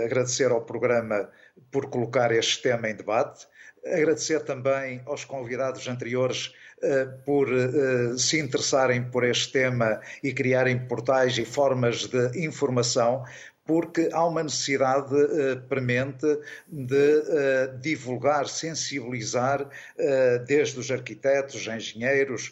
agradecer 0.04 0.52
ao 0.52 0.62
programa 0.62 1.30
por 1.72 1.92
colocar 1.92 2.32
este 2.32 2.64
tema 2.64 2.90
em 2.90 2.96
debate, 2.96 3.46
agradecer 3.86 4.42
também 4.42 5.02
aos 5.06 5.26
convidados 5.26 5.88
anteriores 5.88 6.54
eh, 6.82 7.06
por 7.26 7.48
uh, 7.48 8.20
se 8.20 8.40
interessarem 8.42 9.04
por 9.10 9.24
este 9.24 9.54
tema 9.54 10.02
e 10.22 10.34
criarem 10.34 10.78
portais 10.78 11.38
e 11.38 11.46
formas 11.46 12.08
de 12.08 12.46
informação, 12.46 13.24
porque 13.66 14.10
há 14.12 14.26
uma 14.26 14.44
necessidade 14.44 15.16
uh, 15.16 15.62
premente 15.70 16.26
de 16.68 17.18
uh, 17.18 17.78
divulgar, 17.80 18.48
sensibilizar, 18.48 19.62
uh, 19.62 20.46
desde 20.46 20.80
os 20.80 20.92
arquitetos, 20.92 21.66
engenheiros, 21.68 22.52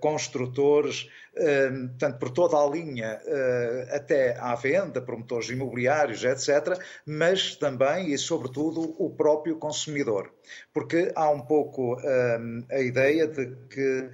construtores, 0.00 1.08
portanto, 1.90 2.18
por 2.18 2.30
toda 2.30 2.56
a 2.56 2.66
linha, 2.68 3.20
até 3.90 4.36
à 4.38 4.54
venda, 4.54 5.00
promotores 5.00 5.48
imobiliários, 5.50 6.24
etc., 6.24 6.78
mas 7.04 7.56
também 7.56 8.12
e, 8.12 8.18
sobretudo, 8.18 8.94
o 8.98 9.10
próprio 9.10 9.56
consumidor. 9.56 10.32
Porque 10.72 11.12
há 11.14 11.30
um 11.30 11.40
pouco 11.40 11.96
a 12.70 12.80
ideia 12.80 13.26
de 13.26 13.54
que 13.68 14.10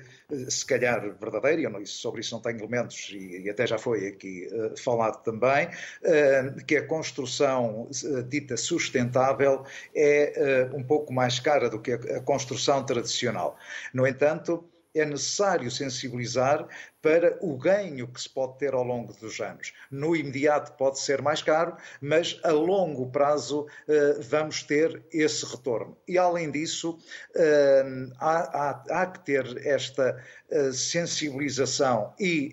se 0.49 0.64
calhar 0.64 1.01
verdadeira, 1.20 1.62
eu 1.62 1.87
sobre 1.87 2.20
isso 2.20 2.35
não 2.35 2.43
tenho 2.43 2.59
elementos 2.59 3.11
e, 3.12 3.49
até 3.49 3.66
já 3.66 3.78
foi 3.78 4.09
aqui 4.09 4.49
uh, 4.53 4.78
falado 4.80 5.22
também, 5.22 5.66
uh, 5.66 6.64
que 6.64 6.76
a 6.76 6.87
construção 6.87 7.89
uh, 7.91 8.22
dita 8.22 8.57
sustentável 8.57 9.64
é 9.95 10.70
um 10.72 10.83
pouco 10.83 11.12
mais 11.12 11.39
cara 11.39 11.68
do 11.68 11.80
que 11.80 11.93
a 11.93 12.20
construção 12.20 12.85
tradicional. 12.85 13.57
No 13.93 14.07
entanto, 14.07 14.64
é 14.95 15.05
necessário 15.05 15.70
sensibilizar 15.70 16.66
para 17.01 17.36
o 17.40 17.57
ganho 17.57 18.07
que 18.07 18.20
se 18.20 18.28
pode 18.28 18.59
ter 18.59 18.74
ao 18.74 18.84
longo 18.84 19.12
dos 19.14 19.40
anos. 19.40 19.72
No 19.90 20.14
imediato 20.14 20.72
pode 20.74 21.01
ser 21.01 21.20
mais 21.20 21.43
caro, 21.43 21.76
mas 22.01 22.38
a 22.45 22.53
longo 22.53 23.11
prazo 23.11 23.62
uh, 23.62 24.22
vamos 24.22 24.62
ter 24.62 25.03
esse 25.12 25.45
retorno. 25.45 25.97
E 26.07 26.16
além 26.16 26.51
disso, 26.51 26.99
uh, 27.34 28.12
há, 28.18 28.70
há, 28.70 29.03
há, 29.03 29.07
que 29.07 29.24
ter 29.24 29.66
esta 29.66 30.22
uh, 30.51 30.72
sensibilização 30.72 32.14
e 32.20 32.53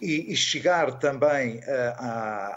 e, 0.00 0.32
e 0.32 0.36
chegar 0.36 0.98
também 0.98 1.58
uh, 1.58 1.62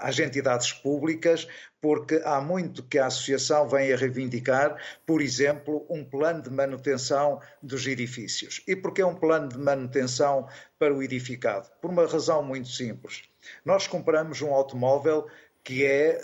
às 0.02 0.20
entidades 0.20 0.74
públicas, 0.74 1.48
porque 1.82 2.22
há 2.26 2.42
muito 2.42 2.84
que 2.84 3.00
a 3.00 3.06
Associação 3.06 3.68
vem 3.68 3.94
a 3.94 3.96
reivindicar, 3.96 4.76
por 5.06 5.22
exemplo, 5.22 5.86
um 5.90 6.04
plano 6.04 6.42
de 6.42 6.50
manutenção 6.50 7.40
dos 7.64 7.88
edifícios. 7.88 8.62
E 8.68 8.76
porquê 8.76 9.04
um 9.04 9.16
plano 9.16 9.48
de 9.48 9.58
manutenção 9.58 10.48
para 10.78 10.94
o 10.94 11.02
edificado? 11.02 11.70
Por 11.82 11.90
uma 11.90 12.06
razão 12.06 12.44
muito 12.44 12.70
simples. 12.70 13.24
Nós 13.64 13.88
compramos 13.88 14.42
um 14.42 14.54
automóvel 14.54 15.28
que 15.64 15.86
é 15.86 16.20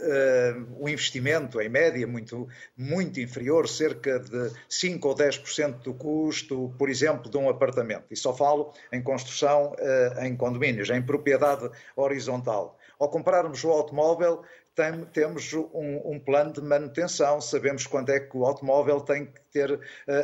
uh, 0.57 0.83
um 0.83 0.89
investimento, 0.89 1.61
em 1.61 1.69
média, 1.69 2.07
muito, 2.07 2.47
muito 2.75 3.19
inferior, 3.19 3.67
cerca 3.67 4.19
de 4.19 4.51
5 4.67 5.07
ou 5.07 5.15
10% 5.15 5.83
do 5.83 5.93
custo, 5.93 6.73
por 6.77 6.89
exemplo, 6.89 7.29
de 7.29 7.37
um 7.37 7.49
apartamento. 7.49 8.05
E 8.09 8.15
só 8.15 8.35
falo 8.35 8.73
em 8.91 9.01
construção 9.01 9.73
uh, 9.73 10.23
em 10.23 10.35
condomínios, 10.35 10.89
em 10.89 11.01
propriedade 11.01 11.69
horizontal. 11.95 12.77
Ao 12.97 13.09
comprarmos 13.09 13.63
o 13.63 13.69
automóvel, 13.69 14.41
tem, 14.75 15.05
temos 15.05 15.53
um, 15.53 16.01
um, 16.05 16.19
plano 16.19 16.51
de 16.51 16.61
manutenção, 16.61 17.39
sabemos 17.39 17.87
quando 17.87 18.09
é 18.09 18.19
que 18.19 18.35
o 18.35 18.45
automóvel 18.45 18.99
tem 18.99 19.25
que 19.25 19.39
ter 19.51 19.71
uh, 19.71 19.79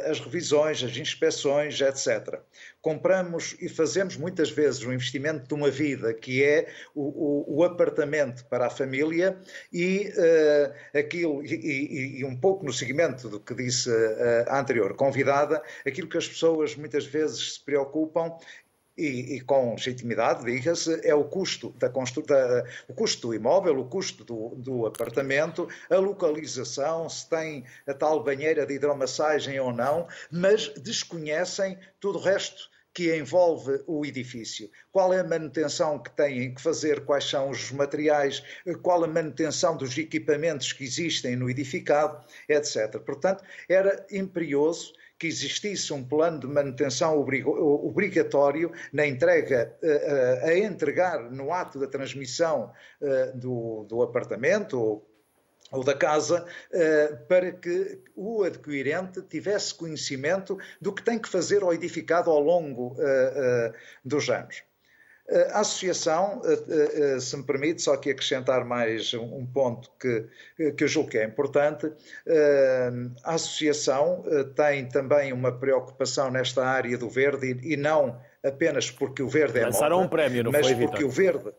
as 0.10 0.20
revisões, 0.20 0.84
as 0.84 0.98
inspeções, 0.98 1.80
etc. 1.80 2.42
Compramos 2.82 3.56
e 3.62 3.70
fazemos 3.70 4.18
muitas 4.18 4.52
vezes 4.52 4.84
um 4.84 4.92
investimento 4.92 5.48
de 5.48 5.54
uma 5.54 5.72
vida, 5.72 6.14
que 6.14 6.44
é 6.44 6.68
o, 6.94 7.02
o, 7.02 7.60
o 7.60 7.64
apartamento 7.64 8.44
para 8.46 8.68
a 8.68 8.70
família, 8.70 9.40
e 9.72 10.12
uh, 10.18 10.98
aquilo, 11.00 11.44
e, 11.46 11.56
e, 11.56 12.20
e, 12.20 12.26
um 12.26 12.36
pouco 12.36 12.66
no 12.66 12.74
seguimento 12.74 13.30
do 13.30 13.40
que 13.40 13.56
disse 13.56 13.90
uh, 13.90 14.46
a 14.48 14.60
anterior 14.60 14.94
convidada, 14.96 15.64
aquilo 15.88 16.10
que 16.10 16.18
as 16.18 16.28
pessoas 16.28 16.76
muitas 16.76 17.06
vezes 17.06 17.54
se 17.54 17.64
preocupam 17.64 18.36
e, 19.02 19.36
e 19.36 19.42
com 19.42 19.72
legitimidade, 19.72 20.46
diga-se, 20.46 21.02
é 21.04 21.16
o 21.16 21.24
custo, 21.24 21.74
da, 21.78 21.88
da, 21.88 22.66
o 22.88 22.94
custo 22.94 23.28
do 23.28 23.34
imóvel, 23.34 23.80
o 23.80 23.86
custo 23.86 24.24
do, 24.24 24.50
do 24.56 24.86
apartamento, 24.86 25.68
a 25.90 25.96
localização, 25.96 27.10
se 27.10 27.28
tem 27.30 27.66
a 27.88 27.94
tal 27.94 28.24
banheira 28.24 28.66
de 28.66 28.76
hidromassagem 28.76 29.60
ou 29.60 29.74
não, 29.74 30.08
mas 30.32 30.68
desconhecem 30.76 31.78
todo 32.00 32.20
o 32.20 32.22
resto 32.22 32.70
que 32.94 33.16
envolve 33.16 33.82
o 33.88 34.06
edifício. 34.06 34.70
Qual 34.92 35.14
é 35.14 35.22
a 35.22 35.24
manutenção 35.24 35.98
que 35.98 36.12
têm 36.12 36.54
que 36.54 36.62
fazer, 36.62 37.06
quais 37.06 37.24
são 37.24 37.50
os 37.50 37.72
materiais, 37.72 38.44
qual 38.82 39.04
a 39.04 39.08
manutenção 39.08 39.78
dos 39.78 39.98
equipamentos 39.98 40.74
que 40.74 40.84
existem 40.84 41.36
no 41.36 41.50
edificado, 41.50 42.24
etc. 42.50 43.00
Portanto, 43.00 43.44
era 43.70 44.06
imperioso 44.12 44.94
que 45.22 45.28
existisse 45.28 45.94
um 45.94 46.04
plano 46.04 46.40
de 46.40 46.48
manutenção 46.48 47.16
obrigatório 47.20 48.72
na 48.92 49.06
entrega, 49.06 49.78
eh, 49.80 50.42
eh, 50.44 50.50
a 50.50 50.58
entregar 50.58 51.30
no 51.30 51.54
ato 51.54 51.80
da 51.80 51.86
transmissão 51.86 52.72
eh, 53.00 53.32
do, 53.36 53.84
do 53.84 54.02
apartamento 54.02 55.04
ou 55.72 55.84
da 55.86 55.94
casa, 55.94 56.46
para 57.30 57.50
que 57.54 58.02
o 58.14 58.44
adquirente 58.44 59.22
tivesse 59.22 59.74
conhecimento 59.74 60.58
do 60.82 60.92
que 60.92 61.02
tem 61.02 61.18
que 61.18 61.30
fazer 61.30 61.64
ao 61.64 61.74
edificado 61.74 62.30
ao 62.30 62.42
longo 62.42 62.98
dos 64.04 64.30
anos. 64.30 64.64
A 65.54 65.62
associação, 65.62 66.42
eh, 66.44 67.16
eh, 67.16 67.20
se 67.20 67.38
me 67.38 67.44
permite, 67.44 67.82
só 67.82 67.96
que 67.96 68.10
acrescentar 68.10 68.66
mais 68.66 69.14
um 69.14 69.46
ponto 69.46 69.90
que, 69.98 70.26
que 70.74 70.84
eu 70.84 70.88
julgo 70.90 71.10
que 71.10 71.18
é 71.18 71.24
importante, 71.24 71.90
eh, 72.28 72.92
a 73.24 73.36
associação 73.36 74.26
tem 74.56 74.88
também 74.90 75.32
uma 75.32 75.52
preocupação 75.52 76.30
nesta 76.30 76.66
área 76.66 76.98
do 76.98 77.10
verde 77.10 77.58
e 77.64 77.78
não 77.78 78.20
apenas 78.44 78.92
porque 78.92 79.24
o 79.24 79.30
verde 79.30 79.60
é 79.60 79.66
Lançaram 79.66 79.98
moda, 79.98 80.08
um 80.08 80.10
prémio, 80.10 80.44
não 80.44 80.52
mas 80.52 80.68
foi, 80.68 80.76
porque 80.76 81.06
Vitor? 81.06 81.06
o 81.06 81.10
verde 81.10 81.54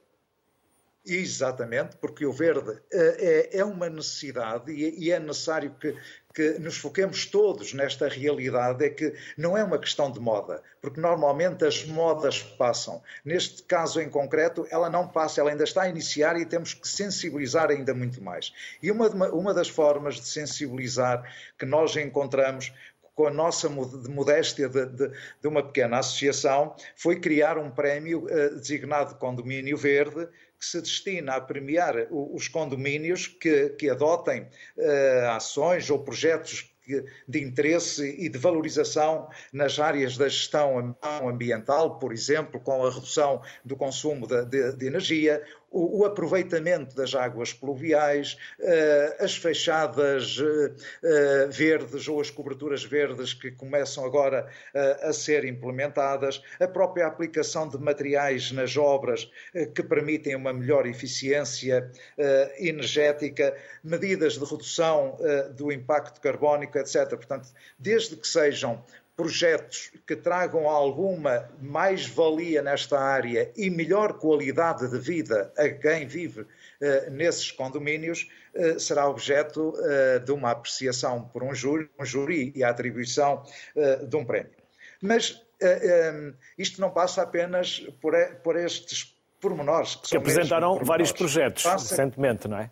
Exatamente, 1.04 1.96
porque 1.96 2.24
o 2.24 2.32
verde 2.32 2.80
é, 2.92 3.58
é 3.58 3.64
uma 3.64 3.90
necessidade 3.90 4.70
e 4.72 5.10
é 5.10 5.18
necessário 5.18 5.74
que, 5.80 5.96
que 6.32 6.60
nos 6.60 6.76
foquemos 6.76 7.26
todos 7.26 7.74
nesta 7.74 8.06
realidade, 8.06 8.84
é 8.84 8.88
que 8.88 9.12
não 9.36 9.58
é 9.58 9.64
uma 9.64 9.80
questão 9.80 10.12
de 10.12 10.20
moda, 10.20 10.62
porque 10.80 11.00
normalmente 11.00 11.64
as 11.64 11.84
modas 11.84 12.42
passam. 12.42 13.02
Neste 13.24 13.64
caso 13.64 14.00
em 14.00 14.08
concreto, 14.08 14.64
ela 14.70 14.88
não 14.88 15.08
passa, 15.08 15.40
ela 15.40 15.50
ainda 15.50 15.64
está 15.64 15.82
a 15.82 15.88
iniciar 15.88 16.40
e 16.40 16.46
temos 16.46 16.72
que 16.72 16.86
sensibilizar 16.86 17.68
ainda 17.70 17.92
muito 17.92 18.22
mais. 18.22 18.52
E 18.80 18.88
uma, 18.88 19.08
uma 19.08 19.52
das 19.52 19.68
formas 19.68 20.14
de 20.14 20.28
sensibilizar 20.28 21.24
que 21.58 21.66
nós 21.66 21.96
encontramos 21.96 22.72
com 23.14 23.26
a 23.26 23.30
nossa 23.30 23.68
modéstia 23.68 24.68
de, 24.68 24.86
de, 24.86 25.08
de, 25.08 25.48
uma 25.48 25.62
pequena 25.62 25.98
associação, 25.98 26.74
foi 26.96 27.20
criar 27.20 27.58
um 27.58 27.70
prémio 27.70 28.24
uh, 28.24 28.56
designado 28.56 29.16
Condomínio 29.16 29.76
Verde, 29.76 30.28
que 30.62 30.66
se 30.68 30.80
destina 30.80 31.34
a 31.34 31.40
premiar 31.40 32.06
os 32.08 32.46
condomínios 32.46 33.26
que, 33.26 33.70
que 33.70 33.90
adotem 33.90 34.42
uh, 34.42 35.30
ações 35.30 35.90
ou 35.90 35.98
projetos 35.98 36.72
de 37.28 37.40
interesse 37.40 38.16
e 38.18 38.28
de 38.28 38.38
valorização 38.38 39.28
nas 39.52 39.78
áreas 39.78 40.16
da 40.16 40.28
gestão 40.28 40.96
ambiental, 41.22 41.98
por 41.98 42.12
exemplo, 42.12 42.60
com 42.60 42.84
a 42.84 42.90
redução 42.90 43.40
do 43.64 43.76
consumo 43.76 44.26
de, 44.26 44.44
de, 44.46 44.76
de 44.76 44.86
energia, 44.86 45.42
o, 45.72 46.00
o, 46.00 46.04
aproveitamento 46.04 46.94
das 46.94 47.14
águas 47.14 47.52
pluviais, 47.52 48.36
uh, 48.60 49.24
as 49.24 49.36
fechadas 49.36 50.38
uh, 50.38 50.74
verdes 51.50 52.06
ou 52.08 52.20
as 52.20 52.30
coberturas 52.30 52.84
verdes 52.84 53.32
que 53.34 53.50
começam 53.50 54.04
agora 54.04 54.48
a 55.02 55.12
ser 55.12 55.44
implementadas, 55.44 56.42
a 56.60 56.66
própria 56.66 57.06
aplicação 57.06 57.68
de 57.68 57.78
materiais 57.78 58.52
nas 58.52 58.76
obras 58.76 59.30
que 59.74 59.82
permitem 59.82 60.34
uma 60.34 60.52
melhor 60.52 60.86
eficiência 60.86 61.90
energética, 62.58 63.56
medidas 63.82 64.34
de 64.34 64.44
redução 64.44 65.16
do 65.56 65.72
impacto 65.72 66.20
carbónico, 66.20 66.78
etc. 66.78 67.08
Portanto, 67.10 67.48
desde 67.78 68.16
que 68.16 68.26
sejam 68.26 68.82
projetos 69.16 69.92
que 70.06 70.16
tragam 70.16 70.68
alguma 70.68 71.50
mais-valia 71.60 72.62
nesta 72.62 72.98
área 72.98 73.52
e 73.56 73.68
melhor 73.68 74.14
qualidade 74.14 74.90
de 74.90 74.98
vida 74.98 75.52
a 75.56 75.68
quem 75.68 76.06
vive 76.06 76.42
uh, 76.42 77.10
nesses 77.10 77.50
condomínios, 77.50 78.28
uh, 78.54 78.80
será 78.80 79.06
objeto 79.08 79.74
uh, 79.76 80.20
de 80.20 80.32
uma 80.32 80.50
apreciação 80.50 81.28
por 81.28 81.42
um 81.42 81.54
júri, 81.54 81.90
um 81.98 82.04
júri 82.04 82.52
e 82.56 82.64
a 82.64 82.70
atribuição 82.70 83.42
de 84.08 84.16
um 84.16 84.24
prémio. 84.24 84.52
Mas 85.00 85.42
um, 85.62 86.34
isto 86.56 86.80
não 86.80 86.90
passa 86.90 87.22
apenas 87.22 87.80
por, 88.00 88.14
por 88.42 88.56
estes 88.56 89.16
pormenores. 89.40 89.96
Que, 89.96 90.10
que 90.10 90.16
apresentaram 90.16 90.78
vários 90.82 91.12
projetos 91.12 91.62
passa... 91.62 91.90
recentemente, 91.90 92.48
não 92.48 92.58
é? 92.58 92.70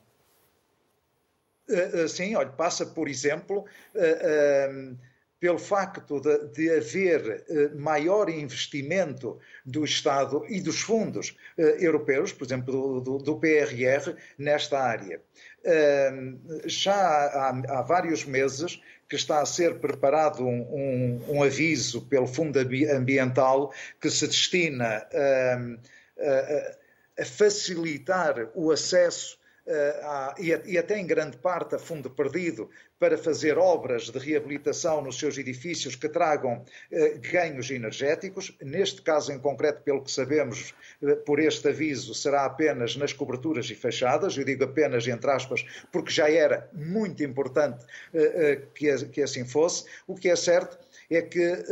sim, 2.09 2.35
olha, 2.35 2.51
passa, 2.51 2.85
por 2.85 3.09
exemplo, 3.09 3.65
pelo 5.41 5.59
facto 5.59 6.21
de, 6.21 6.49
de 6.49 6.71
haver 6.71 7.45
eh, 7.49 7.69
maior 7.75 8.29
investimento 8.29 9.39
do 9.65 9.83
Estado 9.85 10.45
e 10.49 10.61
dos 10.61 10.83
fundos 10.83 11.35
eh, 11.57 11.79
europeus, 11.81 12.31
por 12.31 12.45
exemplo, 12.45 13.01
do, 13.01 13.01
do, 13.01 13.19
do 13.19 13.41
PRR, 13.41 14.15
nesta 14.37 14.79
área. 14.79 15.21
Eh, 15.65 16.13
já 16.67 16.95
há, 16.95 17.49
há, 17.69 17.83
vários 17.83 18.27
meses 18.27 18.83
que 19.09 19.17
está 19.17 19.41
a 19.41 19.47
ser 19.47 19.81
preparado 19.81 20.45
um, 20.45 20.61
um, 20.61 21.37
um 21.37 21.43
aviso 21.43 22.03
pelo 22.03 22.27
Fundo 22.27 22.61
Ambiental 22.61 23.73
que 23.99 24.11
se 24.11 24.27
destina 24.27 25.09
a, 25.13 25.59
a 27.21 27.25
facilitar 27.25 28.51
o 28.55 28.71
acesso 28.71 29.41
uh, 29.67 30.35
e, 30.67 30.79
até 30.79 30.99
em 30.99 31.07
grande 31.07 31.37
parte 31.37 31.75
a 31.75 31.79
fundo 31.79 32.11
perdido 32.11 32.71
para 32.99 33.17
fazer 33.17 33.57
obras 33.57 34.11
de 34.11 34.19
reabilitação 34.19 35.03
nos 35.03 35.19
seus 35.19 35.39
edifícios 35.39 35.97
que 35.97 36.09
tragam 36.09 36.65
uh, 36.93 37.21
ganhos 37.33 37.71
energéticos. 37.71 38.57
Neste 38.61 39.03
caso 39.03 39.33
em 39.33 39.39
concreto, 39.39 39.83
pelo 39.83 40.03
que 40.03 40.11
sabemos, 40.11 40.75
uh, 41.03 41.17
por 41.25 41.41
este 41.41 41.69
aviso, 41.69 42.15
será 42.15 42.45
apenas 42.45 42.97
nas 42.97 43.13
coberturas 43.13 43.71
e 43.71 43.75
fachadas. 43.75 44.37
Eu 44.37 44.45
digo 44.45 44.65
apenas 44.65 45.07
entre 45.07 45.31
aspas, 45.31 45.65
porque 45.91 46.11
já 46.11 46.31
era 46.31 46.69
muito 46.73 47.23
importante 47.23 47.85
que, 48.75 49.23
assim 49.23 49.45
fosse. 49.45 49.85
O 50.07 50.15
que 50.15 50.29
é 50.29 50.37
certo 50.37 50.79
é 51.11 51.23
que 51.23 51.65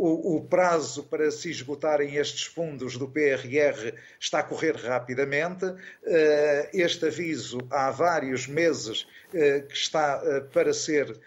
o, 0.00 0.36
o, 0.36 0.44
prazo 0.44 1.04
para 1.04 1.30
se 1.30 1.50
esgotarem 1.50 2.14
estes 2.16 2.46
fundos 2.46 2.96
do 2.96 3.06
PRR 3.06 3.92
está 4.18 4.38
a 4.38 4.42
correr 4.42 4.74
rapidamente. 4.74 5.66
Eh, 6.04 6.70
este 6.72 7.06
aviso 7.06 7.58
há 7.70 7.90
vários 7.90 8.46
meses 8.46 9.06
eh, 9.34 9.60
que 9.60 9.74
está 9.74 10.22
eh, 10.24 10.40
para 10.40 10.72
ser 10.72 11.20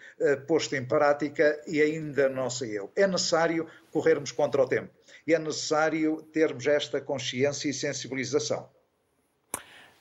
posto 0.48 0.74
em 0.74 0.84
prática 0.84 1.60
e 1.68 1.80
ainda 1.80 2.28
não 2.28 2.50
saiu. 2.50 2.90
É 2.96 3.06
necessário 3.06 3.68
corrermos 3.92 4.32
contra 4.32 4.60
o 4.60 4.66
tempo 4.66 4.90
e 5.24 5.32
é 5.32 5.38
necessário 5.38 6.20
termos 6.32 6.66
esta 6.66 7.00
consciência 7.00 7.68
e 7.68 7.72
sensibilização. 7.72 8.68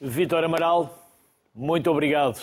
Vítor 0.02 0.44
Amaral, 0.44 1.08
muito 1.54 1.92
obrigado 1.92 2.42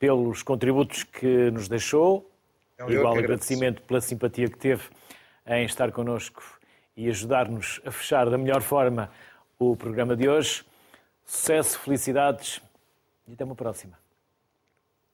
pelos 0.00 0.42
contributos 0.42 1.04
que 1.04 1.50
nos 1.52 1.68
deixou. 1.68 2.28
É 2.76 2.90
Igual 2.90 3.16
agradecimento 3.16 3.82
pela 3.82 4.00
simpatia 4.00 4.48
que 4.48 4.58
teve 4.58 4.82
em 5.46 5.64
estar 5.64 5.90
connosco 5.92 6.42
e 6.96 7.08
ajudar-nos 7.08 7.80
a 7.84 7.90
fechar 7.90 8.28
da 8.28 8.36
melhor 8.36 8.62
forma 8.62 9.10
o 9.58 9.76
programa 9.76 10.16
de 10.16 10.28
hoje. 10.28 10.64
Sucesso, 11.24 11.78
felicidades 11.78 12.60
e 13.26 13.32
até 13.32 13.44
uma 13.44 13.54
próxima. 13.54 13.98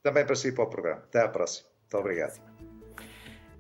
Também 0.02 0.24
para 0.24 0.36
si 0.36 0.52
para 0.52 0.64
o 0.64 0.66
programa. 0.68 1.02
Até 1.02 1.22
à 1.22 1.28
próxima. 1.28 1.68
Muito 1.82 1.98
obrigado. 1.98 2.40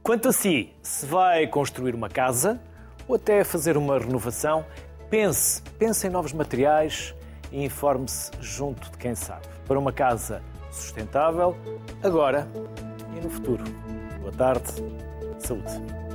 Quanto 0.02 0.28
a 0.28 0.32
si, 0.32 0.72
se 0.82 1.04
vai 1.04 1.46
construir 1.48 1.94
uma 1.94 2.08
casa 2.08 2.60
ou 3.08 3.16
até 3.16 3.42
fazer 3.42 3.76
uma 3.76 3.98
renovação, 3.98 4.64
pense, 5.10 5.60
pense 5.78 6.06
em 6.06 6.10
novos 6.10 6.32
materiais 6.32 7.14
e 7.50 7.64
informe-se 7.64 8.30
junto 8.40 8.90
de 8.90 8.98
quem 8.98 9.14
sabe. 9.14 9.46
Para 9.66 9.78
uma 9.78 9.92
casa 9.92 10.42
sustentável, 10.70 11.56
agora 12.02 12.48
e 13.16 13.20
no 13.20 13.30
futuro. 13.30 13.64
Boa 14.20 14.32
tarde. 14.32 14.72
Saúde. 15.38 16.05